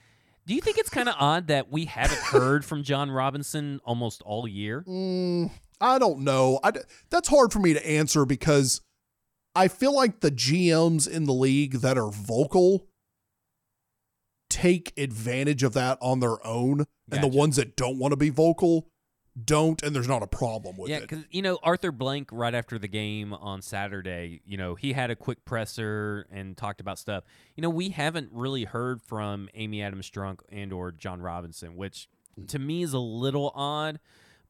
Do 0.46 0.54
you 0.54 0.62
think 0.62 0.78
it's 0.78 0.90
kind 0.90 1.08
of 1.10 1.16
odd 1.20 1.48
that 1.48 1.72
we 1.72 1.86
haven't 1.86 2.20
heard 2.20 2.66
from 2.66 2.84
Jon 2.84 3.10
Robinson 3.10 3.80
almost 3.86 4.22
all 4.24 4.48
year? 4.48 4.84
Mm, 4.88 5.52
I 5.80 5.98
don't 5.98 6.20
know. 6.20 6.60
I, 6.64 6.72
that's 7.10 7.30
hard 7.30 7.52
for 7.54 7.60
me 7.60 7.74
to 7.74 7.88
answer 7.88 8.26
because 8.26 8.82
I 9.56 9.68
feel 9.68 9.96
like 9.96 10.20
the 10.20 10.30
GMs 10.32 11.08
in 11.10 11.24
the 11.24 11.34
league 11.34 11.82
that 11.82 11.98
are 11.98 12.12
vocal 12.12 12.88
take 14.52 14.94
advantage 14.98 15.64
of 15.64 15.74
that 15.74 15.98
on 16.02 16.20
their 16.20 16.46
own, 16.46 16.86
and 17.12 17.24
the 17.24 17.28
ones 17.28 17.56
that 17.56 17.76
don't 17.76 17.98
want 17.98 18.12
to 18.12 18.18
be 18.18 18.30
vocal 18.30 18.88
don't, 19.46 19.82
and 19.82 19.96
there's 19.96 20.10
not 20.10 20.22
a 20.22 20.28
problem 20.28 20.76
with 20.78 20.90
Yeah, 20.90 20.98
it. 20.98 21.02
because 21.04 21.24
you 21.32 21.42
know 21.42 21.58
Arthur 21.64 21.92
Blank 21.94 22.30
right 22.34 22.54
after 22.54 22.78
the 22.78 22.90
game 22.90 23.34
on 23.34 23.62
Saturday, 23.62 24.42
you 24.46 24.58
know 24.58 24.76
he 24.76 24.92
had 24.94 25.10
a 25.10 25.16
quick 25.16 25.46
presser 25.46 26.28
and 26.32 26.58
talked 26.58 26.82
about 26.82 27.00
stuff. 27.00 27.24
You 27.56 27.62
know 27.62 27.70
we 27.70 27.90
haven't 27.90 28.30
really 28.34 28.66
heard 28.66 29.02
from 29.02 29.48
Amy 29.54 29.82
Adams 29.82 30.10
Strunk 30.10 30.40
and 30.50 30.74
or 30.74 30.92
Jon 30.92 31.22
Robinson, 31.22 31.76
which 31.78 32.10
to 32.48 32.60
me 32.60 32.84
is 32.84 32.94
a 32.94 33.00
little 33.00 33.52
odd. 33.56 34.00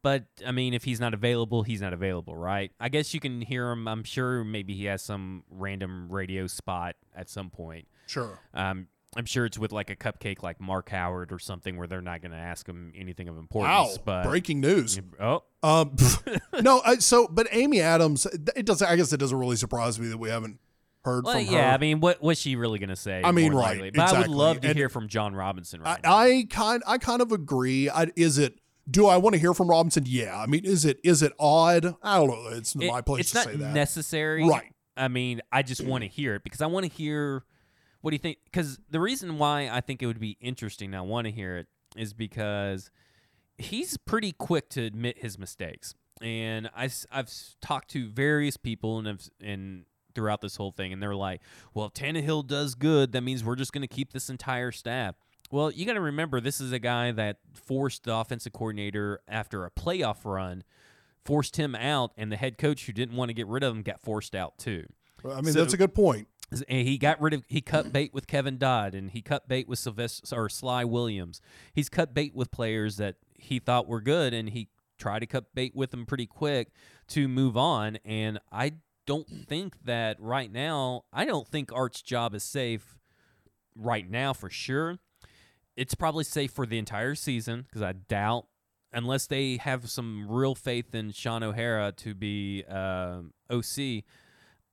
But 0.04 0.24
I 0.43 0.52
mean, 0.52 0.74
if 0.74 0.84
he's 0.84 0.99
not 0.99 1.14
available, 1.14 1.62
he's 1.62 1.80
not 1.82 1.93
available, 1.93 2.36
right? 2.36 2.72
I 2.80 2.89
guess 2.89 3.14
you 3.14 3.20
can 3.20 3.39
hear 3.41 3.70
him. 3.70 3.88
I'm 3.88 4.04
sure 4.04 4.43
maybe 4.43 4.74
he 4.74 4.86
has 4.86 5.04
some 5.04 5.43
random 5.52 6.10
radio 6.10 6.47
spot 6.47 6.95
at 7.16 7.30
some 7.30 7.52
point. 7.52 7.88
Sure. 8.08 8.39
Um, 8.56 8.88
I'm 9.18 9.26
sure 9.26 9.45
it's 9.45 9.57
with 9.57 9.72
like 9.74 9.89
a 9.89 9.95
cupcake 9.95 10.41
like 10.41 10.62
Mark 10.62 10.89
Howard 10.89 11.32
or 11.34 11.39
something 11.39 11.76
where 11.78 11.86
they're 11.88 12.01
not 12.01 12.22
going 12.22 12.32
to 12.32 12.38
ask 12.38 12.66
him 12.68 12.93
anything 12.95 13.28
of 13.28 13.36
Wow. 13.36 13.41
importance. 13.41 13.97
But 14.05 14.24
Breaking 14.24 14.62
news. 14.62 14.99
oh, 15.20 15.43
Um, 15.62 15.95
no, 16.62 16.82
I, 16.86 16.95
so 16.95 17.28
but 17.30 17.47
Amy 17.51 17.82
Adams, 17.82 18.26
it 18.26 18.66
doesn't. 18.66 18.88
I 18.88 18.95
guess 18.95 19.12
it 19.12 19.18
doesn't 19.18 19.38
really 19.38 19.57
surprise 19.57 19.99
me 19.99 20.07
that 20.07 20.18
we 20.18 20.30
haven't 20.30 20.59
heard 21.03 21.26
Well, 21.26 21.34
from 21.34 21.45
her. 21.45 21.51
yeah, 21.51 21.74
I 21.74 21.78
mean, 21.78 21.99
what 21.99 22.22
what's 22.22 22.39
she 22.39 22.55
really 22.55 22.80
gonna 22.80 22.95
say? 22.95 23.22
I 23.24 23.32
mean, 23.32 23.53
right, 23.53 23.74
likely? 23.74 23.91
But 23.91 24.14
I 24.14 24.20
would 24.20 24.28
love 24.30 24.62
to 24.62 24.70
And- 24.70 24.78
hear 24.78 24.88
from 24.88 25.07
Jon 25.09 25.36
Robinson 25.36 25.82
I, 25.82 25.84
right 25.93 26.03
now. 26.03 26.16
I 26.18 26.45
kind 26.49 26.82
I 26.88 26.97
kind 26.97 27.22
of 27.22 27.32
agree. 27.34 27.89
I, 27.89 28.07
is 28.16 28.38
it? 28.38 28.59
Do 28.89 29.07
I 29.07 29.18
want 29.18 29.34
to 29.34 29.39
hear 29.39 29.53
from 29.53 29.70
Robinson? 29.70 30.03
Yeah. 30.07 30.38
I 30.39 30.45
mean, 30.45 30.64
is 30.64 30.86
it 30.86 30.99
is 31.03 31.22
it 31.22 31.34
odd? 31.38 31.95
I 32.01 32.18
don't 32.18 32.28
know. 32.30 32.47
It's 32.51 32.76
It- 32.76 32.88
my 32.88 33.01
place 33.01 33.22
it's 33.22 33.32
to 33.32 33.38
not 33.39 33.45
say 33.47 33.55
that. 33.57 33.74
necessary, 33.74 34.47
Right. 34.47 34.72
I 34.95 35.07
mean, 35.09 35.41
I 35.51 35.64
just 35.64 35.82
want 35.86 36.03
to 36.03 36.07
hear 36.07 36.36
it 36.36 36.43
because 36.45 36.62
I 36.62 36.68
want 36.68 36.86
to 36.86 36.91
hear 36.91 37.43
what 38.02 38.12
do 38.12 38.16
you 38.16 38.20
think? 38.20 38.39
Because 38.45 38.80
the 38.89 38.99
reason 38.99 39.38
why 39.38 39.70
I 39.70 39.82
think 39.82 40.02
it 40.02 40.06
would 40.08 40.20
be 40.20 40.38
interesting, 40.41 40.93
I 40.93 41.02
want 41.02 41.26
to 41.26 41.32
hear 41.32 41.58
it, 41.58 41.68
is 41.95 42.14
because 42.14 42.89
he's 43.58 43.97
pretty 43.97 44.32
quick 44.32 44.70
to 44.70 44.82
admit 44.84 45.20
his 45.20 45.38
mistakes. 45.38 45.93
And 46.22 46.70
I, 46.76 46.89
I've 47.12 47.32
talked 47.62 47.89
to 47.91 48.08
various 48.08 48.58
people 48.58 48.99
and 48.99 49.08
I've, 49.10 49.30
and 49.41 49.86
throughout 50.14 50.41
this 50.41 50.56
whole 50.56 50.72
thing, 50.72 50.93
and 50.93 51.02
they're 51.02 51.16
like, 51.16 51.41
"Well, 51.74 51.86
if 51.88 51.93
Tannehill 51.93 52.45
does 52.47 52.76
good, 52.76 53.12
that 53.14 53.22
means 53.22 53.43
we're 53.43 53.56
just 53.56 53.72
going 53.74 53.82
to 53.82 53.88
keep 53.88 54.12
this 54.14 54.30
entire 54.30 54.72
staff." 54.72 55.16
Well, 55.52 55.72
you 55.72 55.86
got 55.86 55.93
to 55.93 56.02
remember, 56.02 56.39
this 56.39 56.62
is 56.62 56.72
a 56.72 56.80
guy 56.80 57.12
that 57.12 57.38
forced 57.54 58.04
the 58.06 58.16
offensive 58.16 58.54
coordinator 58.54 59.20
after 59.28 59.66
a 59.66 59.72
playoff 59.72 60.24
run, 60.24 60.64
forced 61.26 61.58
him 61.58 61.76
out, 61.76 62.12
and 62.18 62.32
the 62.32 62.38
head 62.38 62.58
coach 62.58 62.86
who 62.86 62.93
didn't 62.93 63.16
want 63.18 63.30
to 63.30 63.34
get 63.34 63.47
rid 63.47 63.64
of 63.64 63.76
him 63.76 63.82
got 63.82 63.99
forced 63.99 64.34
out 64.36 64.58
too. 64.58 64.86
I 65.28 65.41
mean, 65.41 65.54
So- 65.54 65.60
that's 65.62 65.74
a 65.74 65.78
good 65.78 65.93
point. 65.93 66.28
And 66.52 66.88
he 66.88 66.97
got 66.97 67.22
rid 67.22 67.34
of 67.34 67.43
he 67.47 67.62
cut 67.62 67.93
bait 67.93 68.14
with 68.14 68.28
Kevin 68.28 68.58
Dodd 68.58 68.93
and 68.93 69.12
he 69.12 69.22
cut 69.22 69.47
bait 69.47 69.68
with 69.68 69.80
Sylvester 69.80 70.36
or 70.36 70.49
Sly 70.49 70.84
Williams. 70.84 71.41
He's 71.74 71.89
cut 71.89 72.14
bait 72.14 72.36
with 72.36 72.52
players 72.52 72.97
that 72.97 73.16
he 73.38 73.60
thought 73.60 73.88
were 73.88 74.02
good 74.02 74.34
and 74.34 74.49
he 74.49 74.70
tried 74.97 75.20
to 75.20 75.26
cut 75.26 75.54
bait 75.56 75.76
with 75.76 75.91
them 75.91 76.06
pretty 76.06 76.26
quick 76.26 76.70
to 77.10 77.28
move 77.28 77.56
on. 77.56 77.97
And 78.04 78.39
I 78.52 78.74
don't 79.06 79.28
think 79.28 79.84
that 79.86 80.18
right 80.20 80.52
now 80.52 81.06
I 81.14 81.26
don't 81.26 81.47
think 81.47 81.72
Art's 81.72 82.02
job 82.02 82.36
is 82.36 82.43
safe 82.43 82.99
right 83.76 84.10
now 84.10 84.34
for 84.34 84.49
sure. 84.49 84.99
It's 85.78 85.95
probably 85.95 86.26
safe 86.26 86.52
for 86.52 86.66
the 86.66 86.78
entire 86.78 87.16
season 87.16 87.62
because 87.62 87.82
I 87.82 87.93
doubt 87.93 88.47
unless 88.93 89.28
they 89.28 89.58
have 89.58 89.89
some 89.89 90.28
real 90.30 90.56
faith 90.56 90.93
in 90.93 91.12
Sean 91.12 91.43
O'Hara 91.43 91.91
to 91.93 92.14
be 92.14 92.64
um, 92.66 93.34
OC. 93.49 94.04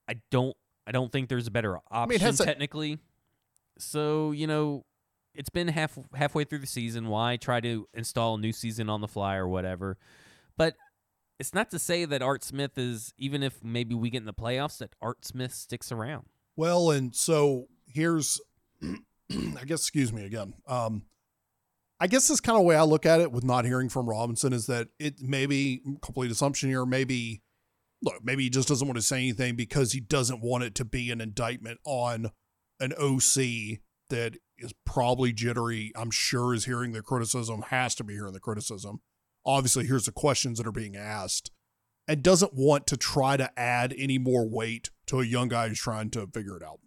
I 0.07 0.15
don't 0.31 0.57
I 0.89 0.91
don't 0.91 1.11
think 1.11 1.29
there's 1.29 1.45
a 1.45 1.51
better 1.51 1.77
option 1.91 2.19
has 2.19 2.39
a- 2.39 2.45
technically. 2.45 2.97
So 3.77 4.31
you 4.31 4.47
know, 4.47 4.85
it's 5.35 5.49
been 5.49 5.67
half 5.67 5.97
halfway 6.15 6.43
through 6.43 6.59
the 6.59 6.67
season. 6.67 7.07
Why 7.07 7.37
try 7.37 7.61
to 7.61 7.87
install 7.93 8.35
a 8.35 8.39
new 8.39 8.51
season 8.51 8.89
on 8.89 8.99
the 8.99 9.07
fly 9.07 9.35
or 9.35 9.47
whatever? 9.47 9.97
But 10.57 10.75
it's 11.39 11.53
not 11.53 11.69
to 11.71 11.79
say 11.79 12.05
that 12.05 12.21
Art 12.23 12.43
Smith 12.43 12.77
is 12.77 13.13
even 13.17 13.43
if 13.43 13.63
maybe 13.63 13.93
we 13.93 14.09
get 14.09 14.17
in 14.17 14.25
the 14.25 14.33
playoffs 14.33 14.79
that 14.79 14.95
Art 15.01 15.23
Smith 15.23 15.53
sticks 15.53 15.91
around. 15.91 16.25
Well, 16.57 16.91
and 16.91 17.15
so 17.15 17.67
here's, 17.87 18.41
I 18.83 19.63
guess, 19.65 19.79
excuse 19.79 20.11
me 20.11 20.25
again. 20.25 20.55
Um, 20.67 21.03
I 22.01 22.07
guess 22.07 22.27
this 22.27 22.41
kind 22.41 22.57
of 22.57 22.65
way 22.65 22.75
I 22.75 22.83
look 22.83 23.05
at 23.05 23.21
it 23.21 23.31
with 23.31 23.43
not 23.43 23.63
hearing 23.63 23.89
from 23.89 24.09
Robinson 24.09 24.51
is 24.51 24.65
that 24.65 24.87
it 24.99 25.21
maybe 25.21 25.81
complete 26.01 26.31
assumption 26.31 26.69
here, 26.69 26.85
maybe 26.85 27.41
look, 28.01 28.23
maybe 28.23 28.43
he 28.43 28.49
just 28.49 28.67
doesn't 28.67 28.87
want 28.87 28.97
to 28.97 29.01
say 29.01 29.17
anything 29.17 29.55
because 29.55 29.91
he 29.91 29.99
doesn't 29.99 30.41
want 30.41 30.63
it 30.63 30.75
to 30.75 30.85
be 30.85 31.11
an 31.11 31.21
indictment 31.21 31.79
on 31.85 32.31
an 32.79 32.93
OC 32.93 33.79
that 34.09 34.37
is 34.57 34.73
probably 34.85 35.31
jittery. 35.33 35.91
I'm 35.95 36.11
sure 36.11 36.53
is 36.53 36.65
hearing 36.65 36.93
the 36.93 37.01
criticism, 37.01 37.61
has 37.69 37.95
to 37.95 38.03
be 38.03 38.13
hearing 38.13 38.33
the 38.33 38.39
criticism. 38.39 39.01
Obviously, 39.45 39.85
here's 39.85 40.05
the 40.05 40.11
questions 40.11 40.57
that 40.57 40.67
are 40.67 40.71
being 40.71 40.95
asked, 40.95 41.51
and 42.07 42.23
doesn't 42.23 42.53
want 42.53 42.87
to 42.87 42.97
try 42.97 43.37
to 43.37 43.49
add 43.59 43.93
any 43.97 44.17
more 44.17 44.47
weight 44.47 44.89
to 45.07 45.19
a 45.19 45.25
young 45.25 45.47
guy 45.47 45.67
who's 45.69 45.79
trying 45.79 46.09
to 46.11 46.27
figure 46.27 46.57
it 46.57 46.63
out. 46.63 46.79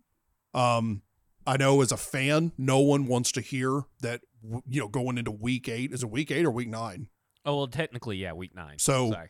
Um, 0.59 1.03
I 1.47 1.57
know 1.57 1.81
as 1.81 1.93
a 1.93 1.97
fan, 1.97 2.53
no 2.59 2.79
one 2.81 3.07
wants 3.07 3.33
to 3.33 3.41
hear 3.41 3.83
that. 4.01 4.21
You 4.69 4.81
know, 4.81 4.89
going 4.89 5.19
into 5.19 5.31
week 5.31 5.69
eight 5.69 5.93
is 5.93 6.03
it 6.03 6.11
week 6.11 6.33
eight 6.33 6.45
or 6.45 6.51
week 6.51 6.69
nine? 6.69 7.07
Oh 7.45 7.57
well, 7.59 7.69
technically, 7.69 8.17
yeah, 8.17 8.33
week 8.33 8.55
nine. 8.55 8.79
So- 8.79 9.13
Sorry. 9.13 9.29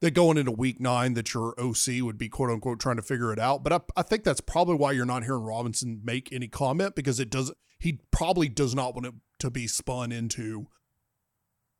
That 0.00 0.12
going 0.12 0.36
into 0.36 0.52
week 0.52 0.80
nine 0.80 1.14
that 1.14 1.32
your 1.32 1.54
OC 1.58 2.02
would 2.02 2.18
be 2.18 2.28
quote 2.28 2.50
unquote 2.50 2.80
trying 2.80 2.96
to 2.96 3.02
figure 3.02 3.32
it 3.32 3.38
out. 3.38 3.64
But 3.64 3.72
I, 3.72 3.80
I 4.00 4.02
think 4.02 4.24
that's 4.24 4.40
probably 4.40 4.76
why 4.76 4.92
you're 4.92 5.06
not 5.06 5.24
hearing 5.24 5.42
Robinson 5.42 6.00
make 6.04 6.32
any 6.32 6.48
comment 6.48 6.94
because 6.94 7.20
it 7.20 7.30
does 7.30 7.52
he 7.78 8.00
probably 8.10 8.48
does 8.48 8.74
not 8.74 8.94
want 8.94 9.06
it 9.06 9.14
to 9.40 9.50
be 9.50 9.66
spun 9.66 10.12
into 10.12 10.66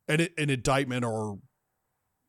an, 0.07 0.27
an 0.37 0.49
indictment 0.49 1.05
or 1.05 1.39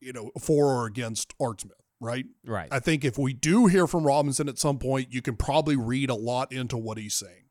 you 0.00 0.12
know 0.12 0.30
for 0.38 0.66
or 0.66 0.86
against 0.86 1.34
Art 1.40 1.60
Smith, 1.60 1.76
right? 2.00 2.26
right. 2.44 2.68
I 2.70 2.80
think 2.80 3.04
if 3.04 3.18
we 3.18 3.32
do 3.32 3.66
hear 3.66 3.86
from 3.86 4.06
Robinson 4.06 4.48
at 4.48 4.58
some 4.58 4.78
point, 4.78 5.12
you 5.12 5.22
can 5.22 5.36
probably 5.36 5.76
read 5.76 6.10
a 6.10 6.14
lot 6.14 6.52
into 6.52 6.76
what 6.76 6.98
he's 6.98 7.14
saying. 7.14 7.44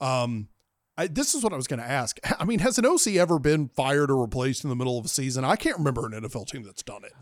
Um, 0.00 0.48
I, 0.96 1.06
this 1.06 1.34
is 1.34 1.42
what 1.42 1.52
I 1.52 1.56
was 1.56 1.66
going 1.66 1.80
to 1.80 1.88
ask. 1.88 2.18
I 2.38 2.44
mean, 2.44 2.58
has 2.60 2.78
an 2.78 2.86
OC 2.86 3.08
ever 3.16 3.38
been 3.38 3.68
fired 3.68 4.10
or 4.10 4.20
replaced 4.20 4.64
in 4.64 4.70
the 4.70 4.76
middle 4.76 4.98
of 4.98 5.04
a 5.04 5.08
season? 5.08 5.44
I 5.44 5.56
can't 5.56 5.78
remember 5.78 6.06
an 6.06 6.12
NFL 6.12 6.48
team 6.48 6.62
that's 6.62 6.82
done 6.82 7.04
it. 7.04 7.12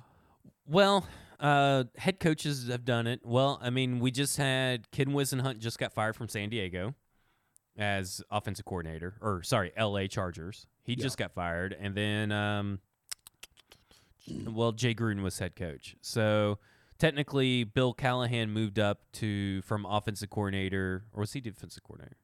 Well, 0.69 1.07
uh, 1.41 1.85
head 1.97 2.21
coaches 2.21 2.69
have 2.69 2.85
done 2.85 3.07
it. 3.07 3.21
Well, 3.25 3.59
I 3.63 3.71
mean, 3.71 4.01
we 4.01 4.11
just 4.11 4.37
had 4.37 4.91
Kid 4.91 5.09
Hunt 5.09 5.59
just 5.61 5.79
got 5.79 5.93
fired 5.93 6.15
from 6.15 6.29
San 6.29 6.51
Diego 6.51 6.95
as 7.77 8.21
offensive 8.31 8.65
coordinator, 8.65 9.15
or 9.21 9.43
sorry, 9.43 9.73
L.A. 9.77 10.09
Chargers. 10.09 10.67
He 10.83 10.95
Yeah. 10.95 11.03
just 11.03 11.17
got 11.17 11.33
fired, 11.33 11.77
and 11.79 11.95
then, 11.95 12.33
um, 12.33 12.81
well, 14.47 14.73
Jay 14.73 14.95
Gruden 14.95 15.23
was 15.23 15.39
head 15.39 15.55
coach. 15.57 15.97
So 16.01 16.59
technically, 16.99 17.65
Bill 17.65 17.95
Callahan 17.95 18.51
moved 18.51 18.79
up 18.79 19.03
to 19.15 19.63
from 19.63 19.87
offensive 19.87 20.29
coordinator, 20.31 21.05
or 21.13 21.21
was 21.21 21.33
he 21.33 21.41
defensive 21.41 21.83
coordinator? 21.83 22.17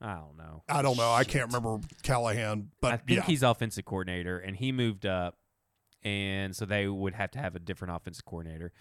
I 0.00 0.14
don't 0.16 0.36
know. 0.36 0.64
I 0.68 0.82
don't 0.82 0.96
know. 0.96 1.12
I 1.12 1.22
can't 1.22 1.46
remember 1.46 1.78
Callahan, 2.02 2.70
but 2.80 2.92
I 2.92 2.96
think 2.96 3.18
yeah. 3.18 3.22
he's 3.22 3.44
offensive 3.44 3.84
coordinator, 3.84 4.38
and 4.38 4.56
he 4.56 4.72
moved 4.72 5.06
up, 5.06 5.38
and 6.04 6.54
so 6.54 6.64
they 6.64 6.86
would 6.86 7.14
have 7.14 7.30
to 7.32 7.38
have 7.38 7.54
a 7.54 7.58
different 7.58 7.94
offensive 7.94 8.24
coordinator. 8.24 8.72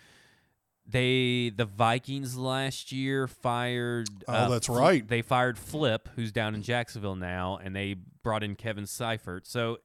They 0.88 1.52
the 1.56 1.66
Vikings 1.66 2.36
last 2.36 2.92
year 2.92 3.28
fired. 3.28 4.10
Oh, 4.28 4.34
uh, 4.34 4.50
that's 4.50 4.68
right. 4.68 5.08
They 5.08 5.22
fired 5.22 5.58
Flip, 5.58 6.10
who's 6.16 6.32
down 6.32 6.56
in 6.56 6.64
Jacksonville 6.64 7.16
now, 7.16 7.60
and 7.64 7.76
they 7.76 7.96
brought 8.24 8.44
in 8.44 8.56
Kevin 8.56 8.88
Seifert. 8.88 9.46
So, 9.48 9.78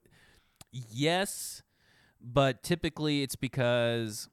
yes, 0.72 1.62
but 2.20 2.62
typically 2.62 3.22
it's 3.22 3.36
because 3.36 4.28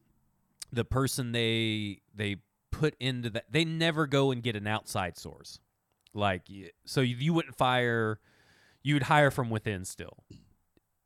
the 0.72 0.86
person 0.86 1.32
they 1.32 1.99
they 2.16 2.38
put 2.72 2.95
into 2.99 3.30
that 3.30 3.45
they 3.51 3.64
never 3.64 4.08
go 4.08 4.32
and 4.32 4.41
get 4.41 4.56
an 4.56 4.66
outside 4.66 5.18
source. 5.18 5.60
Like 6.14 6.43
so 6.86 7.01
you, 7.01 7.16
you 7.18 7.34
wouldn't 7.34 7.56
fire 7.56 8.20
you 8.82 8.95
would 8.95 9.04
hire 9.04 9.32
from 9.32 9.49
within 9.49 9.86
still. 9.86 10.24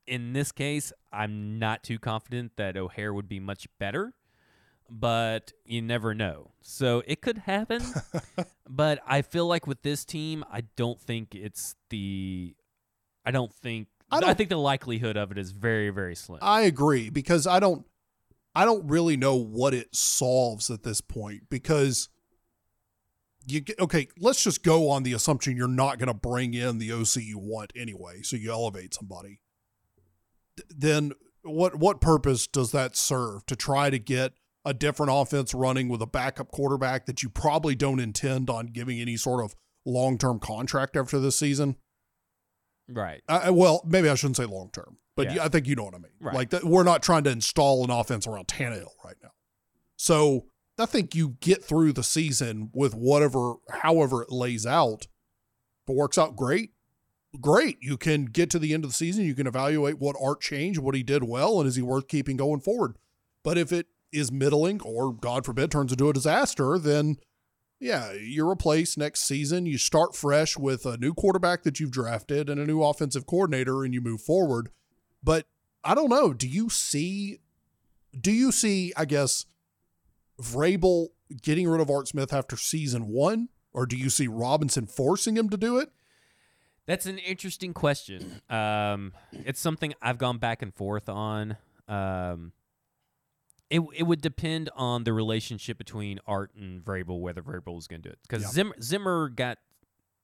In 0.08 0.34
this 0.34 0.52
case, 0.52 0.94
I'm 1.12 1.60
not 1.60 1.84
too 1.84 2.00
confident 2.00 2.54
that 2.56 2.78
O'Hare 2.78 3.14
would 3.14 3.28
be 3.28 3.40
much 3.40 3.68
better, 3.80 4.14
but 4.90 5.52
you 5.66 5.82
never 5.82 6.14
know. 6.14 6.52
So 6.62 7.04
it 7.06 7.22
could 7.22 7.40
happen, 7.40 7.84
but 8.70 9.00
I 9.06 9.22
feel 9.22 9.48
like 9.48 9.68
with 9.68 9.82
this 9.82 10.06
team, 10.06 10.46
I 10.52 10.62
don't 10.76 11.00
think 11.00 11.36
it's 11.36 11.76
the 11.90 12.56
I 13.26 13.32
don't 13.32 13.54
think 13.54 13.90
I 14.10 14.18
I, 14.18 14.20
don't- 14.22 14.38
think 14.38 14.50
the 14.50 14.56
likelihood 14.58 15.18
of 15.18 15.32
it 15.32 15.38
is 15.38 15.52
very 15.52 15.90
very 15.90 16.16
slim. 16.16 16.40
I 16.42 16.62
agree 16.62 17.10
because 17.10 17.46
I 17.46 17.60
don't 17.60 17.86
I 18.56 18.64
don't 18.66 18.88
really 18.90 19.18
know 19.18 19.36
what 19.36 19.74
it 19.74 19.94
solves 19.94 20.70
at 20.72 20.84
this 20.84 21.02
point 21.02 21.44
because 21.50 22.10
you 23.46 23.62
get, 23.62 23.80
okay, 23.80 24.08
let's 24.20 24.44
just 24.44 24.64
go 24.64 24.90
on 24.90 25.04
the 25.04 25.14
assumption 25.14 25.56
you're 25.56 25.68
not 25.70 26.00
going 26.00 26.08
to 26.08 26.14
bring 26.14 26.54
in 26.54 26.80
the 26.80 26.92
OC 26.92 27.18
you 27.18 27.38
want 27.38 27.72
anyway, 27.76 28.22
so 28.22 28.36
you 28.36 28.52
elevate 28.52 28.94
somebody. 28.94 29.40
Th- 30.58 30.68
Then 30.70 31.12
what 31.44 31.76
what 31.76 32.02
purpose 32.02 32.48
does 32.48 32.72
that 32.74 32.96
serve 32.98 33.46
to 33.46 33.56
try 33.56 33.90
to 33.90 34.00
get 34.00 34.34
a 34.66 34.74
different 34.74 35.12
offense 35.14 35.54
running 35.54 35.88
with 35.88 36.02
a 36.02 36.08
backup 36.08 36.52
quarterback 36.52 37.06
that 37.06 37.24
you 37.24 37.30
probably 37.30 37.74
don't 37.76 38.00
intend 38.02 38.50
on 38.50 38.68
giving 38.68 39.00
any 39.00 39.16
sort 39.16 39.42
of 39.44 39.56
long-term 39.86 40.40
contract 40.40 40.98
after 40.98 41.20
this 41.20 41.38
season? 41.38 41.78
Right. 42.90 43.22
I, 43.30 43.50
well, 43.52 43.82
maybe 43.86 44.10
I 44.10 44.16
shouldn't 44.16 44.38
say 44.38 44.46
long 44.46 44.70
term, 44.74 44.98
but 45.16 45.32
Yeah. 45.34 45.44
I 45.46 45.50
think 45.50 45.68
you 45.68 45.76
know 45.76 45.84
what 45.86 45.96
I 45.96 46.00
mean. 46.00 46.12
Right. 46.20 46.36
Like 46.36 46.64
we're 46.64 46.84
not 46.84 47.02
trying 47.04 47.24
to 47.26 47.30
install 47.30 47.84
an 47.84 47.90
offense 47.92 48.28
around 48.28 48.48
Tannehill 48.48 48.92
right 49.06 49.16
now. 49.24 49.32
So 49.96 50.46
I 50.78 50.86
think 50.86 51.16
you 51.16 51.38
get 51.40 51.64
through 51.64 51.94
the 51.94 52.04
season 52.04 52.70
with 52.74 52.94
whatever, 52.94 53.56
however 53.70 54.22
it 54.24 54.32
lays 54.32 54.66
out. 54.66 55.08
If 55.84 55.90
it 55.92 55.96
works 55.96 56.18
out 56.18 56.36
great, 56.36 56.72
great. 57.42 57.78
You 57.82 57.98
can 57.98 58.26
get 58.26 58.50
to 58.52 58.60
the 58.60 58.74
end 58.74 58.84
of 58.84 58.92
the 58.92 58.96
season. 58.96 59.26
You 59.26 59.36
can 59.36 59.48
evaluate 59.48 60.00
what 60.00 60.16
Art 60.22 60.42
changed, 60.42 60.80
what 60.80 60.96
he 60.96 61.04
did 61.04 61.24
well, 61.24 61.60
and 61.60 61.68
is 61.68 61.76
he 61.76 61.82
worth 61.82 62.08
keeping 62.08 62.38
going 62.38 62.60
forward. 62.60 62.98
But 63.44 63.58
if 63.58 63.72
it 63.72 63.88
is 64.12 64.32
middling 64.32 64.82
or 64.82 65.14
God 65.14 65.46
forbid 65.46 65.72
turns 65.72 65.92
into 65.92 66.10
a 66.10 66.14
disaster, 66.14 66.78
then 66.78 67.18
yeah, 67.80 68.14
you're 68.14 68.50
replaced 68.50 68.98
next 68.98 69.22
season. 69.22 69.66
You 69.66 69.78
start 69.78 70.16
fresh 70.16 70.58
with 70.58 70.86
a 70.86 70.98
new 70.98 71.14
quarterback 71.14 71.64
that 71.64 71.80
you've 71.80 71.92
drafted 71.92 72.50
and 72.50 72.60
a 72.60 72.66
new 72.66 72.82
offensive 72.82 73.28
coordinator, 73.28 73.84
and 73.84 73.94
you 73.94 74.02
move 74.02 74.22
forward. 74.22 74.70
But 75.24 75.46
I 75.84 75.94
don't 75.94 76.10
know. 76.10 76.34
Do 76.34 76.48
you 76.48 76.70
see? 76.70 77.40
Do 78.20 78.32
you 78.32 78.52
see? 78.52 78.94
I 78.98 79.06
guess 79.06 79.46
Vrabel 80.42 81.08
getting 81.42 81.68
rid 81.68 81.82
of 81.82 81.90
Art 81.92 82.08
Smith 82.08 82.34
after 82.34 82.58
season 82.58 83.08
one, 83.08 83.50
or 83.74 83.86
do 83.86 83.96
you 83.96 84.10
see 84.10 84.28
Robinson 84.28 84.88
forcing 84.88 85.38
him 85.38 85.50
to 85.50 85.58
do 85.58 85.78
it? 85.78 85.92
That's 86.88 87.06
an 87.06 87.20
interesting 87.20 87.74
question. 87.74 88.42
Um, 88.50 89.14
it's 89.32 89.60
something 89.60 89.94
I've 90.02 90.18
gone 90.18 90.38
back 90.40 90.62
and 90.64 90.74
forth 90.74 91.08
on. 91.10 91.58
Um, 91.88 92.54
it 93.70 93.82
it 93.94 94.04
would 94.04 94.22
depend 94.22 94.70
on 94.76 95.04
the 95.04 95.12
relationship 95.14 95.78
between 95.78 96.20
Art 96.26 96.52
and 96.56 96.84
Vrabel, 96.84 97.20
whether 97.20 97.42
Vrabel 97.42 97.76
was 97.76 97.88
going 97.88 98.02
to 98.02 98.10
do 98.10 98.14
it. 98.14 98.20
Because 98.24 98.44
Yeah. 98.44 98.50
Zimmer, 98.50 98.76
Zimmer 98.82 99.30
got 99.30 99.58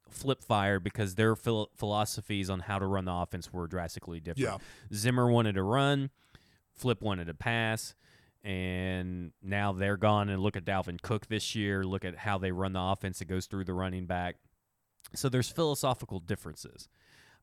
flip 0.09 0.41
fired 0.43 0.84
because 0.84 1.16
their 1.16 1.36
phil- 1.36 1.70
philosophies 1.76 2.49
on 2.49 2.61
how 2.61 2.80
to 2.80 2.86
run 2.86 3.05
the 3.05 3.11
offense 3.14 3.51
were 3.51 3.68
drastically 3.68 4.20
different. 4.20 4.61
Yeah. 4.61 4.95
Zimmer 4.95 5.30
wanted 5.30 5.53
to 5.55 5.64
run, 5.64 6.09
Flip 6.74 7.01
wanted 7.01 7.26
to 7.26 7.34
pass, 7.34 7.93
and 8.43 9.32
now 9.41 9.72
they're 9.74 9.97
gone. 9.97 10.30
And 10.30 10.41
look 10.41 10.55
at 10.55 10.66
Dalvin 10.66 11.01
Cook 11.01 11.28
this 11.28 11.55
year. 11.55 11.84
Look 11.84 12.05
at 12.05 12.16
how 12.18 12.38
they 12.38 12.51
run 12.51 12.74
the 12.74 12.82
offense. 12.82 13.22
It 13.22 13.26
goes 13.26 13.45
through 13.47 13.66
the 13.66 13.74
running 13.74 14.05
back. 14.05 14.38
So 15.16 15.30
there's 15.30 15.49
philosophical 15.49 16.20
differences. 16.20 16.88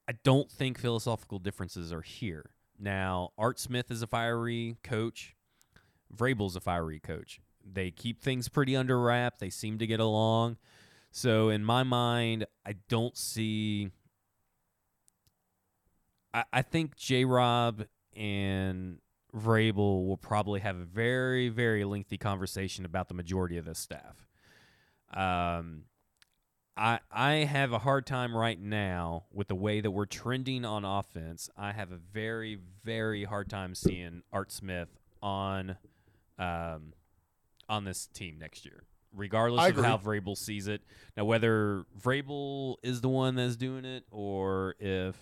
I 0.08 0.12
don't 0.24 0.50
think 0.50 0.78
philosophical 0.78 1.38
differences 1.38 1.92
are 1.92 2.02
here. 2.02 2.50
Now, 2.78 3.30
Art 3.38 3.60
Smith 3.60 3.90
is 3.90 4.02
a 4.02 4.06
fiery 4.06 4.78
coach. 4.82 5.36
Vrabel's 6.14 6.56
a 6.56 6.60
fiery 6.60 6.98
coach. 6.98 7.40
They 7.64 7.90
keep 7.90 8.20
things 8.20 8.48
pretty 8.48 8.74
under 8.74 8.98
wrap. 9.00 9.38
They 9.38 9.50
seem 9.50 9.78
to 9.78 9.86
get 9.86 10.00
along. 10.00 10.56
So 11.10 11.48
in 11.48 11.64
my 11.64 11.82
mind, 11.82 12.46
I 12.64 12.76
don't 12.88 13.16
see. 13.16 13.90
I, 16.32 16.44
I 16.52 16.62
think 16.62 16.96
J. 16.96 17.24
Rob 17.24 17.84
and 18.16 18.98
Vrabel 19.36 20.06
will 20.06 20.16
probably 20.16 20.60
have 20.60 20.76
a 20.76 20.84
very, 20.84 21.48
very 21.48 21.84
lengthy 21.84 22.18
conversation 22.18 22.84
about 22.84 23.08
the 23.08 23.14
majority 23.14 23.56
of 23.58 23.64
this 23.64 23.78
staff. 23.78 24.26
Um, 25.12 25.84
I 26.80 26.98
I 27.12 27.32
have 27.44 27.72
a 27.72 27.78
hard 27.78 28.06
time 28.06 28.34
right 28.34 28.58
now 28.58 29.24
with 29.30 29.48
the 29.48 29.54
way 29.54 29.82
that 29.82 29.90
we're 29.90 30.06
trending 30.06 30.64
on 30.64 30.84
offense. 30.84 31.50
I 31.56 31.72
have 31.72 31.92
a 31.92 31.98
very, 32.12 32.58
very 32.82 33.24
hard 33.24 33.50
time 33.50 33.74
seeing 33.74 34.22
Art 34.32 34.50
Smith 34.50 34.88
on 35.22 35.76
um, 36.38 36.94
on 37.68 37.84
this 37.84 38.06
team 38.06 38.38
next 38.40 38.64
year, 38.64 38.84
regardless 39.14 39.60
I 39.60 39.68
of 39.68 39.76
how. 39.76 39.98
Vrabel 39.98 40.36
sees 40.36 40.68
it. 40.68 40.80
Now, 41.18 41.26
whether 41.26 41.84
Vrabel 42.00 42.76
is 42.82 43.02
the 43.02 43.10
one 43.10 43.34
that's 43.34 43.56
doing 43.56 43.84
it 43.84 44.04
or 44.10 44.74
if 44.78 45.16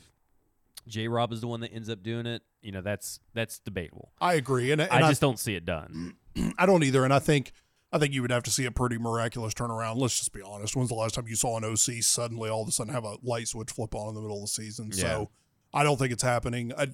J. 0.87 1.09
Rob 1.09 1.33
is 1.33 1.41
the 1.41 1.49
one 1.49 1.61
that 1.61 1.73
ends 1.73 1.91
up 1.91 2.05
doing 2.05 2.27
it, 2.27 2.43
you 2.63 2.71
know, 2.71 2.83
that's 2.83 3.19
that's 3.35 3.59
debatable. 3.59 4.13
I 4.21 4.35
agree, 4.35 4.71
and, 4.71 4.81
and 4.81 4.93
I 4.93 5.07
I, 5.07 5.09
just 5.09 5.21
don't 5.21 5.41
see 5.41 5.57
it 5.57 5.65
done. 5.65 6.15
I 6.59 6.67
don't 6.67 6.85
either. 6.85 7.03
And 7.03 7.13
I 7.13 7.19
think 7.19 7.53
I 7.93 7.99
think 7.99 8.13
you 8.13 8.21
would 8.23 8.31
have 8.31 8.43
to 8.43 8.51
see 8.51 8.67
a 8.67 8.71
pretty 8.71 8.99
miraculous 8.99 9.55
turnaround. 9.55 9.97
Let's 9.97 10.19
just 10.19 10.33
be 10.33 10.43
honest. 10.43 10.77
When's 10.77 10.91
the 10.91 10.95
last 10.95 11.15
time 11.15 11.27
you 11.27 11.37
saw 11.37 11.57
an 11.57 11.65
OC 11.65 12.03
suddenly 12.03 12.51
all 12.51 12.63
of 12.63 12.69
a 12.69 12.73
sudden 12.73 12.93
have 12.93 13.05
a 13.05 13.17
light 13.23 13.49
switch 13.49 13.71
flip 13.71 13.95
on 13.95 14.09
in 14.11 14.15
the 14.15 14.21
middle 14.21 14.37
of 14.39 14.43
the 14.43 14.49
season? 14.49 14.91
Yeah. 14.93 15.03
So 15.03 15.31
I 15.73 15.85
don't 15.85 15.97
think 15.99 16.13
it's 16.13 16.23
happening. 16.23 16.73
I 16.77 16.89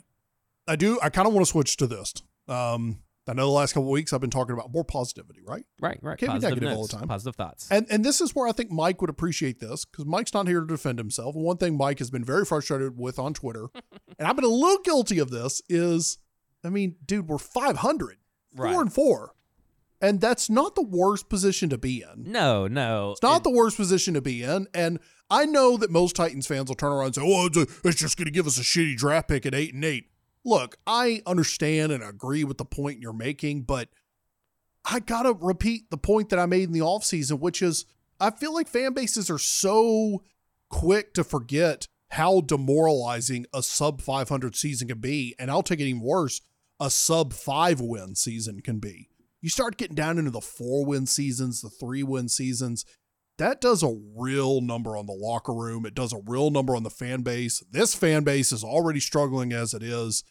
I 0.68 0.76
do 0.76 0.98
I 1.02 1.08
kind 1.10 1.26
of 1.26 1.34
want 1.34 1.44
to 1.46 1.50
switch 1.50 1.76
to 1.78 1.86
this. 1.86 2.12
Um 2.48 3.00
I 3.26 3.32
know 3.32 3.46
the 3.46 3.52
last 3.52 3.72
couple 3.72 3.88
of 3.88 3.92
weeks 3.92 4.12
I've 4.12 4.20
been 4.20 4.28
talking 4.28 4.52
about 4.52 4.70
more 4.70 4.84
positivity, 4.84 5.40
right? 5.46 5.64
Right, 5.80 5.98
right. 6.02 6.18
Can't 6.18 6.32
be 6.32 6.34
Positive 6.36 6.50
negative 6.60 6.78
all 6.78 6.86
the 6.86 6.96
time. 6.96 7.08
Positive 7.08 7.34
thoughts. 7.34 7.66
And 7.70 7.86
and 7.90 8.04
this 8.04 8.20
is 8.20 8.34
where 8.34 8.46
I 8.46 8.52
think 8.52 8.70
Mike 8.70 9.00
would 9.00 9.10
appreciate 9.10 9.58
this 9.60 9.84
because 9.86 10.04
Mike's 10.04 10.34
not 10.34 10.46
here 10.46 10.60
to 10.60 10.66
defend 10.66 10.98
himself. 10.98 11.34
One 11.34 11.56
thing 11.56 11.76
Mike 11.76 11.98
has 12.00 12.10
been 12.10 12.24
very 12.24 12.44
frustrated 12.44 12.98
with 12.98 13.18
on 13.18 13.32
Twitter, 13.34 13.68
and 14.18 14.28
I've 14.28 14.36
been 14.36 14.44
a 14.44 14.48
little 14.48 14.78
guilty 14.82 15.18
of 15.18 15.30
this, 15.30 15.60
is 15.68 16.18
I 16.62 16.68
mean, 16.68 16.96
dude, 17.04 17.28
we're 17.28 17.38
500, 17.38 18.18
Right. 18.56 18.72
four 18.72 18.82
and 18.82 18.92
four. 18.92 19.34
And 20.00 20.20
that's 20.20 20.50
not 20.50 20.74
the 20.74 20.82
worst 20.82 21.28
position 21.28 21.70
to 21.70 21.78
be 21.78 22.02
in. 22.02 22.30
No, 22.30 22.66
no. 22.66 23.12
It's 23.12 23.22
not 23.22 23.38
it- 23.38 23.44
the 23.44 23.50
worst 23.50 23.76
position 23.76 24.14
to 24.14 24.20
be 24.20 24.42
in. 24.42 24.66
And 24.74 24.98
I 25.30 25.46
know 25.46 25.76
that 25.78 25.90
most 25.90 26.16
Titans 26.16 26.46
fans 26.46 26.68
will 26.68 26.74
turn 26.74 26.92
around 26.92 27.06
and 27.06 27.14
say, 27.14 27.22
oh, 27.24 27.48
it's, 27.84 28.00
just 28.00 28.16
going 28.18 28.26
to 28.26 28.30
give 28.32 28.46
us 28.46 28.58
a 28.58 28.62
shitty 28.62 28.96
draft 28.96 29.28
pick 29.28 29.46
at 29.46 29.54
eight 29.54 29.72
and 29.72 29.84
eight. 29.84 30.10
Look, 30.44 30.76
I 30.86 31.22
understand 31.26 31.90
and 31.90 32.04
agree 32.04 32.44
with 32.44 32.58
the 32.58 32.66
point 32.66 33.00
you're 33.00 33.14
making, 33.14 33.62
but 33.62 33.88
I 34.84 35.00
got 35.00 35.22
to 35.22 35.32
repeat 35.32 35.90
the 35.90 35.96
point 35.96 36.28
that 36.28 36.38
I 36.38 36.44
made 36.44 36.64
in 36.64 36.72
the 36.72 36.80
offseason, 36.80 37.38
which 37.40 37.62
is 37.62 37.86
I 38.20 38.30
feel 38.30 38.52
like 38.52 38.68
fan 38.68 38.92
bases 38.92 39.30
are 39.30 39.38
so 39.38 40.22
quick 40.68 41.14
to 41.14 41.24
forget 41.24 41.88
how 42.10 42.42
demoralizing 42.42 43.46
a 43.54 43.62
sub 43.62 44.02
500 44.02 44.54
season 44.54 44.88
can 44.88 44.98
be. 44.98 45.34
And 45.38 45.50
I'll 45.50 45.62
take 45.62 45.80
it 45.80 45.84
even 45.84 46.02
worse 46.02 46.42
a 46.78 46.90
sub 46.90 47.32
five 47.32 47.80
win 47.80 48.14
season 48.14 48.60
can 48.60 48.78
be. 48.78 49.08
You 49.44 49.50
start 49.50 49.76
getting 49.76 49.94
down 49.94 50.16
into 50.16 50.30
the 50.30 50.40
four 50.40 50.86
win 50.86 51.04
seasons, 51.04 51.60
the 51.60 51.68
three 51.68 52.02
win 52.02 52.30
seasons. 52.30 52.86
That 53.36 53.60
does 53.60 53.82
a 53.82 53.94
real 54.16 54.62
number 54.62 54.96
on 54.96 55.04
the 55.04 55.12
locker 55.12 55.52
room. 55.52 55.84
It 55.84 55.94
does 55.94 56.14
a 56.14 56.22
real 56.24 56.50
number 56.50 56.74
on 56.74 56.82
the 56.82 56.88
fan 56.88 57.20
base. 57.20 57.62
This 57.70 57.94
fan 57.94 58.24
base 58.24 58.52
is 58.52 58.64
already 58.64 59.00
struggling 59.00 59.52
as 59.52 59.74
it 59.74 59.82
is. 59.82 60.24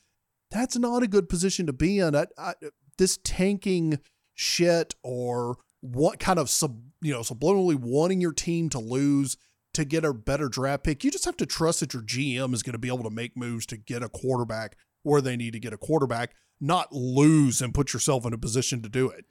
That's 0.50 0.80
not 0.80 1.04
a 1.04 1.08
good 1.08 1.30
position 1.30 1.68
to 1.68 1.74
be 1.74 2.00
in. 2.00 2.16
I, 2.16 2.26
I, 2.40 2.56
this 2.98 3.20
tanking 3.24 4.00
shit 4.34 4.96
or 5.04 5.58
what 5.82 6.18
kind 6.18 6.40
of 6.40 6.50
sub, 6.50 6.82
you 7.00 7.14
know, 7.14 7.20
subliminally 7.20 7.76
wanting 7.76 8.20
your 8.20 8.34
team 8.34 8.68
to 8.70 8.80
lose 8.80 9.38
to 9.76 9.86
get 9.86 10.04
a 10.04 10.12
better 10.12 10.50
draft 10.50 10.86
pick. 10.86 11.04
You 11.04 11.12
just 11.12 11.26
have 11.26 11.38
to 11.38 11.46
trust 11.46 11.82
that 11.82 11.94
your 11.94 12.02
GM 12.02 12.52
is 12.52 12.64
going 12.64 12.74
to 12.74 12.80
be 12.80 12.88
able 12.88 13.04
to 13.04 13.12
make 13.12 13.38
moves 13.38 13.68
to 13.68 13.78
get 13.78 14.02
a 14.02 14.10
quarterback 14.10 14.76
where 15.04 15.22
they 15.22 15.38
need 15.38 15.54
to 15.54 15.60
get 15.60 15.74
a 15.74 15.78
quarterback, 15.78 16.34
not 16.62 16.92
lose 16.94 17.62
and 17.62 17.74
put 17.74 17.94
yourself 17.94 18.26
in 18.26 18.34
a 18.34 18.38
position 18.38 18.82
to 18.82 18.90
do 18.90 19.10
it. 19.10 19.26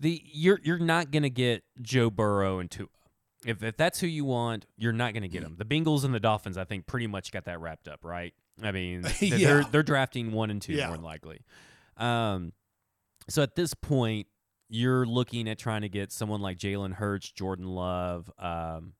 the 0.00 0.22
you're 0.32 0.60
you're 0.62 0.78
not 0.78 1.10
gonna 1.10 1.28
get 1.28 1.64
Joe 1.82 2.10
Burrow 2.10 2.58
and 2.58 2.70
Tua. 2.70 2.86
If 3.46 3.62
if 3.62 3.76
that's 3.76 4.00
who 4.00 4.06
you 4.06 4.24
want, 4.24 4.66
you're 4.76 4.92
not 4.92 5.14
gonna 5.14 5.28
get 5.28 5.42
them. 5.42 5.56
The 5.58 5.64
Bengals 5.64 6.04
and 6.04 6.12
the 6.14 6.20
Dolphins, 6.20 6.56
I 6.58 6.64
think, 6.64 6.86
pretty 6.86 7.06
much 7.06 7.30
got 7.32 7.44
that 7.44 7.60
wrapped 7.60 7.88
up, 7.88 8.04
right? 8.04 8.32
I 8.62 8.72
mean, 8.72 9.04
Yeah. 9.20 9.36
they're 9.38 9.64
they're 9.64 9.82
drafting 9.82 10.32
one 10.32 10.50
and 10.50 10.60
two 10.62 10.72
Yeah. 10.74 10.88
more 10.88 10.96
than 10.96 11.04
likely. 11.04 11.40
Um, 11.96 12.52
so 13.28 13.42
at 13.42 13.54
this 13.54 13.74
point, 13.74 14.26
you're 14.68 15.04
looking 15.06 15.48
at 15.48 15.58
trying 15.58 15.82
to 15.82 15.88
get 15.88 16.12
someone 16.12 16.40
like 16.40 16.58
Jalen 16.58 16.94
Hurts, 16.94 17.30
Jordan 17.30 17.66
Love. 17.66 18.30
Um, 18.38 18.94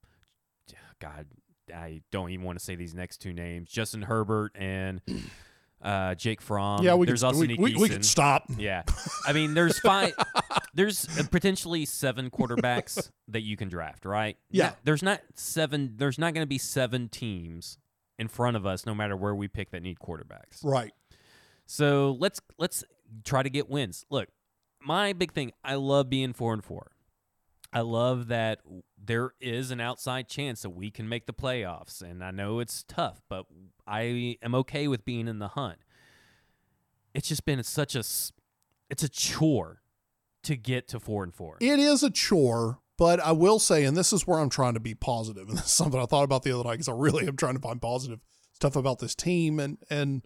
God, 1.00 1.26
I 1.74 2.02
don't 2.10 2.30
even 2.30 2.44
want 2.44 2.58
to 2.58 2.64
say 2.64 2.74
these 2.74 2.94
next 2.94 3.18
two 3.18 3.32
names: 3.32 3.70
Justin 3.70 4.02
Herbert 4.02 4.52
and 4.56 5.00
uh, 5.82 6.14
Jake 6.14 6.40
Fromm. 6.40 6.82
yeah, 6.82 6.94
we 6.94 7.06
there's 7.06 7.20
could, 7.20 7.26
also 7.26 7.40
we, 7.40 7.56
we, 7.56 7.76
we 7.76 7.88
could 7.88 8.04
stop. 8.04 8.44
Yeah. 8.56 8.82
I 9.26 9.32
mean, 9.32 9.54
there's 9.54 9.78
five. 9.78 10.14
there's 10.74 11.06
potentially 11.30 11.84
seven 11.84 12.30
quarterbacks 12.30 13.10
that 13.28 13.42
you 13.42 13.56
can 13.56 13.68
draft, 13.68 14.04
right? 14.04 14.36
Yeah. 14.50 14.64
Not- 14.64 14.76
there's 14.84 15.02
not 15.02 15.20
seven. 15.34 15.94
There's 15.96 16.18
not 16.18 16.34
going 16.34 16.42
to 16.42 16.48
be 16.48 16.58
seven 16.58 17.08
teams 17.08 17.78
in 18.18 18.28
front 18.28 18.56
of 18.56 18.66
us, 18.66 18.84
no 18.86 18.94
matter 18.94 19.16
where 19.16 19.34
we 19.34 19.48
pick 19.48 19.70
that 19.70 19.82
need 19.82 19.98
quarterbacks. 19.98 20.64
Right. 20.64 20.92
So 21.66 22.16
let's 22.18 22.40
let's 22.58 22.82
try 23.24 23.42
to 23.42 23.50
get 23.50 23.68
wins. 23.68 24.04
Look, 24.10 24.28
my 24.80 25.12
big 25.12 25.32
thing. 25.32 25.52
I 25.62 25.74
love 25.76 26.08
being 26.10 26.32
four 26.32 26.52
and 26.52 26.64
four. 26.64 26.90
I 27.72 27.80
love 27.80 28.28
that 28.28 28.60
there 29.02 29.32
is 29.40 29.70
an 29.70 29.80
outside 29.80 30.28
chance 30.28 30.62
that 30.62 30.70
we 30.70 30.90
can 30.90 31.08
make 31.08 31.26
the 31.26 31.34
playoffs, 31.34 32.00
and 32.00 32.24
I 32.24 32.30
know 32.30 32.60
it's 32.60 32.82
tough, 32.82 33.20
but 33.28 33.44
I 33.86 34.38
am 34.42 34.54
okay 34.54 34.88
with 34.88 35.04
being 35.04 35.28
in 35.28 35.38
the 35.38 35.48
hunt. 35.48 35.78
It's 37.14 37.28
just 37.28 37.44
been 37.44 37.62
such 37.62 37.94
a 37.94 38.04
it's 38.90 39.02
a 39.02 39.08
chore 39.08 39.82
to 40.44 40.56
get 40.56 40.88
to 40.88 41.00
four 41.00 41.24
and 41.24 41.34
four. 41.34 41.58
It 41.60 41.78
is 41.78 42.02
a 42.02 42.10
chore, 42.10 42.80
But 42.96 43.20
I 43.20 43.32
will 43.32 43.58
say, 43.58 43.84
and 43.84 43.96
this 43.96 44.12
is 44.12 44.26
where 44.26 44.38
I'm 44.38 44.50
trying 44.50 44.74
to 44.74 44.80
be 44.80 44.94
positive, 44.94 45.48
and 45.48 45.58
this 45.58 45.66
is 45.66 45.72
something 45.72 46.00
I 46.00 46.06
thought 46.06 46.24
about 46.24 46.42
the 46.42 46.52
other 46.52 46.64
night 46.64 46.74
because 46.74 46.88
I 46.88 46.92
really 46.92 47.26
am 47.26 47.36
trying 47.36 47.54
to 47.54 47.60
find 47.60 47.82
positive 47.82 48.20
stuff 48.52 48.76
about 48.76 48.98
this 48.98 49.14
team, 49.14 49.60
and 49.60 49.78
and 49.90 50.22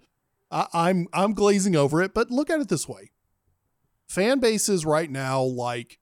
I, 0.50 0.66
I'm 0.72 1.08
I'm 1.12 1.34
glazing 1.34 1.74
over 1.74 2.02
it. 2.02 2.14
But 2.14 2.30
look 2.30 2.50
at 2.50 2.60
it 2.60 2.68
this 2.68 2.88
way: 2.88 3.10
fan 4.08 4.38
bases 4.38 4.86
right 4.86 5.10
now, 5.10 5.42
like 5.42 5.98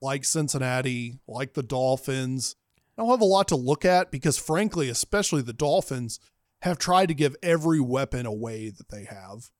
like 0.00 0.24
Cincinnati, 0.24 1.18
like 1.26 1.54
the 1.54 1.62
Dolphins, 1.62 2.56
don't 2.98 3.10
have 3.10 3.20
a 3.20 3.24
lot 3.24 3.48
to 3.48 3.56
look 3.56 3.84
at 3.84 4.10
because, 4.10 4.38
frankly, 4.38 4.88
especially 4.88 5.42
the 5.42 5.52
Dolphins 5.52 6.18
have 6.62 6.78
tried 6.78 7.06
to 7.06 7.14
give 7.14 7.36
every 7.42 7.80
weapon 7.80 8.26
away 8.26 8.70
that 8.70 8.88
they 8.88 9.04
have. 9.04 9.50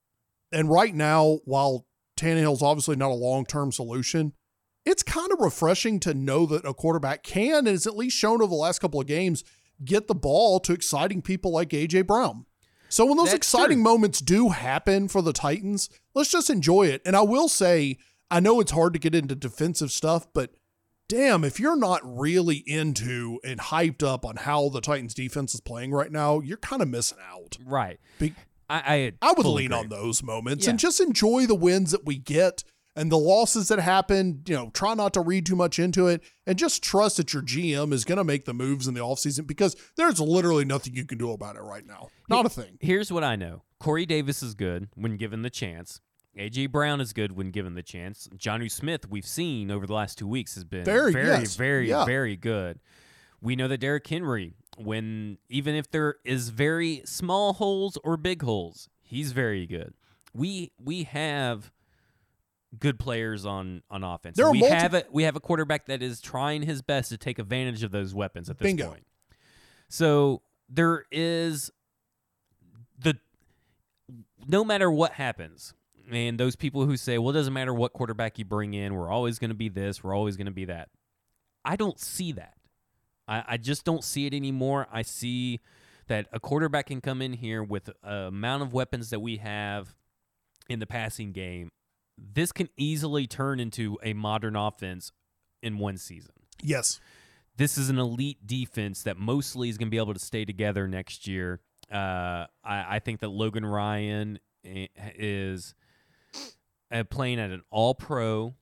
And 0.50 0.68
right 0.68 0.94
now, 0.94 1.38
while 1.44 1.86
Tannehill's 2.18 2.62
obviously 2.62 2.96
not 2.96 3.10
a 3.10 3.14
long 3.14 3.46
term 3.46 3.70
solution, 3.70 4.32
it's 4.84 5.02
kind 5.02 5.30
of 5.32 5.40
refreshing 5.40 6.00
to 6.00 6.14
know 6.14 6.46
that 6.46 6.64
a 6.64 6.74
quarterback 6.74 7.22
can, 7.22 7.58
and 7.58 7.68
is 7.68 7.86
at 7.86 7.96
least 7.96 8.16
shown 8.16 8.42
over 8.42 8.50
the 8.50 8.54
last 8.54 8.80
couple 8.80 9.00
of 9.00 9.06
games, 9.06 9.44
get 9.84 10.08
the 10.08 10.14
ball 10.14 10.58
to 10.60 10.72
exciting 10.72 11.22
people 11.22 11.52
like 11.52 11.72
A.J. 11.72 12.02
Brown. 12.02 12.46
So 12.88 13.04
when 13.04 13.18
those 13.18 13.26
That's 13.26 13.36
exciting 13.36 13.78
true. 13.78 13.84
moments 13.84 14.20
do 14.20 14.48
happen 14.48 15.08
for 15.08 15.20
the 15.20 15.32
Titans, 15.32 15.90
let's 16.14 16.30
just 16.30 16.50
enjoy 16.50 16.86
it. 16.86 17.02
And 17.04 17.14
I 17.14 17.20
will 17.20 17.48
say, 17.48 17.98
I 18.30 18.40
know 18.40 18.60
it's 18.60 18.72
hard 18.72 18.92
to 18.92 18.98
get 18.98 19.14
into 19.14 19.34
defensive 19.34 19.90
stuff, 19.90 20.26
but 20.32 20.50
damn, 21.08 21.44
if 21.44 21.58
you're 21.58 21.76
not 21.78 22.00
really 22.04 22.62
into 22.66 23.40
and 23.44 23.58
hyped 23.58 24.02
up 24.02 24.24
on 24.26 24.36
how 24.36 24.68
the 24.68 24.80
Titans 24.80 25.14
defense 25.14 25.54
is 25.54 25.60
playing 25.60 25.92
right 25.92 26.12
now, 26.12 26.40
you're 26.40 26.58
kind 26.58 26.82
of 26.82 26.88
missing 26.88 27.18
out. 27.26 27.56
Right. 27.64 27.98
Be- 28.18 28.34
I 28.70 29.12
I, 29.22 29.28
I 29.30 29.32
would 29.36 29.46
lean 29.46 29.72
agree. 29.72 29.78
on 29.78 29.88
those 29.88 30.22
moments 30.22 30.66
Yeah. 30.66 30.70
and 30.70 30.78
just 30.78 31.00
enjoy 31.00 31.46
the 31.46 31.54
wins 31.54 31.90
that 31.92 32.04
we 32.04 32.18
get 32.18 32.64
and 32.94 33.10
the 33.10 33.16
losses 33.16 33.68
that 33.68 33.78
happen. 33.78 34.42
You 34.46 34.56
know, 34.56 34.70
try 34.74 34.92
not 34.92 35.14
to 35.14 35.22
read 35.22 35.46
too 35.46 35.56
much 35.56 35.78
into 35.78 36.06
it 36.08 36.20
and 36.46 36.58
just 36.58 36.82
trust 36.82 37.16
that 37.16 37.32
your 37.32 37.42
GM 37.42 37.94
is 37.94 38.04
going 38.04 38.18
to 38.18 38.24
make 38.24 38.44
the 38.44 38.52
moves 38.52 38.86
in 38.86 38.92
the 38.92 39.00
offseason 39.00 39.46
because 39.46 39.74
there's 39.96 40.20
literally 40.20 40.66
nothing 40.66 40.94
you 40.94 41.06
can 41.06 41.16
do 41.16 41.30
about 41.32 41.56
it 41.56 41.62
right 41.62 41.86
now. 41.86 42.08
Not 42.28 42.44
a 42.44 42.50
thing. 42.50 42.76
Here's 42.80 43.10
what 43.10 43.24
I 43.24 43.36
know: 43.36 43.62
Corey 43.80 44.04
Davis 44.04 44.42
is 44.42 44.54
good 44.54 44.88
when 44.94 45.16
given 45.16 45.40
the 45.40 45.48
chance. 45.50 46.00
AJ 46.36 46.70
Brown 46.70 47.00
is 47.00 47.12
good 47.12 47.32
when 47.32 47.50
given 47.50 47.74
the 47.74 47.82
chance. 47.82 48.28
Jonnu 48.36 48.70
Smith, 48.70 49.08
we've 49.10 49.26
seen 49.26 49.70
over 49.70 49.86
the 49.86 49.94
last 49.94 50.18
two 50.18 50.26
weeks, 50.28 50.54
has 50.54 50.64
been 50.64 50.84
Very, 50.84 51.12
very, 51.12 51.26
yes. 51.26 51.56
very, 51.56 51.88
Yeah. 51.88 52.04
very 52.04 52.36
good. 52.36 52.78
We 53.40 53.56
know 53.56 53.68
that 53.68 53.78
Derrick 53.78 54.06
Henry, 54.06 54.54
when 54.76 55.38
even 55.48 55.74
if 55.74 55.90
there 55.90 56.16
is 56.24 56.50
very 56.50 57.02
small 57.04 57.54
holes 57.54 57.98
or 58.04 58.16
big 58.16 58.42
holes, 58.42 58.88
he's 59.02 59.32
very 59.32 59.66
good. 59.66 59.94
We 60.34 60.72
we 60.78 61.04
have 61.04 61.72
good 62.78 62.98
players 62.98 63.46
on 63.46 63.82
on 63.90 64.04
offense. 64.04 64.36
There 64.36 64.50
we 64.50 64.60
multi- 64.60 64.74
have 64.74 64.94
a 64.94 65.04
we 65.10 65.22
have 65.24 65.34
a 65.36 65.40
quarterback 65.40 65.86
that 65.86 66.02
is 66.02 66.20
trying 66.20 66.62
his 66.62 66.82
best 66.82 67.08
to 67.10 67.16
take 67.16 67.38
advantage 67.38 67.82
of 67.82 67.90
those 67.92 68.14
weapons 68.14 68.50
at 68.50 68.58
this 68.58 68.66
Bingo. 68.66 68.88
point. 68.90 69.06
So 69.88 70.42
there 70.68 71.04
is 71.10 71.70
the 72.98 73.18
no 74.46 74.64
matter 74.64 74.90
what 74.90 75.12
happens, 75.12 75.74
and 76.10 76.38
those 76.38 76.56
people 76.56 76.84
who 76.86 76.96
say, 76.96 77.18
"Well, 77.18 77.30
it 77.30 77.34
doesn't 77.34 77.52
matter 77.52 77.74
what 77.74 77.92
quarterback 77.92 78.38
you 78.38 78.44
bring 78.44 78.74
in, 78.74 78.94
we're 78.94 79.10
always 79.10 79.38
going 79.38 79.50
to 79.50 79.56
be 79.56 79.68
this, 79.68 80.02
we're 80.02 80.14
always 80.14 80.36
going 80.36 80.46
to 80.46 80.52
be 80.52 80.64
that." 80.66 80.88
I 81.64 81.76
don't 81.76 81.98
see 82.00 82.32
that. 82.32 82.54
I, 83.26 83.44
I 83.46 83.56
just 83.58 83.84
don't 83.84 84.02
see 84.02 84.26
it 84.26 84.32
anymore. 84.34 84.86
I 84.90 85.02
see 85.02 85.60
that 86.06 86.26
a 86.32 86.40
quarterback 86.40 86.86
can 86.86 87.00
come 87.02 87.20
in 87.20 87.34
here 87.34 87.62
with 87.62 87.84
the 87.84 87.94
amount 88.26 88.62
of 88.62 88.72
weapons 88.72 89.10
that 89.10 89.20
we 89.20 89.36
have 89.36 89.94
in 90.70 90.78
the 90.78 90.86
passing 90.86 91.32
game. 91.32 91.68
This 92.16 92.52
can 92.52 92.68
easily 92.76 93.26
turn 93.26 93.60
into 93.60 93.98
a 94.02 94.12
modern 94.14 94.56
offense 94.56 95.12
in 95.62 95.78
one 95.78 95.98
season 95.98 96.32
Yes. 96.62 97.00
this 97.56 97.76
is 97.76 97.90
an 97.90 97.98
elite 97.98 98.46
defense 98.46 99.02
that 99.02 99.16
mostly 99.18 99.68
is 99.68 99.76
going 99.76 99.88
to 99.88 99.90
be 99.90 99.98
able 99.98 100.14
to 100.14 100.20
stay 100.20 100.44
together 100.44 100.88
next 100.88 101.26
year. 101.26 101.60
Uh, 101.92 102.46
I, 102.64 102.96
I 102.96 102.98
think 103.00 103.20
that 103.20 103.28
Logan 103.28 103.66
Ryan 103.66 104.38
is 104.64 105.74
playing 107.10 107.38
at 107.38 107.50
an 107.50 107.62
all 107.70 107.94
pro 107.94 108.54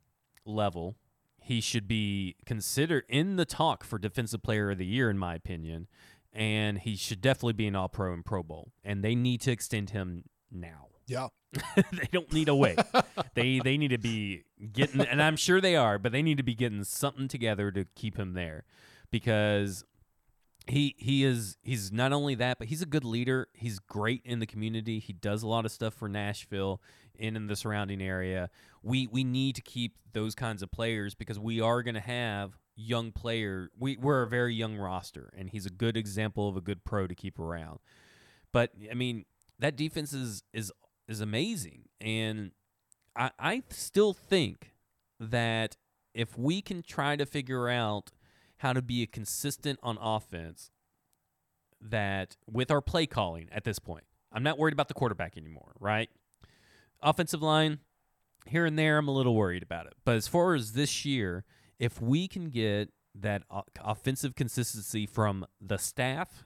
level. 0.44 0.96
He 1.40 1.60
should 1.60 1.86
be 1.86 2.36
considered 2.44 3.04
in 3.08 3.36
the 3.36 3.44
talk 3.44 3.84
for 3.84 3.98
Defensive 3.98 4.42
Player 4.42 4.72
of 4.72 4.78
the 4.78 4.86
Year, 4.86 5.08
in 5.10 5.18
my 5.18 5.34
opinion. 5.34 5.86
And 6.32 6.78
he 6.78 6.96
should 6.96 7.20
definitely 7.20 7.52
be 7.54 7.66
an 7.66 7.76
all 7.76 7.88
pro 7.88 8.12
and 8.12 8.24
Pro 8.24 8.42
Bowl. 8.42 8.72
And 8.84 9.02
they 9.02 9.14
need 9.14 9.40
to 9.42 9.52
extend 9.52 9.90
him 9.90 10.24
now. 10.50 10.88
Yeah. 11.08 11.28
they 11.92 12.08
don't 12.10 12.32
need 12.32 12.48
a 12.48 12.54
wait. 12.56 12.80
they 13.34 13.60
they 13.60 13.78
need 13.78 13.90
to 13.92 13.96
be 13.98 14.42
getting, 14.72 15.00
and 15.02 15.22
I'm 15.22 15.36
sure 15.36 15.60
they 15.60 15.76
are, 15.76 16.00
but 16.00 16.10
they 16.10 16.20
need 16.20 16.36
to 16.38 16.42
be 16.42 16.56
getting 16.56 16.82
something 16.82 17.28
together 17.28 17.70
to 17.70 17.84
keep 17.94 18.16
him 18.18 18.32
there, 18.34 18.64
because 19.12 19.84
he 20.66 20.94
he 20.98 21.24
is 21.24 21.56
he's 21.62 21.92
not 21.92 22.12
only 22.12 22.34
that, 22.36 22.58
but 22.58 22.68
he's 22.68 22.82
a 22.82 22.86
good 22.86 23.04
leader. 23.04 23.48
He's 23.54 23.78
great 23.78 24.22
in 24.24 24.40
the 24.40 24.46
community. 24.46 24.98
He 24.98 25.12
does 25.12 25.42
a 25.42 25.48
lot 25.48 25.64
of 25.64 25.70
stuff 25.70 25.94
for 25.94 26.08
Nashville 26.08 26.82
and 27.18 27.36
in 27.36 27.46
the 27.46 27.56
surrounding 27.56 28.02
area. 28.02 28.50
We 28.82 29.06
we 29.06 29.22
need 29.22 29.54
to 29.56 29.62
keep 29.62 29.96
those 30.12 30.34
kinds 30.34 30.62
of 30.62 30.70
players 30.70 31.14
because 31.14 31.38
we 31.38 31.60
are 31.60 31.82
going 31.82 31.94
to 31.94 32.00
have 32.00 32.58
young 32.74 33.12
player. 33.12 33.70
We 33.78 33.96
we're 33.96 34.22
a 34.22 34.28
very 34.28 34.54
young 34.54 34.76
roster, 34.76 35.32
and 35.36 35.50
he's 35.50 35.66
a 35.66 35.70
good 35.70 35.96
example 35.96 36.48
of 36.48 36.56
a 36.56 36.60
good 36.60 36.84
pro 36.84 37.06
to 37.06 37.14
keep 37.14 37.38
around. 37.38 37.78
But 38.52 38.72
I 38.90 38.94
mean, 38.94 39.24
that 39.58 39.76
defense 39.76 40.12
is 40.12 40.42
is 40.52 40.72
is 41.06 41.20
amazing, 41.20 41.84
and 42.00 42.50
I 43.14 43.30
I 43.38 43.62
still 43.70 44.12
think 44.12 44.72
that 45.20 45.76
if 46.12 46.36
we 46.36 46.60
can 46.60 46.82
try 46.82 47.14
to 47.14 47.24
figure 47.24 47.68
out 47.68 48.10
how 48.58 48.72
to 48.72 48.82
be 48.82 49.02
a 49.02 49.06
consistent 49.06 49.78
on 49.82 49.98
offense, 50.00 50.70
that 51.80 52.36
with 52.50 52.70
our 52.70 52.80
play 52.80 53.06
calling 53.06 53.48
at 53.52 53.64
this 53.64 53.78
point, 53.78 54.04
I'm 54.32 54.42
not 54.42 54.58
worried 54.58 54.72
about 54.72 54.88
the 54.88 54.94
quarterback 54.94 55.36
anymore, 55.36 55.72
right? 55.78 56.08
Offensive 57.02 57.42
line, 57.42 57.80
here 58.46 58.64
and 58.64 58.78
there, 58.78 58.98
I'm 58.98 59.08
a 59.08 59.12
little 59.12 59.34
worried 59.34 59.62
about 59.62 59.86
it. 59.86 59.94
But 60.04 60.16
as 60.16 60.28
far 60.28 60.54
as 60.54 60.72
this 60.72 61.04
year, 61.04 61.44
if 61.78 62.00
we 62.00 62.28
can 62.28 62.50
get 62.50 62.90
that 63.14 63.42
offensive 63.82 64.34
consistency 64.34 65.06
from 65.06 65.46
the 65.60 65.78
staff, 65.78 66.44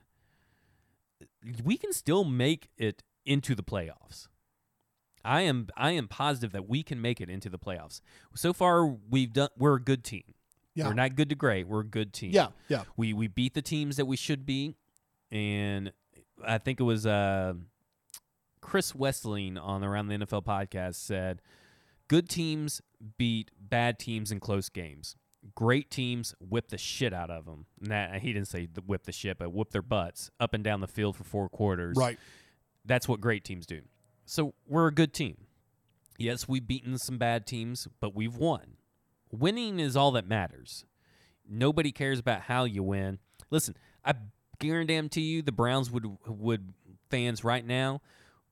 we 1.64 1.76
can 1.76 1.92
still 1.92 2.24
make 2.24 2.70
it 2.76 3.02
into 3.24 3.54
the 3.54 3.62
playoffs. 3.62 4.28
I 5.24 5.42
am 5.42 5.68
I 5.76 5.90
am 5.92 6.08
positive 6.08 6.52
that 6.52 6.68
we 6.68 6.82
can 6.82 7.00
make 7.00 7.20
it 7.20 7.28
into 7.28 7.50
the 7.50 7.58
playoffs. 7.58 8.00
So 8.34 8.52
far, 8.52 8.86
we've 8.86 9.32
done. 9.32 9.50
We're 9.56 9.76
a 9.76 9.82
good 9.82 10.02
team. 10.02 10.34
Yeah. 10.74 10.88
We're 10.88 10.94
not 10.94 11.16
good 11.16 11.28
to 11.30 11.34
great. 11.34 11.66
We're 11.66 11.80
a 11.80 11.84
good 11.84 12.12
team. 12.12 12.30
Yeah. 12.32 12.48
Yeah. 12.68 12.84
We 12.96 13.12
we 13.12 13.26
beat 13.28 13.54
the 13.54 13.62
teams 13.62 13.96
that 13.96 14.06
we 14.06 14.16
should 14.16 14.46
be, 14.46 14.76
and 15.30 15.92
I 16.44 16.58
think 16.58 16.80
it 16.80 16.84
was 16.84 17.06
uh, 17.06 17.54
Chris 18.60 18.92
Wesseling 18.92 19.60
on 19.60 19.82
Around 19.84 20.08
the 20.08 20.14
NFL 20.18 20.44
podcast 20.44 20.96
said, 20.96 21.42
"Good 22.08 22.28
teams 22.28 22.80
beat 23.18 23.50
bad 23.58 23.98
teams 23.98 24.30
in 24.30 24.40
close 24.40 24.68
games. 24.68 25.16
Great 25.54 25.90
teams 25.90 26.34
whip 26.38 26.68
the 26.68 26.78
shit 26.78 27.12
out 27.12 27.30
of 27.30 27.46
them." 27.46 27.66
Nah, 27.80 28.18
he 28.18 28.32
didn't 28.32 28.48
say 28.48 28.68
whip 28.86 29.04
the 29.04 29.12
shit, 29.12 29.38
but 29.38 29.52
whip 29.52 29.70
their 29.70 29.82
butts 29.82 30.30
up 30.38 30.54
and 30.54 30.62
down 30.62 30.80
the 30.80 30.88
field 30.88 31.16
for 31.16 31.24
four 31.24 31.48
quarters. 31.48 31.96
Right. 31.98 32.18
That's 32.84 33.08
what 33.08 33.20
great 33.20 33.44
teams 33.44 33.66
do. 33.66 33.82
So 34.24 34.54
we're 34.66 34.86
a 34.86 34.94
good 34.94 35.12
team. 35.12 35.36
Yes, 36.18 36.46
we've 36.46 36.66
beaten 36.66 36.98
some 36.98 37.18
bad 37.18 37.46
teams, 37.46 37.88
but 38.00 38.14
we've 38.14 38.36
won. 38.36 38.76
Winning 39.30 39.78
is 39.78 39.96
all 39.96 40.10
that 40.12 40.26
matters. 40.26 40.84
Nobody 41.48 41.92
cares 41.92 42.18
about 42.18 42.42
how 42.42 42.64
you 42.64 42.82
win. 42.82 43.18
Listen, 43.50 43.76
I 44.04 44.14
guarantee 44.58 45.22
you 45.22 45.42
the 45.42 45.52
Browns 45.52 45.90
would 45.90 46.06
would 46.26 46.72
fans 47.10 47.42
right 47.42 47.66
now 47.66 48.00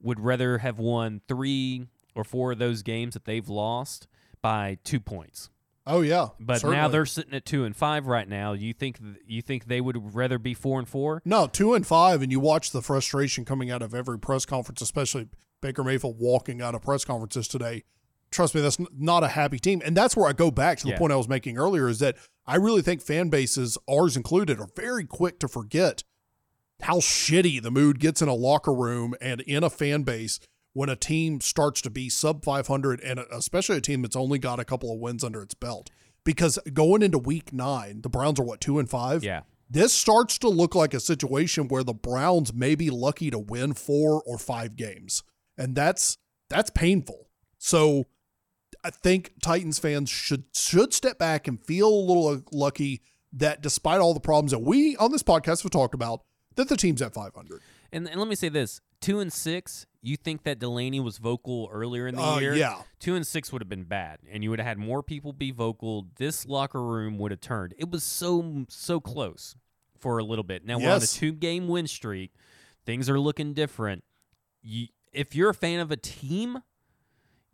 would 0.01 0.21
rather 0.21 0.59
have 0.59 0.79
won 0.79 1.21
3 1.29 1.87
or 2.15 2.25
4 2.25 2.53
of 2.53 2.59
those 2.59 2.83
games 2.83 3.15
that 3.15 3.25
they've 3.25 3.49
lost 3.49 4.07
by 4.43 4.79
2 4.85 5.01
points. 5.01 5.51
Oh 5.87 6.03
yeah. 6.03 6.29
But 6.39 6.63
now 6.65 6.89
they're 6.89 7.07
sitting 7.07 7.35
at 7.35 7.47
2 7.47 7.65
and 7.65 7.75
5 7.75 8.07
right 8.07 8.29
now. 8.29 8.53
You 8.53 8.75
think 8.75 8.99
you 9.27 9.41
think 9.43 9.67
they 9.67 9.81
would 9.81 10.15
rather 10.15 10.39
be 10.39 10.55
4 10.55 10.81
and 10.81 10.89
4? 10.89 11.23
No, 11.25 11.47
two 11.47 11.75
and 11.75 11.87
five, 11.87 12.21
and 12.21 12.31
you 12.31 12.41
watch 12.41 12.73
the 12.73 12.83
frustration 12.83 13.45
coming 13.45 13.71
out 13.71 13.83
of 13.83 13.95
every 13.95 14.19
press 14.19 14.45
conference, 14.45 14.83
especially 14.83 15.29
Baker 15.61 15.83
Mayfield 15.83 16.19
walking 16.19 16.61
out 16.61 16.75
of 16.75 16.83
press 16.83 17.05
conferences 17.05 17.49
today. 17.49 17.85
Trust 18.31 18.55
me, 18.55 18.61
that's 18.61 18.79
not 18.97 19.25
a 19.25 19.29
happy 19.29 19.59
team. 19.59 19.81
And 19.85 19.97
that's 19.97 20.17
where 20.17 20.29
I 20.29 20.33
go 20.33 20.51
back 20.51 20.79
to 20.79 20.85
the 20.85 20.91
Yeah. 20.91 20.99
point 20.99 21.13
I 21.13 21.17
was 21.17 21.29
making 21.29 21.57
earlier 21.59 21.89
is 21.89 21.99
that 22.01 22.17
I 22.47 22.57
really 22.57 22.83
think 22.83 23.01
fan 23.03 23.29
bases, 23.29 23.79
ours 23.89 24.17
included, 24.17 24.61
are 24.61 24.69
very 24.77 25.05
quick 25.07 25.39
to 25.41 25.49
forget 25.49 26.05
how 26.83 26.97
shitty 26.99 27.61
the 27.63 27.71
mood 27.71 27.99
gets 27.99 28.23
in 28.23 28.29
a 28.29 28.35
locker 28.35 28.73
room 28.73 29.15
and 29.21 29.41
in 29.43 29.65
a 29.65 29.71
fan 29.71 30.03
base 30.03 30.39
when 30.75 30.89
a 30.89 30.97
team 30.97 31.41
starts 31.41 31.81
to 31.83 31.91
be 31.91 32.09
sub 32.09 32.45
500 32.45 33.01
and 33.01 33.19
uh, 33.19 33.25
especially 33.33 33.77
a 33.79 33.81
team 33.81 34.03
that's 34.03 34.15
only 34.15 34.39
got 34.39 34.61
a 34.61 34.65
couple 34.65 34.93
of 34.93 34.99
wins 35.01 35.25
under 35.25 35.43
its 35.43 35.55
belt. 35.55 35.91
Because 36.25 36.59
going 36.73 37.03
into 37.03 37.19
week 37.19 37.53
nine, 37.53 38.03
the 38.03 38.09
Browns 38.09 38.39
are 38.39 38.45
what, 38.45 38.61
two 38.61 38.79
and 38.79 38.89
five? 38.89 39.25
Yeah. 39.25 39.43
this 39.71 39.93
starts 39.93 40.39
to 40.39 40.49
look 40.49 40.75
like 40.75 40.95
a 40.95 41.01
situation 41.01 41.69
where 41.69 41.83
the 41.85 41.93
Browns 41.95 42.55
may 42.55 42.75
be 42.75 42.91
lucky 42.91 43.31
to 43.31 43.39
win 43.39 43.75
four 43.75 44.23
or 44.25 44.39
five 44.39 44.77
games, 44.77 45.23
and 45.59 45.75
that's 45.75 46.17
that's 46.49 46.71
painful. 46.71 47.29
So 47.59 48.05
I 48.89 48.91
think 48.91 49.33
Titans 49.43 49.79
fans 49.79 50.09
should 50.09 50.45
should 50.55 50.95
step 50.95 51.19
back 51.19 51.47
and 51.47 51.61
feel 51.63 51.89
a 51.89 52.05
little 52.11 52.43
lucky 52.53 53.03
that 53.35 53.61
despite 53.61 54.01
all 54.01 54.15
the 54.15 54.21
problems 54.21 54.53
that 54.53 54.61
we 54.61 54.97
on 54.97 55.13
this 55.13 55.23
podcast 55.23 55.63
have 55.63 55.71
talked 55.71 55.95
about, 55.95 56.23
that 56.57 56.69
the 56.71 56.77
team's 56.77 57.03
at 57.03 57.13
500. 57.13 57.61
And, 57.93 58.09
and 58.09 58.19
let 58.19 58.29
me 58.29 58.35
say 58.35 58.49
this: 58.49 58.81
two 59.03 59.21
and 59.21 59.31
six. 59.33 59.85
You 60.01 60.17
think 60.17 60.45
that 60.45 60.59
Delanie 60.59 61.03
was 61.03 61.19
vocal 61.19 61.69
earlier 61.73 62.07
in 62.07 62.15
the 62.15 62.23
Uh, 62.23 62.39
year? 62.39 62.55
yeah. 62.55 62.83
Two 63.01 63.15
and 63.17 63.27
six 63.27 63.53
would 63.53 63.61
have 63.61 63.69
been 63.69 63.85
bad, 63.85 64.21
and 64.31 64.43
you 64.43 64.49
would 64.51 64.59
have 64.61 64.67
had 64.67 64.79
more 64.79 65.03
people 65.03 65.33
be 65.35 65.51
vocal. 65.51 66.07
This 66.17 66.47
locker 66.47 66.83
room 66.83 67.19
would 67.19 67.31
have 67.33 67.41
turned. 67.41 67.75
It 67.77 67.91
was 67.91 68.03
so 68.05 68.65
so 68.69 69.01
close 69.01 69.55
for 69.99 70.19
a 70.19 70.25
little 70.25 70.45
bit. 70.45 70.65
Now 70.65 70.79
we're 70.79 70.91
on 70.91 71.03
a 71.03 71.07
two 71.07 71.33
game 71.33 71.69
win 71.69 71.87
streak. 71.89 72.33
Things 72.87 73.11
are 73.11 73.21
looking 73.21 73.53
different. 73.53 74.03
You, 74.63 74.87
if 75.13 75.35
you're 75.35 75.51
a 75.51 75.55
fan 75.55 75.81
of 75.81 75.91
a 75.91 75.97
team, 75.97 76.59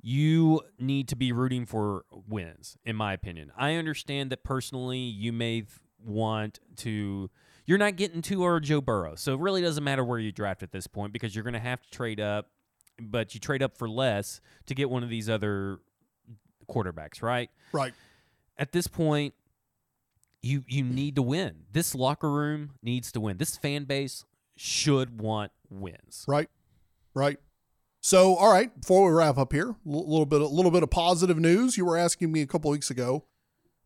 you 0.06 0.60
need 0.78 1.08
to 1.08 1.16
be 1.16 1.32
rooting 1.32 1.64
for 1.66 2.04
wins. 2.28 2.76
In 2.84 2.94
my 2.96 3.12
opinion, 3.12 3.50
I 3.56 3.74
understand 3.74 4.30
that 4.30 4.44
personally, 4.44 4.98
you 4.98 5.32
may 5.32 5.64
want 6.04 6.60
to. 6.76 7.30
You're 7.66 7.78
not 7.78 7.96
getting 7.96 8.20
to 8.22 8.44
or 8.44 8.60
Joe 8.60 8.82
Burrow, 8.82 9.14
so 9.14 9.32
it 9.32 9.40
really 9.40 9.62
doesn't 9.62 9.82
matter 9.82 10.04
where 10.04 10.18
you 10.18 10.32
draft 10.32 10.62
at 10.62 10.70
this 10.70 10.86
point 10.86 11.14
because 11.14 11.34
you're 11.34 11.44
going 11.44 11.54
to 11.54 11.60
have 11.60 11.80
to 11.80 11.90
trade 11.90 12.20
up 12.20 12.50
but 13.00 13.34
you 13.34 13.40
trade 13.40 13.62
up 13.62 13.76
for 13.76 13.88
less 13.88 14.40
to 14.66 14.74
get 14.74 14.90
one 14.90 15.02
of 15.02 15.08
these 15.08 15.28
other 15.28 15.80
quarterbacks, 16.68 17.22
right? 17.22 17.50
Right. 17.72 17.94
At 18.56 18.72
this 18.72 18.86
point, 18.86 19.34
you 20.42 20.64
you 20.68 20.84
need 20.84 21.16
to 21.16 21.22
win. 21.22 21.64
This 21.72 21.94
locker 21.94 22.30
room 22.30 22.72
needs 22.82 23.10
to 23.12 23.20
win. 23.20 23.38
This 23.38 23.56
fan 23.56 23.84
base 23.84 24.24
should 24.56 25.20
want 25.20 25.52
wins. 25.70 26.24
Right. 26.28 26.48
Right. 27.14 27.38
So, 28.04 28.36
all 28.36 28.52
right, 28.52 28.78
before 28.78 29.08
we 29.08 29.16
wrap 29.16 29.38
up 29.38 29.54
here, 29.54 29.70
a 29.70 29.76
little 29.86 30.26
bit 30.26 30.42
a 30.42 30.46
little 30.46 30.70
bit 30.70 30.82
of 30.82 30.90
positive 30.90 31.38
news. 31.38 31.78
You 31.78 31.86
were 31.86 31.96
asking 31.96 32.30
me 32.32 32.42
a 32.42 32.46
couple 32.46 32.70
weeks 32.70 32.90
ago, 32.90 33.24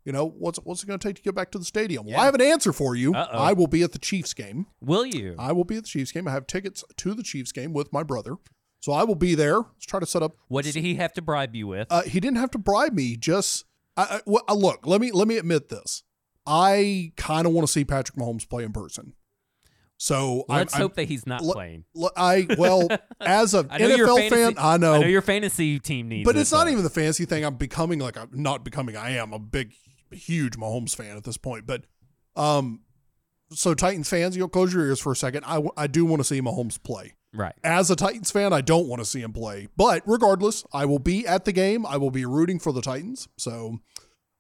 you 0.05 0.11
know, 0.11 0.27
what's 0.27 0.59
what's 0.65 0.83
it 0.83 0.87
going 0.87 0.99
to 0.99 1.09
take 1.09 1.15
to 1.15 1.23
get 1.23 1.37
back 1.37 1.53
to 1.53 1.59
the 1.59 1.65
stadium? 1.65 2.05
Well, 2.05 2.19
I 2.19 2.25
have 2.25 2.35
an 2.35 2.41
answer 2.41 2.73
for 2.73 2.97
you. 2.97 3.15
Uh-oh. 3.15 3.39
I 3.39 3.53
will 3.53 3.69
be 3.69 3.85
at 3.85 3.93
the 3.93 3.99
Chiefs 4.01 4.35
game. 4.35 4.67
Will 4.81 5.07
you? 5.07 5.37
I 5.39 5.53
will 5.53 5.63
be 5.63 5.77
at 5.77 5.85
the 5.85 5.89
Chiefs 5.89 6.11
game. 6.11 6.27
I 6.27 6.33
have 6.33 6.49
tickets 6.49 6.83
to 6.97 7.15
the 7.15 7.23
Chiefs 7.23 7.53
game 7.53 7.73
with 7.73 7.93
my 7.93 8.03
brother. 8.03 8.39
So 8.81 8.91
I 8.91 9.05
will 9.05 9.15
be 9.15 9.37
there. 9.37 9.59
Let's 9.59 9.87
try 9.87 10.01
to 10.01 10.07
set 10.07 10.25
up 10.25 10.35
What 10.49 10.65
did 10.65 10.75
he 10.75 10.97
have 10.97 11.13
to 11.13 11.23
bribe 11.23 11.55
you 11.55 11.69
with? 11.69 11.87
Uh, 11.89 12.03
he 12.03 12.19
didn't 12.19 12.39
have 12.39 12.51
to 12.51 12.59
bribe 12.59 12.95
me. 12.95 13.17
Just 13.17 13.67
I, 13.97 14.03
I, 14.03 14.21
well, 14.27 14.43
uh, 14.49 14.55
look. 14.55 14.85
Let 14.85 15.01
me 15.01 15.13
let 15.13 15.29
me 15.29 15.37
admit 15.37 15.69
this. 15.69 16.03
I 16.45 17.13
kind 17.17 17.47
of 17.47 17.53
want 17.53 17.69
to 17.69 17.73
see 17.73 17.85
Patrick 17.85 18.19
Mahomes 18.19 18.49
play 18.49 18.65
in 18.65 18.73
person. 18.73 19.13
So 20.01 20.45
I'm- 20.49 20.59
Let's 20.61 20.75
I'm, 20.77 20.81
hope 20.83 20.95
that 20.95 21.09
he's 21.09 21.27
not 21.27 21.43
le- 21.43 21.55
playing. 21.55 21.85
le- 21.95 22.13
I 22.17 22.47
well 22.57 22.89
as 23.21 23.53
a 23.53 23.67
I 23.69 23.79
know 23.79 23.89
your 23.97 24.07
NFL 24.09 24.31
fan, 24.31 24.55
I 24.57 24.77
know, 24.77 24.95
I 24.95 24.99
know 25.01 25.07
your 25.09 25.23
fantasy 25.23 25.79
team 25.81 26.09
needs 26.09 26.25
but 26.25 26.37
it's 26.37 26.53
not 26.53 26.65
though. 26.67 26.71
even 26.71 26.85
the 26.85 26.91
fantasy 26.91 27.25
thing. 27.25 27.45
I'm 27.45 27.57
becoming 27.57 27.99
like 27.99 28.17
I'm 28.17 28.29
not 28.33 28.65
becoming. 28.65 28.97
I 28.97 29.11
am 29.17 29.33
a 29.33 29.39
big, 29.41 29.73
huge 30.13 30.57
Mahomes 30.57 30.95
fan 30.95 31.17
at 31.17 31.25
this 31.25 31.37
point. 31.37 31.67
But 31.67 31.83
um, 32.37 32.81
so 33.51 33.75
Titans 33.75 34.09
fans, 34.09 34.37
you 34.37 34.43
know, 34.43 34.49
close 34.49 34.73
your 34.73 34.87
ears 34.87 35.01
for 35.01 35.11
a 35.13 35.17
second. 35.17 35.45
I 35.45 35.55
w- 35.55 35.73
I 35.77 35.87
do 35.89 36.05
want 36.05 36.21
to 36.21 36.25
see 36.25 36.41
Mahomes 36.41 36.81
play. 36.83 37.15
right. 37.35 37.55
As 37.65 37.91
a 37.91 37.97
Titans 37.97 38.31
fan, 38.31 38.53
I 38.53 38.61
don't 38.61 38.87
want 38.87 39.01
to 39.01 39.05
see 39.05 39.21
him 39.23 39.33
play. 39.33 39.67
But 39.77 40.03
regardless, 40.07 40.65
I 40.73 40.85
will 40.85 41.01
be 41.01 41.27
at 41.27 41.45
the 41.45 41.53
game. 41.53 41.85
I 41.85 41.97
will 41.97 42.13
be 42.13 42.25
rooting 42.25 42.61
for 42.61 42.73
the 42.73 42.83
Titans. 42.83 43.27
So, 43.37 43.79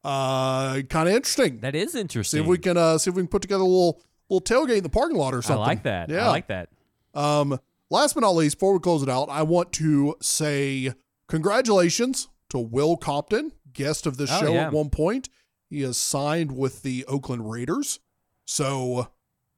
uh, 0.04 0.82
kind 0.88 1.08
of 1.08 1.14
interesting. 1.16 1.58
That 1.60 1.74
is 1.74 1.94
interesting. 1.96 2.38
See 2.38 2.42
if 2.42 2.46
we 2.46 2.58
can 2.58 2.76
uh, 2.76 2.98
see 2.98 3.10
if 3.10 3.16
we 3.16 3.22
can 3.22 3.28
put 3.28 3.42
together 3.42 3.62
a 3.62 3.66
little 3.66 4.00
little 4.30 4.40
tailgate 4.42 4.78
in 4.78 4.82
the 4.82 4.88
parking 4.88 5.16
lot 5.16 5.34
or 5.34 5.42
something. 5.42 5.62
I 5.62 5.66
like 5.66 5.82
that. 5.84 6.08
Yeah. 6.08 6.26
I 6.26 6.28
like 6.28 6.48
that. 6.48 6.68
Um, 7.14 7.58
last 7.90 8.14
but 8.14 8.20
not 8.20 8.30
least, 8.30 8.56
before 8.56 8.72
we 8.74 8.78
close 8.80 9.02
it 9.02 9.08
out, 9.08 9.28
I 9.30 9.42
want 9.42 9.72
to 9.74 10.14
say 10.20 10.92
congratulations 11.28 12.28
to 12.50 12.58
Will 12.58 12.96
Compton, 12.96 13.52
guest 13.72 14.06
of 14.06 14.16
the 14.16 14.24
Oh, 14.24 14.40
show 14.40 14.52
yeah. 14.52 14.66
at 14.66 14.72
one 14.72 14.90
point. 14.90 15.28
He 15.70 15.82
has 15.82 15.96
signed 15.96 16.56
with 16.56 16.82
the 16.82 17.04
Oakland 17.06 17.50
Raiders. 17.50 18.00
So 18.44 19.08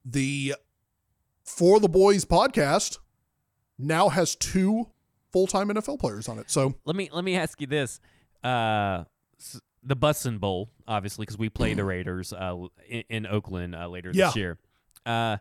the 0.04 0.54
For 1.44 1.78
the 1.80 1.88
Boys 1.88 2.24
podcast 2.24 2.98
now 3.78 4.08
has 4.08 4.34
two 4.34 4.88
full 5.32 5.46
time 5.46 5.68
NFL 5.68 5.98
players 6.00 6.28
on 6.28 6.38
it. 6.38 6.50
So 6.50 6.74
Let 6.84 6.96
me 6.96 7.08
let 7.12 7.22
me 7.24 7.36
ask 7.36 7.60
you 7.60 7.66
this: 7.68 8.00
uh, 8.42 9.04
the 9.82 9.96
Bussin 9.96 10.38
Bowl, 10.40 10.70
obviously, 10.86 11.22
because 11.24 11.38
we 11.38 11.48
play 11.48 11.74
the 11.74 11.84
Raiders 11.84 12.32
uh, 12.32 12.66
in, 12.88 13.04
in 13.08 13.26
Oakland 13.26 13.74
uh, 13.74 13.88
later 13.88 14.10
Yeah. 14.12 14.26
this 14.26 14.36
year. 14.36 14.58
Uh, 15.06 15.38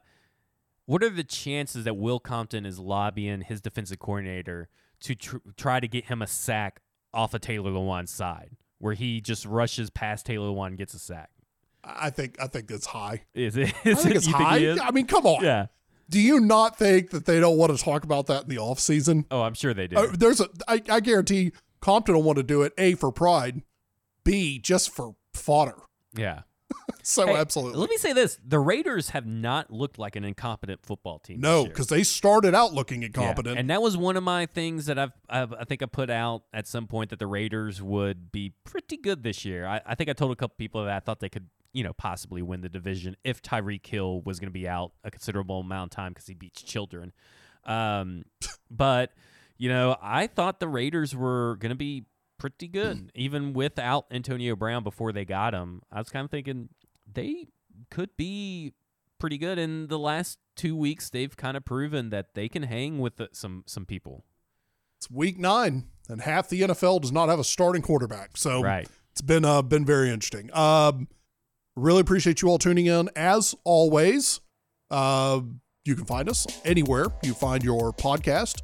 what 0.85 1.03
are 1.03 1.09
the 1.09 1.23
chances 1.23 1.83
that 1.83 1.95
Will 1.97 2.19
Compton 2.19 2.65
is 2.65 2.79
lobbying 2.79 3.41
his 3.41 3.61
defensive 3.61 3.99
coordinator 3.99 4.69
to 5.01 5.15
tr- 5.15 5.37
try 5.57 5.79
to 5.79 5.87
get 5.87 6.05
him 6.05 6.21
a 6.21 6.27
sack 6.27 6.81
off 7.13 7.33
of 7.33 7.41
Taylor 7.41 7.71
Lewan's 7.71 8.11
side, 8.11 8.55
where 8.79 8.93
he 8.93 9.21
just 9.21 9.45
rushes 9.45 9.89
past 9.89 10.25
Taylor 10.25 10.47
Lewan 10.47 10.67
and 10.67 10.77
gets 10.77 10.93
a 10.93 10.99
sack? 10.99 11.29
I 11.83 12.09
think 12.09 12.35
I 12.41 12.47
think 12.47 12.67
that's 12.67 12.87
high. 12.87 13.23
Is 13.33 13.55
it? 13.55 13.67
I 13.85 13.93
think 13.93 14.05
it 14.07 14.15
it's 14.17 14.27
high. 14.27 14.57
is? 14.57 14.79
I 14.81 14.91
mean, 14.91 15.05
come 15.07 15.25
on. 15.25 15.43
Yeah. 15.43 15.67
Do 16.09 16.19
you 16.19 16.39
not 16.39 16.77
think 16.77 17.11
that 17.11 17.25
they 17.25 17.39
don't 17.39 17.57
want 17.57 17.75
to 17.75 17.81
talk 17.83 18.03
about 18.03 18.25
that 18.27 18.43
in 18.43 18.49
the 18.49 18.57
off 18.57 18.79
season? 18.79 19.25
Oh, 19.29 19.43
I'm 19.43 19.53
sure 19.53 19.73
they 19.75 19.87
do. 19.87 19.95
Uh, 19.95 20.07
there's 20.11 20.41
a 20.41 20.49
I, 20.67 20.81
I 20.89 20.99
guarantee 21.01 21.51
Compton 21.81 22.15
will 22.15 22.23
want 22.23 22.37
to 22.37 22.43
do 22.43 22.63
it 22.63 22.73
a 22.77 22.95
for 22.95 23.11
pride, 23.11 23.61
b 24.31 24.59
just 24.59 24.89
for 24.91 25.15
fodder. 25.33 25.75
yeah. 26.15 26.41
So 27.01 27.25
Hey, 27.27 27.35
absolutely 27.37 27.79
Let 27.79 27.89
me 27.89 27.97
say 27.97 28.13
this: 28.13 28.37
the 28.45 28.59
Raiders 28.59 29.09
have 29.09 29.25
not 29.25 29.71
looked 29.71 29.97
like 29.97 30.15
an 30.15 30.23
incompetent 30.23 30.85
football 30.85 31.17
team. 31.17 31.39
no, 31.39 31.65
because 31.65 31.87
they 31.87 32.03
started 32.03 32.53
out 32.53 32.73
looking 32.73 33.01
Yeah, 33.01 33.07
incompetent. 33.07 33.57
And 33.57 33.69
that 33.69 33.81
was 33.81 33.97
one 33.97 34.17
of 34.17 34.23
my 34.23 34.45
things 34.45 34.85
that 34.87 34.99
I've, 34.99 35.13
I've 35.29 35.53
I 35.53 35.63
think 35.63 35.81
I 35.81 35.85
put 35.87 36.09
out 36.09 36.43
at 36.53 36.67
some 36.67 36.85
point 36.87 37.09
that 37.09 37.17
the 37.17 37.25
Raiders 37.25 37.81
would 37.81 38.31
be 38.31 38.53
pretty 38.63 38.97
good 38.97 39.23
this 39.23 39.45
year. 39.45 39.65
I, 39.65 39.81
I 39.85 39.95
think 39.95 40.09
I 40.09 40.13
told 40.13 40.31
a 40.31 40.35
couple 40.35 40.55
people 40.57 40.83
that 40.85 40.93
I 40.95 40.99
thought 40.99 41.19
they 41.19 41.29
could, 41.29 41.47
you 41.73 41.83
know, 41.83 41.93
possibly 41.93 42.41
win 42.43 42.61
the 42.61 42.69
division 42.69 43.15
if 43.23 43.41
Tyreek 43.41 43.85
Hill 43.87 44.21
was 44.21 44.39
going 44.39 44.49
to 44.49 44.53
be 44.53 44.67
out 44.67 44.91
a 45.03 45.09
considerable 45.09 45.61
amount 45.61 45.93
of 45.93 45.95
time 45.95 46.11
because 46.11 46.27
he 46.27 46.33
beats 46.35 46.61
children. 46.61 47.13
Um, 47.65 48.25
but 48.69 49.11
you 49.57 49.69
know, 49.69 49.97
I 50.01 50.27
thought 50.27 50.59
the 50.59 50.67
Raiders 50.67 51.15
were 51.15 51.57
going 51.59 51.71
to 51.71 51.75
be 51.75 52.05
pretty 52.39 52.67
good 52.67 53.11
even 53.15 53.53
without 53.53 54.05
Antonio 54.09 54.55
Brown 54.55 54.83
before 54.83 55.11
they 55.11 55.25
got 55.25 55.53
him. 55.53 55.81
I 55.91 55.99
was 55.99 56.09
kind 56.09 56.25
of 56.25 56.31
thinking 56.31 56.69
they 57.11 57.47
could 57.91 58.09
be 58.17 58.73
pretty 59.19 59.37
good. 59.37 59.59
In 59.59 59.87
the 59.87 59.99
last 59.99 60.39
two 60.55 60.75
weeks, 60.75 61.09
they've 61.09 61.35
kind 61.37 61.55
of 61.55 61.63
proven 61.65 62.09
that 62.09 62.33
they 62.33 62.49
can 62.49 62.63
hang 62.63 62.97
with 62.99 63.17
the, 63.17 63.29
some 63.33 63.63
some 63.67 63.85
people. 63.85 64.25
it's 64.97 65.11
week 65.11 65.37
nine, 65.37 65.85
and 66.09 66.21
half 66.21 66.49
the 66.49 66.61
NFL 66.61 67.01
does 67.01 67.11
not 67.11 67.29
have 67.29 67.39
a 67.39 67.43
starting 67.43 67.81
quarterback. 67.81 68.35
So 68.37 68.61
Right. 68.63 68.87
it's 69.11 69.21
been 69.21 69.45
uh, 69.45 69.61
been 69.61 69.85
very 69.85 70.09
interesting. 70.09 70.51
Um, 70.55 71.07
really 71.75 72.01
appreciate 72.01 72.41
you 72.41 72.47
all 72.49 72.57
tuning 72.57 72.87
in. 72.87 73.09
As 73.15 73.53
always, 73.63 74.39
uh, 74.89 75.41
you 75.85 75.95
can 75.95 76.05
find 76.05 76.27
us 76.29 76.45
anywhere 76.65 77.07
you 77.23 77.33
find 77.33 77.63
your 77.63 77.91
podcast. 77.93 78.61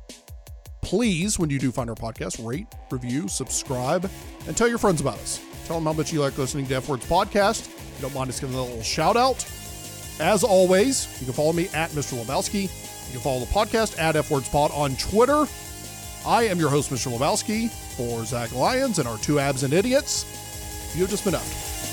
Please, 0.86 1.40
when 1.40 1.50
you 1.50 1.58
do 1.58 1.72
find 1.72 1.90
our 1.90 1.96
podcast, 1.96 2.46
rate, 2.46 2.68
review, 2.92 3.28
subscribe, 3.28 4.08
and 4.46 4.56
tell 4.56 4.68
your 4.68 4.78
friends 4.78 5.02
about 5.02 5.16
us. 5.16 5.44
Tell 5.66 5.78
them 5.78 5.86
how 5.86 5.94
much 5.94 6.14
you 6.14 6.22
like 6.22 6.38
listening 6.38 6.68
to 6.68 6.76
F 6.76 6.88
Words 6.88 7.08
Podcast. 7.08 7.62
If 7.62 7.94
you 7.96 8.04
don't 8.04 8.14
mind 8.14 8.30
us 8.30 8.40
giving 8.40 8.56
a 8.56 8.62
little 8.64 8.84
shout 8.84 9.18
out. 9.18 9.44
As 10.20 10.44
always, 10.44 11.08
you 11.20 11.26
can 11.26 11.34
follow 11.34 11.54
me 11.54 11.70
at 11.74 11.90
Mr. 11.90 12.24
Lebowski. 12.24 12.62
You 13.08 13.14
can 13.14 13.20
follow 13.20 13.40
the 13.40 13.48
podcast 13.48 13.98
at 13.98 14.16
F 14.16 14.30
Words 14.30 14.48
Pod 14.48 14.70
on 14.76 14.96
Twitter. 14.98 15.46
I 16.24 16.44
am 16.44 16.60
your 16.60 16.70
host, 16.70 16.92
Mr. 16.92 17.12
Lebowski, 17.12 17.72
for 17.98 18.24
Zach 18.24 18.54
Lyons 18.54 19.00
and 19.00 19.08
our 19.08 19.18
two 19.18 19.40
abs 19.40 19.64
and 19.64 19.74
idiots. 19.74 20.24
You 20.94 21.02
have 21.02 21.10
just 21.10 21.26
been 21.26 21.34
out. 21.34 21.85